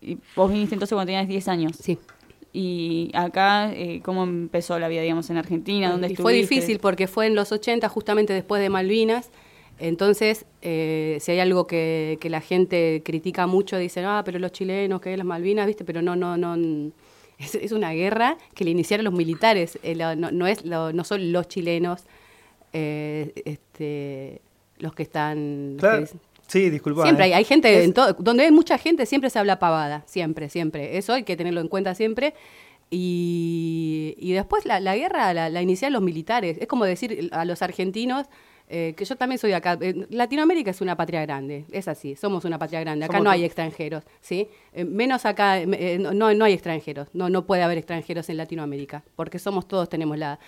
¿Y 0.00 0.18
vos 0.34 0.50
viniste 0.50 0.74
entonces 0.74 0.94
cuando 0.94 1.06
tenías 1.10 1.28
10 1.28 1.48
años? 1.48 1.76
Sí. 1.80 1.98
¿Y 2.52 3.10
acá 3.14 3.72
eh, 3.72 4.00
cómo 4.04 4.24
empezó 4.24 4.78
la 4.78 4.88
vida, 4.88 5.00
digamos, 5.02 5.30
en 5.30 5.38
Argentina? 5.38 5.90
¿Dónde 5.90 6.08
Y 6.12 6.16
fue 6.16 6.34
difícil 6.34 6.78
porque 6.80 7.06
fue 7.06 7.26
en 7.26 7.34
los 7.34 7.50
80, 7.52 7.88
justamente 7.88 8.32
después 8.32 8.60
de 8.60 8.68
Malvinas. 8.68 9.30
Entonces, 9.78 10.44
eh, 10.60 11.16
si 11.20 11.32
hay 11.32 11.40
algo 11.40 11.66
que, 11.66 12.18
que 12.20 12.28
la 12.30 12.40
gente 12.40 13.02
critica 13.04 13.46
mucho, 13.46 13.78
dicen, 13.78 14.04
ah, 14.04 14.22
pero 14.24 14.38
los 14.38 14.52
chilenos, 14.52 15.00
que 15.00 15.12
es 15.12 15.18
las 15.18 15.26
Malvinas, 15.26 15.66
¿viste? 15.66 15.84
Pero 15.84 16.02
no, 16.02 16.14
no, 16.14 16.36
no. 16.36 16.56
Es, 17.38 17.54
es 17.54 17.72
una 17.72 17.92
guerra 17.92 18.36
que 18.54 18.64
le 18.64 18.70
iniciaron 18.70 19.04
los 19.04 19.14
militares, 19.14 19.78
eh, 19.82 19.94
lo- 19.96 20.14
no, 20.14 20.30
no 20.30 20.46
es, 20.46 20.64
lo- 20.64 20.92
no 20.92 21.04
son 21.04 21.32
los 21.32 21.48
chilenos 21.48 22.04
eh, 22.72 23.32
este, 23.44 24.40
los 24.78 24.94
que 24.94 25.02
están. 25.02 25.76
los 25.78 26.10
que 26.10 26.16
Sí, 26.48 26.68
disculpa. 26.68 27.04
Siempre 27.04 27.24
hay, 27.26 27.32
hay 27.32 27.44
gente, 27.44 27.78
Es- 27.78 27.84
en 27.86 27.94
todo, 27.94 28.12
donde 28.18 28.44
hay 28.44 28.50
mucha 28.52 28.76
gente 28.76 29.06
siempre 29.06 29.30
se 29.30 29.38
habla 29.38 29.58
pavada, 29.58 30.02
siempre, 30.06 30.48
siempre. 30.50 30.98
Eso 30.98 31.14
hay 31.14 31.22
que 31.24 31.36
tenerlo 31.36 31.60
en 31.62 31.68
cuenta 31.68 31.94
siempre. 31.94 32.34
Y, 32.90 34.14
y 34.18 34.32
después 34.32 34.66
la, 34.66 34.78
la 34.78 34.94
guerra 34.96 35.32
la, 35.32 35.48
la 35.48 35.62
iniciaron 35.62 35.94
los 35.94 36.02
militares. 36.02 36.58
Es 36.60 36.66
como 36.66 36.84
decir 36.84 37.30
a 37.32 37.44
los 37.46 37.62
argentinos, 37.62 38.26
eh, 38.74 38.94
que 38.96 39.04
yo 39.04 39.16
también 39.16 39.38
soy 39.38 39.50
de 39.50 39.56
acá, 39.56 39.76
eh, 39.82 40.06
Latinoamérica 40.08 40.70
es 40.70 40.80
una 40.80 40.96
patria 40.96 41.20
grande, 41.20 41.66
es 41.72 41.88
así, 41.88 42.16
somos 42.16 42.46
una 42.46 42.58
patria 42.58 42.80
grande, 42.80 43.04
acá 43.04 43.18
Somos 43.18 43.24
no 43.24 43.30
hay 43.30 43.44
extranjeros, 43.44 44.02
¿sí? 44.22 44.48
Eh, 44.72 44.86
menos 44.86 45.26
acá, 45.26 45.60
no, 45.66 46.32
no 46.32 46.44
hay 46.46 46.54
extranjeros, 46.54 47.08
no, 47.12 47.28
no 47.28 47.44
puede 47.44 47.62
haber 47.62 47.76
extranjeros 47.76 48.30
en 48.30 48.38
Latinoamérica, 48.38 49.04
porque 49.14 49.38
somos 49.38 49.68
todos, 49.68 49.90
tenemos 49.90 50.16
la, 50.16 50.38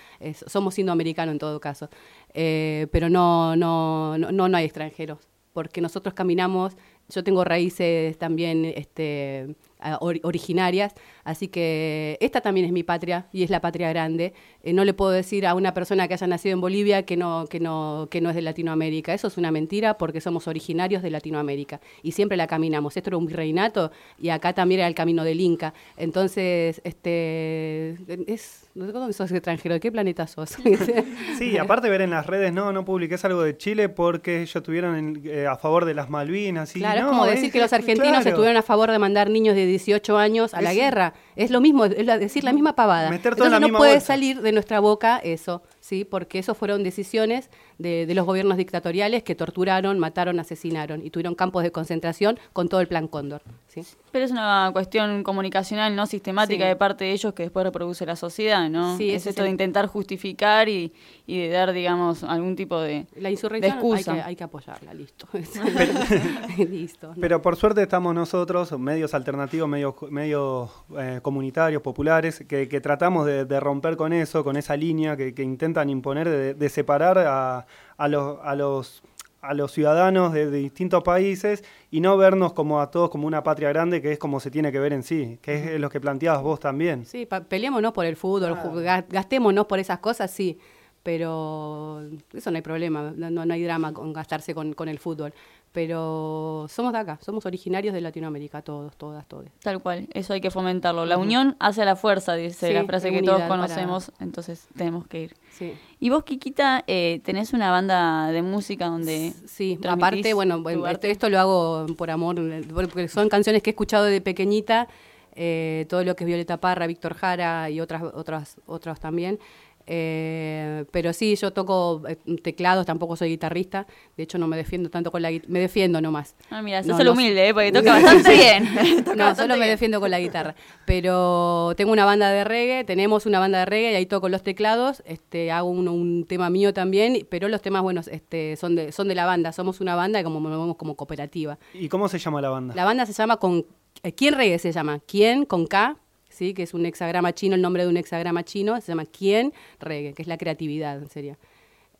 somos 0.47 0.79
indoamericanos 0.79 1.35
en 1.35 1.39
todo 1.39 1.61
caso, 1.61 1.91
pero 2.33 3.11
no, 3.11 3.57
no, 3.57 4.17
no, 4.17 4.33
no, 4.33 4.57
hay 4.57 4.65
extranjeros. 4.65 5.19
porque 5.53 5.83
nosotros 5.83 6.15
caminamos, 6.15 6.79
yo 7.11 7.23
tengo 7.23 7.45
raíces 7.45 8.17
también 8.17 8.65
este, 8.65 9.55
or- 10.01 10.21
originarias, 10.23 10.93
así 11.25 11.49
que 11.49 12.17
esta 12.21 12.41
también 12.41 12.67
es 12.67 12.73
mi 12.73 12.83
patria 12.83 13.27
y 13.33 13.43
es 13.43 13.51
la 13.51 13.61
patria 13.61 13.89
grande. 13.91 14.33
Eh, 14.63 14.73
no 14.73 14.85
le 14.85 14.95
puedo 14.95 15.11
decir 15.11 15.47
a 15.47 15.55
una 15.55 15.75
persona 15.75 16.09
que 16.09 16.15
haya 16.15 16.27
nacido 16.27 16.55
en 16.55 16.61
Bolivia 16.61 17.05
que 17.05 17.17
no, 17.17 17.47
que, 17.49 17.61
no, 17.61 18.09
que 18.11 18.21
no 18.21 18.31
es 18.31 18.35
de 18.37 18.43
Latinoamérica. 18.43 19.13
Eso 19.15 19.29
es 19.29 19.37
una 19.37 19.51
mentira 19.51 19.99
porque 19.99 20.21
somos 20.21 20.49
originarios 20.49 21.03
de 21.03 21.11
Latinoamérica 21.11 21.81
y 22.03 22.13
siempre 22.13 22.37
la 22.37 22.47
caminamos. 22.47 22.97
Esto 22.97 23.11
era 23.11 23.17
un 23.17 23.27
virreinato 23.27 23.91
y 24.19 24.31
acá 24.31 24.53
también 24.53 24.81
era 24.81 24.89
el 24.89 24.95
camino 24.95 25.25
del 25.25 25.41
Inca. 25.41 25.75
Entonces, 25.97 26.81
este 26.85 27.97
es, 28.27 28.69
no 28.75 28.87
sé 28.87 28.93
¿dónde 28.93 29.13
sos 29.13 29.31
extranjero? 29.33 29.75
¿De 29.75 29.81
qué 29.81 29.91
planeta 29.93 30.27
sos? 30.27 30.57
Sí, 31.39 31.59
aparte 31.59 31.89
ver 31.89 32.01
en 32.03 32.11
las 32.11 32.27
redes, 32.27 32.53
no, 32.53 32.73
no 32.73 32.85
publiques 32.85 33.25
algo 33.25 33.43
de 33.43 33.57
Chile 33.57 33.89
porque 33.89 34.39
ellos 34.43 34.57
estuvieron 34.57 34.97
en- 34.97 35.23
eh, 35.25 35.47
a 35.47 35.57
favor 35.57 35.85
de 35.85 35.95
las 35.95 36.09
Malvinas. 36.11 36.75
Y 36.77 36.79
Claro, 36.79 37.03
no, 37.03 37.07
es 37.09 37.13
como 37.13 37.27
decir 37.27 37.53
que 37.53 37.61
los 37.61 37.73
argentinos 37.73 38.11
claro. 38.23 38.29
estuvieron 38.31 38.57
a 38.57 38.63
favor 38.63 38.91
de 38.91 38.99
mandar 38.99 39.31
niños 39.31 39.55
de 39.55 39.67
18 39.79 40.17
años 40.19 40.55
a 40.55 40.63
la 40.63 40.73
guerra. 40.75 41.15
Es 41.37 41.51
lo 41.51 41.61
mismo, 41.61 41.85
es 41.85 42.07
decir 42.07 42.45
la 42.45 42.53
misma 42.53 42.75
pavada. 42.75 43.11
Meter 43.11 43.33
Entonces 43.33 43.53
la 43.53 43.61
no 43.61 43.67
misma 43.67 43.79
puede 43.79 43.93
bolsa. 43.95 44.07
salir 44.07 44.41
de 44.41 44.53
nuestra 44.53 44.81
boca 44.81 45.19
eso, 45.23 45.63
¿sí? 45.85 46.07
Porque 46.07 46.39
eso 46.39 46.55
fueron 46.55 46.83
decisiones 46.83 47.51
de, 47.77 48.07
de 48.07 48.15
los 48.15 48.25
gobiernos 48.25 48.57
dictatoriales 48.57 49.23
que 49.23 49.35
torturaron, 49.35 49.99
mataron, 49.99 50.41
asesinaron 50.41 51.05
y 51.05 51.11
tuvieron 51.11 51.35
campos 51.35 51.63
de 51.63 51.73
concentración 51.73 52.39
con 52.55 52.71
todo 52.71 52.81
el 52.81 52.89
plan 52.89 53.07
Cóndor, 53.07 53.43
¿sí? 53.67 53.83
Pero 54.11 54.25
es 54.25 54.31
una 54.31 54.71
cuestión 54.73 55.23
comunicacional 55.23 55.95
no 55.95 56.07
sistemática 56.07 56.65
Sí. 56.65 56.69
de 56.69 56.77
parte 56.77 57.05
de 57.05 57.13
ellos 57.13 57.35
que 57.35 57.43
después 57.43 57.65
reproduce 57.65 58.07
la 58.07 58.17
sociedad, 58.17 58.71
¿no? 58.71 58.97
Sí, 58.97 59.11
es 59.11 59.27
esto 59.27 59.43
de 59.43 59.51
intentar 59.51 59.87
justificar 59.87 60.71
y, 60.71 60.93
y 61.27 61.39
de 61.41 61.49
dar, 61.49 61.73
digamos, 61.75 62.25
algún 62.25 62.57
tipo 62.57 62.81
de, 62.81 63.07
La 63.17 63.29
de 63.29 63.33
insurrección 63.33 63.79
hay 63.95 64.05
que, 64.05 64.11
hay 64.11 64.37
que 64.37 64.45
apoyarla, 64.45 64.95
listo. 64.95 65.27
listo. 66.57 67.09
¿no? 67.09 67.15
Pero 67.21 67.43
por 67.43 67.57
suerte 67.57 67.83
estamos 67.83 68.15
nosotros, 68.15 68.73
medios 68.79 69.13
alternativos, 69.13 69.69
medios, 69.69 69.95
medios 70.11 70.71
eh, 70.99 71.19
comunitarios, 71.23 71.83
populares, 71.83 72.43
que, 72.49 72.69
que 72.69 72.81
tratamos 72.81 73.27
de, 73.27 73.45
de 73.45 73.61
romper 73.61 73.97
con 73.97 74.13
eso, 74.13 74.45
con 74.45 74.57
esa 74.57 74.77
línea 74.77 75.17
que, 75.17 75.35
que 75.35 75.43
intentan 75.75 75.91
imponer 75.91 76.29
de, 76.29 76.55
de 76.55 76.69
separar 76.69 77.19
a, 77.19 77.67
a 77.97 78.09
los, 78.09 78.39
a 78.43 78.55
los 78.55 79.03
a 79.43 79.53
los 79.53 79.73
ciudadanos 79.73 80.33
de, 80.33 80.51
de 80.51 80.57
distintos 80.57 81.03
países 81.03 81.63
y 81.91 82.01
no 82.01 82.17
vernos 82.17 82.55
como 82.55 82.81
a 82.81 82.91
todos 82.91 83.11
como 83.11 83.27
una 83.27 83.43
patria 83.43 83.69
grande 83.69 84.01
que 84.01 84.13
es 84.13 84.19
como 84.19 84.41
se 84.41 84.51
tiene 84.51 84.73
que 84.73 84.79
ver 84.79 84.95
en 84.95 85.03
sí, 85.03 85.39
que 85.43 85.75
es 85.75 85.79
lo 85.81 85.91
que 85.91 86.01
planteabas 86.01 86.43
vos 86.43 86.59
también. 86.61 87.05
Sí, 87.05 87.27
pa- 87.27 87.43
peleémonos 87.43 87.93
por 87.93 88.07
el 88.07 88.17
fútbol, 88.17 88.55
ga- 88.83 89.05
gastémonos 89.07 89.67
por 89.67 89.79
esas 89.79 89.99
cosas, 89.99 90.31
sí, 90.31 90.59
pero 91.03 92.01
eso 92.33 92.51
no 92.51 92.57
hay 92.57 92.63
problema, 92.63 93.13
no, 93.15 93.29
no- 93.31 93.45
no 93.45 93.53
hay 93.53 93.63
drama 93.65 93.93
con 93.93 94.15
gastarse 94.15 94.55
con, 94.55 94.73
con 94.73 94.89
el 94.89 94.99
fútbol. 94.99 95.35
Pero 95.75 96.67
somos 96.69 96.93
de 96.93 97.01
acá, 97.01 97.19
somos 97.21 97.45
originarios 97.47 97.93
de 97.93 98.01
Latinoamérica, 98.01 98.63
todos, 98.63 98.97
todas, 98.97 99.27
todos. 99.27 99.47
Tal 99.61 99.83
cual, 99.83 100.07
eso 100.15 100.33
hay 100.33 100.41
que 100.41 100.53
fomentarlo. 100.53 101.05
La 101.05 101.19
unión 101.19 101.57
hace 101.59 101.85
la 101.85 101.97
fuerza, 101.97 102.37
dice 102.37 102.69
Sí, 102.69 102.73
la 102.73 102.85
frase 102.85 103.11
que 103.11 103.23
todos 103.25 103.39
para- 103.43 103.49
conocemos, 103.49 104.13
entonces 104.21 104.69
tenemos 104.77 105.09
que 105.09 105.23
ir. 105.23 105.37
Sí. 105.51 105.75
Y 105.99 106.11
vos, 106.11 106.23
Kikita, 106.23 106.85
eh, 106.87 107.21
tenés 107.25 107.53
una 107.53 107.73
banda 107.73 108.29
de 108.29 108.41
música 108.43 108.87
donde... 108.87 109.33
Sí, 109.47 109.77
aparte, 109.89 110.33
bueno, 110.33 110.63
esto, 110.89 111.09
esto 111.09 111.29
lo 111.29 111.41
hago 111.41 111.87
por 111.99 112.09
amor, 112.13 112.37
porque 112.73 113.09
son 113.09 113.29
canciones 113.29 113.61
que 113.61 113.71
he 113.71 113.73
escuchado 113.73 114.05
de 114.05 114.21
pequeñita, 114.21 114.87
eh, 115.35 115.87
todo 115.89 116.05
lo 116.05 116.15
que 116.15 116.23
es 116.23 116.29
Violeta 116.29 116.59
Parra, 116.59 116.87
Víctor 116.87 117.15
Jara 117.15 117.69
y 117.69 117.81
otras, 117.81 118.05
otras, 118.15 118.59
otros 118.67 119.01
también. 119.01 119.41
Eh, 119.87 120.85
pero 120.91 121.13
sí, 121.13 121.37
yo 121.37 121.53
toco 121.53 122.03
eh, 122.09 122.17
teclados, 122.43 122.87
tampoco 122.87 123.17
soy 123.17 123.31
guitarrista. 123.31 123.87
De 124.17 124.23
hecho, 124.25 124.39
no 124.39 124.47
me 124.49 124.57
defiendo 124.57 124.91
tanto 124.91 125.11
con 125.11 125.23
la 125.23 125.31
guitarra. 125.31 125.53
Me 125.53 125.61
defiendo 125.61 126.01
nomás. 126.01 126.35
Ah, 126.51 126.63
mira, 126.63 126.81
No, 126.83 126.89
sos 126.89 127.01
el 127.01 127.07
no- 127.07 127.13
humilde, 127.13 127.49
¿eh? 127.49 127.55
porque 127.55 127.73
toca 127.73 127.93
bastante 127.93 128.33
bien. 128.35 128.65
Toca 129.05 129.17
no, 129.17 129.25
bastante 129.25 129.43
solo 129.43 129.57
me 129.57 129.69
defiendo 129.69 130.01
con 130.01 130.11
la 130.11 130.21
guitarra. 130.21 130.55
Pero 130.87 131.73
tengo 131.77 131.93
una 131.93 132.05
banda 132.05 132.31
de 132.31 132.45
reggae, 132.45 132.85
tenemos 132.85 133.27
una 133.27 133.39
banda 133.39 133.59
de 133.61 133.65
reggae 133.67 133.93
y 133.93 133.95
ahí 133.97 134.07
toco 134.07 134.29
los 134.29 134.43
teclados. 134.43 135.03
Este, 135.07 135.51
hago 135.53 135.69
un, 135.71 135.89
un 135.89 136.25
tema 136.27 136.51
mío 136.51 136.73
también, 136.73 137.27
pero 137.31 137.49
los 137.49 137.61
temas, 137.63 137.83
bueno, 137.83 138.01
este, 138.11 138.57
son 138.57 138.77
de, 138.77 138.93
son 138.93 139.09
de 139.09 139.15
la 139.15 139.27
banda. 139.27 139.53
Somos 139.53 139.81
una 139.81 139.95
banda 139.97 140.21
y 140.21 140.25
como 140.25 140.41
nos 140.41 140.59
vemos 140.59 140.77
como 140.77 140.95
cooperativa. 140.97 141.59
¿Y 141.75 141.89
cómo 141.89 142.09
se 142.09 142.19
llama 142.19 142.41
la 142.41 142.49
banda? 142.51 142.75
La 142.75 142.85
banda 142.85 143.07
se 143.07 143.13
llama 143.13 143.37
con 143.39 143.67
eh, 144.03 144.13
¿Quién 144.13 144.35
reggae 144.35 144.59
se 144.59 144.73
llama? 144.73 145.01
¿Quién 145.07 145.45
con 145.45 145.67
K? 145.67 145.97
Sí, 146.35 146.53
que 146.53 146.65
es 146.65 146.75
un 146.75 146.85
hexagrama 146.85 147.33
chino, 147.33 147.55
el 147.55 147.63
nombre 147.63 147.85
de 147.85 147.89
un 147.89 147.97
hexagrama 147.97 148.43
chino, 148.45 148.81
se 148.81 148.89
llama 148.89 149.05
¿Quién 149.07 149.53
reggae? 149.79 150.15
Que 150.15 150.23
es 150.23 150.29
la 150.29 150.37
creatividad, 150.37 151.07
sería. 151.09 151.39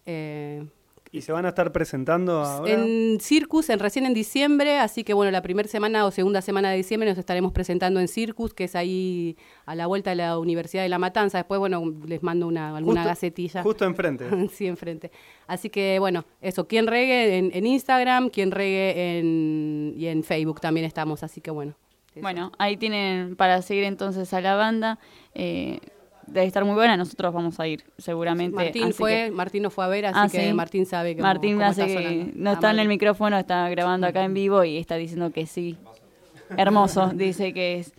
Eh, 0.07 0.65
¿Y 1.13 1.21
se 1.21 1.31
van 1.31 1.47
a 1.47 1.51
estar 1.51 1.71
presentando 1.71 2.43
ahora? 2.43 2.73
en 2.73 3.21
Circus, 3.21 3.71
en, 3.71 3.79
recién 3.79 4.05
en 4.05 4.15
diciembre, 4.15 4.79
así 4.81 5.05
que 5.05 5.15
bueno, 5.15 5.31
la 5.31 5.43
primera 5.43 5.69
semana 5.69 6.05
o 6.07 6.11
segunda 6.11 6.43
semana 6.43 6.73
de 6.73 6.77
diciembre 6.79 7.09
nos 7.09 7.17
estaremos 7.17 7.53
presentando 7.53 8.01
en 8.01 8.09
Circus, 8.09 8.53
que 8.53 8.65
es 8.65 8.75
ahí 8.75 9.37
a 9.65 9.77
la 9.77 9.87
vuelta 9.87 10.11
de 10.11 10.17
la 10.17 10.37
Universidad 10.41 10.83
de 10.83 10.89
La 10.89 10.99
Matanza. 10.99 11.39
Después, 11.39 11.61
bueno, 11.61 11.85
les 12.09 12.25
mando 12.25 12.49
una, 12.49 12.77
alguna 12.77 13.03
Justo- 13.03 13.09
gacetilla. 13.11 13.63
Justo 13.63 13.85
enfrente. 13.85 14.25
sí, 14.53 14.67
enfrente. 14.67 15.13
Así 15.47 15.71
que 15.71 16.01
bueno, 16.01 16.25
eso, 16.41 16.67
quien 16.67 16.89
regue 16.89 17.39
en, 17.39 17.53
en 17.55 17.65
Instagram, 17.65 18.29
quien 18.31 18.51
regue 18.51 19.19
en, 19.21 19.95
y 19.97 20.07
en 20.07 20.25
Facebook 20.25 20.61
también 20.61 20.85
estamos, 20.85 21.23
así 21.23 21.41
que 21.41 21.53
bueno. 21.53 21.77
Bueno, 22.21 22.53
ahí 22.59 22.77
tienen 22.77 23.37
para 23.37 23.61
seguir 23.63 23.85
entonces 23.85 24.33
a 24.35 24.41
la 24.41 24.55
banda. 24.55 24.99
eh, 25.35 25.81
debe 26.27 26.47
estar 26.47 26.65
muy 26.65 26.75
buena, 26.75 26.97
nosotros 26.97 27.35
vamos 27.35 27.61
a 27.61 27.69
ir 27.69 27.85
seguramente. 27.99 28.57
Martín 28.57 28.93
fue, 28.95 29.11
que- 29.27 29.31
Martín 29.31 29.63
nos 29.65 29.75
fue 29.75 29.85
a 29.85 29.89
ver, 29.89 30.07
así 30.07 30.19
Ah, 30.19 30.29
que 30.31 30.47
¿sí? 30.49 30.55
Martín 30.55 30.87
sabe 30.87 31.15
que 31.15 31.21
Martín 31.21 31.57
cómo 31.59 31.67
hace 31.67 31.85
está 31.85 32.01
que 32.01 32.33
no 32.35 32.53
está 32.53 32.71
en 32.71 32.79
el 32.79 32.89
micrófono, 32.89 33.37
está 33.37 33.69
grabando 33.69 34.07
acá 34.07 34.25
en 34.25 34.33
vivo 34.33 34.65
y 34.65 34.79
está 34.79 34.97
diciendo 34.97 35.31
que 35.33 35.45
sí. 35.47 35.77
Hermoso, 36.57 37.11
dice 37.15 37.53
que 37.53 37.81
es. 37.81 37.93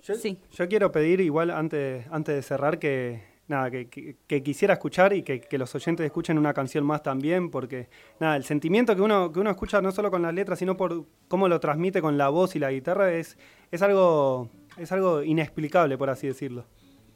sí. 0.00 0.38
Yo 0.52 0.68
quiero 0.68 0.90
pedir 0.90 1.20
igual 1.20 1.50
antes, 1.50 2.04
antes 2.10 2.34
de 2.34 2.42
cerrar 2.42 2.78
que 2.80 3.22
nada, 3.46 3.70
que, 3.70 3.86
que- 3.88 4.16
que 4.26 4.42
quisiera 4.42 4.74
escuchar 4.74 5.12
y 5.12 5.22
que, 5.22 5.40
que 5.40 5.56
los 5.56 5.72
oyentes 5.74 6.04
escuchen 6.04 6.36
una 6.36 6.52
canción 6.52 6.84
más 6.84 7.02
también, 7.02 7.48
porque 7.50 7.88
nada, 8.20 8.36
el 8.36 8.44
sentimiento 8.44 8.94
que 8.96 9.02
uno, 9.02 9.30
que 9.32 9.40
uno 9.40 9.50
escucha 9.50 9.80
no 9.80 9.90
solo 9.92 10.10
con 10.10 10.20
las 10.22 10.34
letras, 10.34 10.58
sino 10.58 10.76
por 10.76 11.04
cómo 11.28 11.48
lo 11.48 11.58
transmite 11.60 12.02
con 12.02 12.18
la 12.18 12.28
voz 12.28 12.56
y 12.56 12.58
la 12.58 12.70
guitarra 12.72 13.12
es, 13.12 13.38
es 13.70 13.82
algo, 13.82 14.48
es 14.76 14.92
algo 14.92 15.22
inexplicable, 15.22 15.98
por 15.98 16.10
así 16.10 16.26
decirlo. 16.26 16.64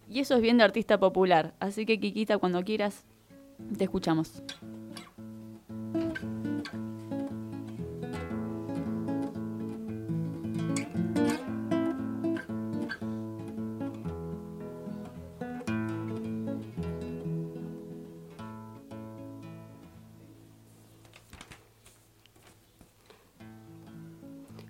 Y 0.08 0.20
eso 0.20 0.34
es 0.34 0.42
bien 0.42 0.58
de 0.58 0.64
artista 0.64 0.98
popular. 0.98 1.54
Así 1.60 1.86
que, 1.86 1.98
Kikita, 1.98 2.38
cuando 2.38 2.62
quieras, 2.62 3.04
te 3.76 3.84
escuchamos. 3.84 4.42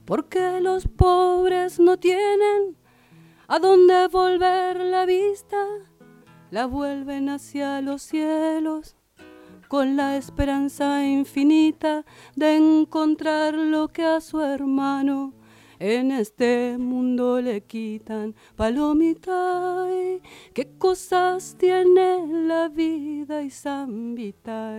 Porque 0.04 0.60
los 0.60 0.88
pobres 0.88 1.78
no 1.78 1.96
tienen 1.96 2.76
a 3.46 3.58
dónde 3.58 4.08
volver 4.08 4.76
la 4.80 5.06
vista, 5.06 5.56
la 6.50 6.66
vuelven 6.66 7.28
hacia 7.28 7.80
los 7.80 8.02
cielos 8.02 8.96
con 9.72 9.96
la 9.96 10.18
esperanza 10.18 11.02
infinita 11.02 12.04
de 12.36 12.56
encontrar 12.56 13.54
lo 13.54 13.88
que 13.88 14.04
a 14.04 14.20
su 14.20 14.40
hermano 14.40 15.32
en 15.78 16.12
este 16.12 16.76
mundo 16.78 17.40
le 17.40 17.62
quitan. 17.62 18.34
Palomita, 18.54 19.86
qué 20.52 20.76
cosas 20.76 21.56
tiene 21.58 22.26
la 22.46 22.68
vida 22.68 23.42
y 23.42 23.50
zambita. 23.50 24.76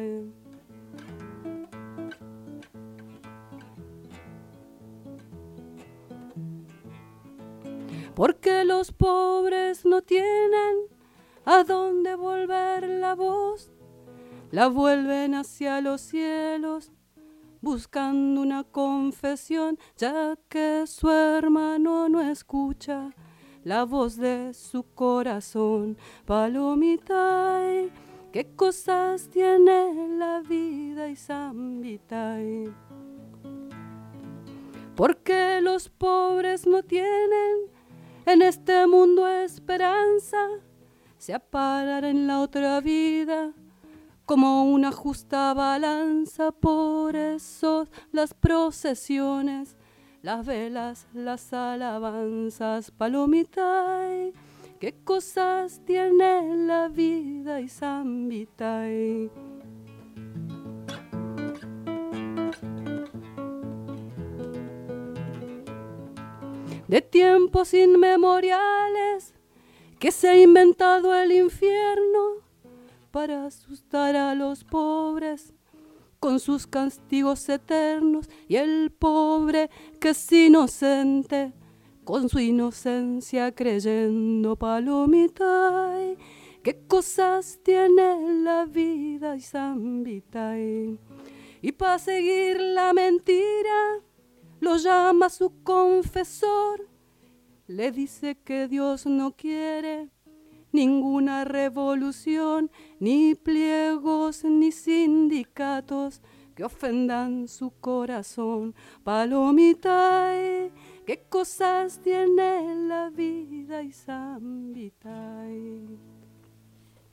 Porque 8.15 8.63
los 8.63 8.91
pobres 8.91 9.85
no 9.85 10.01
tienen 10.01 10.87
a 11.45 11.63
dónde 11.63 12.15
volver 12.15 12.87
la 12.87 13.15
voz, 13.15 13.71
la 14.51 14.67
vuelven 14.67 15.35
hacia 15.35 15.81
los 15.81 16.01
cielos 16.01 16.91
buscando 17.63 18.41
una 18.41 18.65
confesión, 18.65 19.79
ya 19.95 20.35
que 20.49 20.83
su 20.85 21.09
hermano 21.09 22.09
no 22.09 22.19
escucha 22.19 23.11
la 23.63 23.85
voz 23.85 24.17
de 24.17 24.53
su 24.53 24.83
corazón. 24.83 25.97
Palomita, 26.25 27.59
ay, 27.59 27.89
qué 28.33 28.53
cosas 28.53 29.29
tiene 29.29 30.09
la 30.17 30.41
vida 30.41 31.07
y 31.07 31.15
zambita. 31.15 32.33
ay. 32.33 32.65
Porque 34.97 35.61
los 35.61 35.87
pobres 35.87 36.67
no 36.67 36.83
tienen 36.83 37.72
en 38.25 38.41
este 38.41 38.87
mundo 38.87 39.27
esperanza, 39.27 40.37
se 41.17 41.33
aparar 41.33 42.05
en 42.05 42.27
la 42.27 42.41
otra 42.41 42.79
vida 42.81 43.53
como 44.25 44.63
una 44.63 44.91
justa 44.91 45.53
balanza, 45.53 46.51
por 46.51 47.15
eso 47.15 47.87
las 48.11 48.33
procesiones, 48.33 49.75
las 50.21 50.45
velas, 50.45 51.07
las 51.13 51.53
alabanzas, 51.53 52.91
palomita, 52.91 54.07
qué 54.79 54.95
cosas 55.03 55.81
tiene 55.85 56.55
la 56.55 56.87
vida 56.87 57.59
y 57.59 57.67
Vitay. 58.27 59.52
De 66.93 67.01
tiempos 67.01 67.73
inmemoriales 67.73 69.33
que 69.97 70.11
se 70.11 70.29
ha 70.29 70.37
inventado 70.37 71.15
el 71.15 71.31
infierno 71.31 72.35
para 73.09 73.47
asustar 73.47 74.15
a 74.15 74.35
los 74.35 74.63
pobres 74.63 75.55
con 76.19 76.39
sus 76.39 76.67
castigos 76.67 77.49
eternos 77.49 78.29
y 78.47 78.57
el 78.57 78.91
pobre 78.91 79.71
que 79.99 80.09
es 80.09 80.31
inocente 80.31 81.51
con 82.03 82.29
su 82.29 82.37
inocencia 82.37 83.55
creyendo 83.55 84.55
palomita 84.55 85.95
qué 86.61 86.85
cosas 86.87 87.59
tiene 87.63 88.43
la 88.43 88.65
vida 88.65 89.35
y 89.35 89.41
zambita 89.41 90.59
y 90.59 91.71
para 91.71 91.97
seguir 91.97 92.61
la 92.61 92.93
mentira 92.93 94.03
lo 94.63 94.77
llama 94.77 95.29
su 95.29 95.61
confesor 95.61 96.87
le 97.67 97.91
dice 97.91 98.35
que 98.35 98.69
Dios 98.69 99.05
no 99.05 99.35
quiere 99.35 100.09
ninguna 100.71 101.43
revolución, 101.43 102.71
ni 102.99 103.35
pliegos, 103.35 104.43
ni 104.45 104.71
sindicatos 104.71 106.21
que 106.55 106.63
ofendan 106.63 107.47
su 107.47 107.71
corazón. 107.71 108.73
Palomita, 109.03 110.31
qué 111.05 111.25
cosas 111.29 111.99
tiene 112.01 112.87
la 112.87 113.09
vida 113.09 113.83
y 113.83 113.91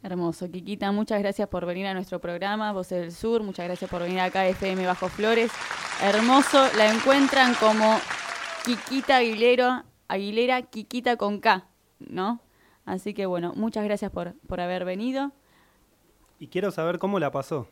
Hermoso, 0.02 0.50
Kikita, 0.50 0.92
muchas 0.92 1.20
gracias 1.20 1.46
por 1.48 1.66
venir 1.66 1.86
a 1.86 1.92
nuestro 1.92 2.20
programa, 2.20 2.72
Voces 2.72 3.00
del 3.00 3.12
Sur, 3.12 3.42
muchas 3.42 3.66
gracias 3.66 3.90
por 3.90 4.00
venir 4.00 4.20
acá 4.20 4.40
a 4.40 4.48
FM 4.48 4.86
Bajo 4.86 5.10
Flores. 5.10 5.52
Hermoso, 6.02 6.68
la 6.78 6.90
encuentran 6.90 7.54
como 7.56 7.98
Kikita 8.64 9.18
Aguilera, 9.18 9.84
Aguilera 10.08 10.62
Kikita 10.62 11.16
con 11.16 11.38
K, 11.40 11.66
¿no? 11.98 12.40
Así 12.86 13.12
que 13.12 13.26
bueno, 13.26 13.52
muchas 13.56 13.84
gracias 13.84 14.10
por, 14.10 14.32
por 14.46 14.62
haber 14.62 14.86
venido. 14.86 15.32
Y 16.38 16.48
quiero 16.48 16.70
saber 16.70 16.98
cómo 16.98 17.18
la 17.18 17.30
pasó. 17.30 17.68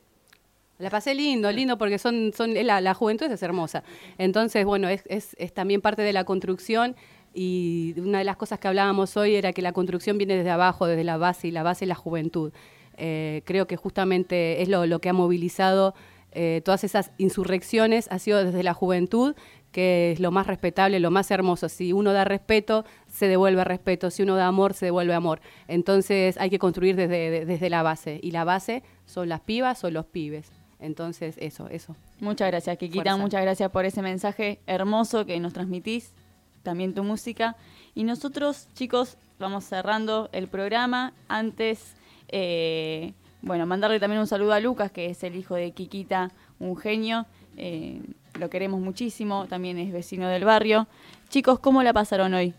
La 0.77 0.91
pasé 0.91 1.15
lindo, 1.15 1.51
lindo, 1.51 1.79
porque 1.79 1.99
son, 1.99 2.33
son 2.37 2.53
la, 2.55 2.95
juventud 2.95 3.27
es 3.27 3.43
hermosa. 3.43 3.83
Entonces, 4.19 4.65
bueno, 4.65 4.89
es, 4.89 5.03
es, 5.07 5.35
es, 5.39 5.53
también 5.53 5.81
parte 5.81 6.03
de 6.03 6.13
la 6.13 6.25
construcción 6.25 6.95
y 7.41 7.95
una 8.01 8.19
de 8.19 8.25
las 8.25 8.37
cosas 8.37 8.59
que 8.59 8.67
hablábamos 8.67 9.17
hoy 9.17 9.37
era 9.37 9.53
que 9.53 9.63
la 9.63 9.71
construcción 9.71 10.19
viene 10.19 10.35
desde 10.35 10.51
abajo, 10.51 10.87
desde 10.87 11.05
la 11.05 11.19
base, 11.19 11.47
y 11.47 11.51
la 11.53 11.63
base 11.63 11.85
es 11.85 11.89
la 11.89 11.95
juventud. 11.95 12.53
Eh, 12.97 13.43
creo 13.45 13.69
que 13.69 13.77
justamente 13.77 14.61
es 14.61 14.69
lo, 14.69 14.87
lo 14.87 15.01
que 15.01 15.09
ha 15.09 15.13
movilizado 15.13 15.95
eh, 16.33 16.63
todas 16.65 16.83
esas 16.83 17.13
insurrecciones, 17.17 18.09
ha 18.11 18.19
sido 18.19 18.45
desde 18.45 18.65
la 18.65 18.75
juventud 18.75 19.37
que 19.71 20.11
es 20.13 20.19
lo 20.19 20.33
más 20.33 20.49
respetable, 20.49 20.99
lo 20.99 21.13
más 21.13 21.31
hermoso. 21.31 21.69
Si 21.69 21.93
uno 21.93 22.13
da 22.13 22.25
respeto, 22.25 22.85
se 23.07 23.29
devuelve 23.29 23.63
respeto. 23.63 24.11
Si 24.11 24.25
uno 24.25 24.35
da 24.35 24.49
amor, 24.49 24.75
se 24.75 24.87
devuelve 24.87 25.15
amor. 25.15 25.41
Entonces 25.69 26.39
hay 26.39 26.51
que 26.51 26.59
construir 26.59 26.97
desde, 26.97 27.45
desde 27.45 27.71
la 27.71 27.85
base. 27.85 28.19
Y 28.21 28.33
la 28.33 28.43
base 28.43 28.83
son 29.05 29.29
las 29.29 29.43
pibas, 29.43 29.79
son 29.79 29.93
los 29.95 30.07
pibes. 30.07 30.51
Entonces, 30.81 31.37
eso, 31.39 31.69
eso. 31.69 31.95
Muchas 32.19 32.49
gracias, 32.49 32.79
Kikita. 32.79 33.17
Muchas 33.17 33.43
gracias 33.43 33.71
por 33.71 33.85
ese 33.85 34.01
mensaje 34.03 34.61
hermoso 34.67 35.27
que 35.27 35.39
nos 35.39 35.53
transmitís. 35.53 36.15
También 36.63 36.95
tu 36.95 37.05
música. 37.05 37.57
Y 37.95 38.05
nosotros, 38.05 38.69
chicos, 38.75 39.17
vamos 39.39 39.65
cerrando 39.65 40.29
el 40.33 40.49
programa. 40.49 41.13
Antes, 41.29 41.95
eh, 42.29 43.13
bueno, 43.43 43.67
mandarle 43.67 44.01
también 44.01 44.21
un 44.21 44.27
saludo 44.27 44.53
a 44.53 44.61
Lucas, 44.61 44.91
que 44.91 45.07
es 45.07 45.23
el 45.23 45.37
hijo 45.37 45.55
de 45.55 45.73
Kikita, 45.73 46.31
un 46.59 46.77
genio. 46.77 47.27
Eh, 47.57 48.01
lo 48.39 48.51
queremos 48.51 48.81
muchísimo, 48.81 49.47
también 49.47 49.79
es 49.79 49.93
vecino 49.93 50.29
del 50.29 50.45
barrio. 50.45 50.87
Chicos, 51.29 51.59
¿cómo 51.59 51.83
la 51.83 51.93
pasaron 51.93 52.35
hoy? 52.35 52.55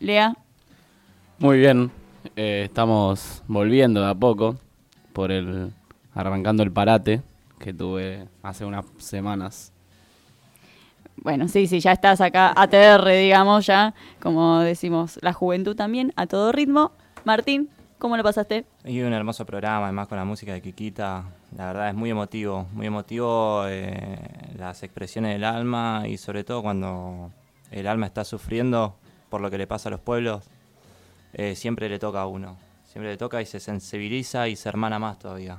Lea. 0.00 0.36
Muy 1.38 1.58
bien, 1.58 1.90
eh, 2.36 2.62
estamos 2.64 3.42
volviendo 3.46 4.00
de 4.00 4.10
a 4.10 4.14
poco 4.14 4.56
por 5.12 5.32
el 5.32 5.72
arrancando 6.14 6.62
el 6.62 6.72
parate 6.72 7.22
que 7.58 7.72
tuve 7.72 8.28
hace 8.42 8.64
unas 8.64 8.84
semanas. 8.98 9.72
Bueno, 11.22 11.48
sí, 11.48 11.66
sí, 11.66 11.80
ya 11.80 11.92
estás 11.92 12.20
acá, 12.20 12.52
ATR, 12.56 13.08
digamos, 13.08 13.66
ya, 13.66 13.94
como 14.20 14.60
decimos, 14.60 15.18
la 15.20 15.32
juventud 15.32 15.74
también, 15.74 16.12
a 16.16 16.26
todo 16.26 16.52
ritmo. 16.52 16.92
Martín, 17.24 17.68
¿cómo 17.98 18.16
lo 18.16 18.22
pasaste? 18.22 18.64
Y 18.84 19.00
un 19.00 19.12
hermoso 19.12 19.44
programa, 19.44 19.86
además 19.86 20.08
con 20.08 20.16
la 20.18 20.24
música 20.24 20.52
de 20.52 20.62
Kikita, 20.62 21.24
la 21.56 21.66
verdad 21.66 21.88
es 21.88 21.94
muy 21.94 22.10
emotivo, 22.10 22.66
muy 22.72 22.86
emotivo 22.86 23.64
eh, 23.66 24.18
las 24.56 24.82
expresiones 24.82 25.32
del 25.32 25.44
alma 25.44 26.04
y 26.06 26.18
sobre 26.18 26.44
todo 26.44 26.62
cuando 26.62 27.32
el 27.70 27.86
alma 27.86 28.06
está 28.06 28.24
sufriendo 28.24 28.96
por 29.28 29.40
lo 29.40 29.50
que 29.50 29.58
le 29.58 29.66
pasa 29.66 29.88
a 29.88 29.92
los 29.92 30.00
pueblos, 30.00 30.44
eh, 31.32 31.54
siempre 31.56 31.88
le 31.88 31.98
toca 31.98 32.22
a 32.22 32.26
uno, 32.26 32.56
siempre 32.84 33.10
le 33.10 33.16
toca 33.16 33.42
y 33.42 33.46
se 33.46 33.60
sensibiliza 33.60 34.48
y 34.48 34.56
se 34.56 34.68
hermana 34.68 34.98
más 34.98 35.18
todavía. 35.18 35.58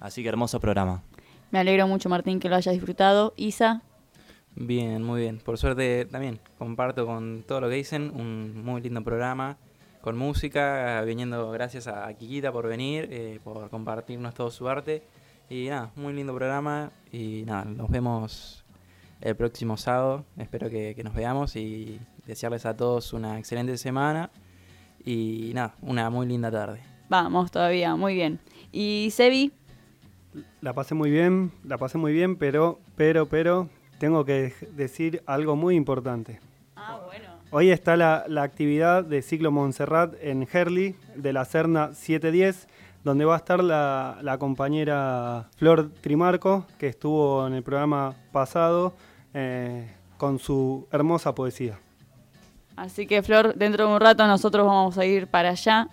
Así 0.00 0.22
que 0.22 0.28
hermoso 0.28 0.60
programa. 0.60 1.02
Me 1.50 1.58
alegro 1.58 1.86
mucho 1.86 2.08
Martín 2.08 2.40
que 2.40 2.48
lo 2.48 2.56
hayas 2.56 2.74
disfrutado. 2.74 3.34
Isa. 3.36 3.82
Bien, 4.54 5.02
muy 5.02 5.22
bien. 5.22 5.38
Por 5.38 5.58
suerte 5.58 6.04
también 6.04 6.38
comparto 6.58 7.06
con 7.06 7.44
todo 7.46 7.60
lo 7.60 7.68
que 7.68 7.76
dicen, 7.76 8.12
un 8.14 8.62
muy 8.64 8.80
lindo 8.82 9.02
programa 9.02 9.56
con 10.02 10.18
música, 10.18 11.00
viniendo 11.02 11.50
gracias 11.52 11.86
a 11.86 12.12
Kikita 12.12 12.52
por 12.52 12.66
venir, 12.66 13.08
eh, 13.10 13.38
por 13.42 13.70
compartirnos 13.70 14.34
todo 14.34 14.50
su 14.50 14.68
arte. 14.68 15.02
Y 15.48 15.68
nada, 15.68 15.92
muy 15.96 16.12
lindo 16.12 16.34
programa 16.34 16.90
y 17.12 17.44
nada, 17.46 17.64
nos 17.64 17.88
vemos 17.88 18.64
el 19.20 19.36
próximo 19.36 19.76
sábado. 19.76 20.24
Espero 20.36 20.68
que, 20.68 21.00
nos 21.04 21.14
veamos 21.14 21.56
y 21.56 22.00
desearles 22.26 22.66
a 22.66 22.76
todos 22.76 23.12
una 23.12 23.38
excelente 23.38 23.76
semana 23.78 24.30
y 25.04 25.52
nada, 25.54 25.76
una 25.80 26.10
muy 26.10 26.26
linda 26.26 26.50
tarde. 26.50 26.80
Vamos 27.08 27.50
todavía, 27.50 27.94
muy 27.94 28.14
bien. 28.14 28.40
¿Y 28.72 29.08
Sebi? 29.12 29.52
La 30.60 30.72
pasé 30.72 30.94
muy 30.94 31.10
bien, 31.10 31.52
la 31.64 31.78
pasé 31.78 31.98
muy 31.98 32.12
bien, 32.12 32.36
pero, 32.36 32.80
pero, 32.96 33.28
pero, 33.28 33.68
tengo 34.02 34.24
que 34.24 34.52
decir 34.72 35.22
algo 35.26 35.54
muy 35.54 35.76
importante. 35.76 36.40
Ah, 36.74 36.98
bueno. 37.06 37.28
Hoy 37.52 37.70
está 37.70 37.96
la, 37.96 38.24
actividad 38.42 39.04
de 39.04 39.22
Ciclo 39.22 39.52
Montserrat 39.52 40.14
en 40.20 40.44
Herli, 40.52 40.96
de 41.14 41.32
la 41.32 41.44
Serna 41.44 41.94
710, 41.94 42.66
donde 43.04 43.24
va 43.24 43.34
a 43.34 43.36
estar 43.36 43.62
la, 43.62 44.36
compañera 44.40 45.48
Flor 45.54 45.92
Trimarco, 46.00 46.66
que 46.80 46.88
estuvo 46.88 47.46
en 47.46 47.54
el 47.54 47.62
programa 47.62 48.16
pasado 48.32 48.92
eh, 49.34 49.88
con 50.16 50.40
su 50.40 50.88
hermosa 50.90 51.32
poesía. 51.32 51.78
Así 52.74 53.06
que 53.06 53.22
Flor, 53.22 53.54
dentro 53.54 53.86
de 53.86 53.94
un 53.94 54.00
rato 54.00 54.26
nosotros 54.26 54.66
vamos 54.66 54.98
a 54.98 55.06
ir 55.06 55.28
para 55.28 55.50
allá. 55.50 55.86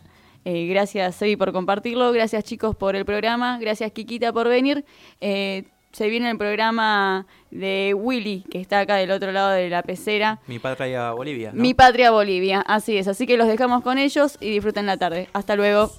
Eh, 0.45 0.65
gracias, 0.65 1.13
Sebi, 1.13 1.35
por 1.35 1.51
compartirlo. 1.51 2.11
Gracias, 2.11 2.43
chicos, 2.43 2.75
por 2.75 2.95
el 2.95 3.05
programa. 3.05 3.59
Gracias, 3.59 3.91
Kikita, 3.91 4.33
por 4.33 4.47
venir. 4.47 4.83
Eh, 5.21 5.65
se 5.91 6.09
viene 6.09 6.29
el 6.29 6.37
programa 6.37 7.25
de 7.51 7.93
Willy, 7.95 8.43
que 8.49 8.59
está 8.61 8.79
acá 8.79 8.95
del 8.95 9.11
otro 9.11 9.31
lado 9.31 9.49
de 9.49 9.69
la 9.69 9.83
pecera. 9.83 10.39
Mi 10.47 10.59
patria 10.59 11.11
Bolivia. 11.11 11.51
Mi 11.53 11.73
patria 11.73 12.11
Bolivia, 12.11 12.61
así 12.61 12.97
es. 12.97 13.07
Así 13.07 13.25
que 13.25 13.37
los 13.37 13.47
dejamos 13.47 13.83
con 13.83 13.97
ellos 13.97 14.37
y 14.39 14.51
disfruten 14.51 14.85
la 14.85 14.97
tarde. 14.97 15.29
Hasta 15.33 15.55
luego. 15.55 15.91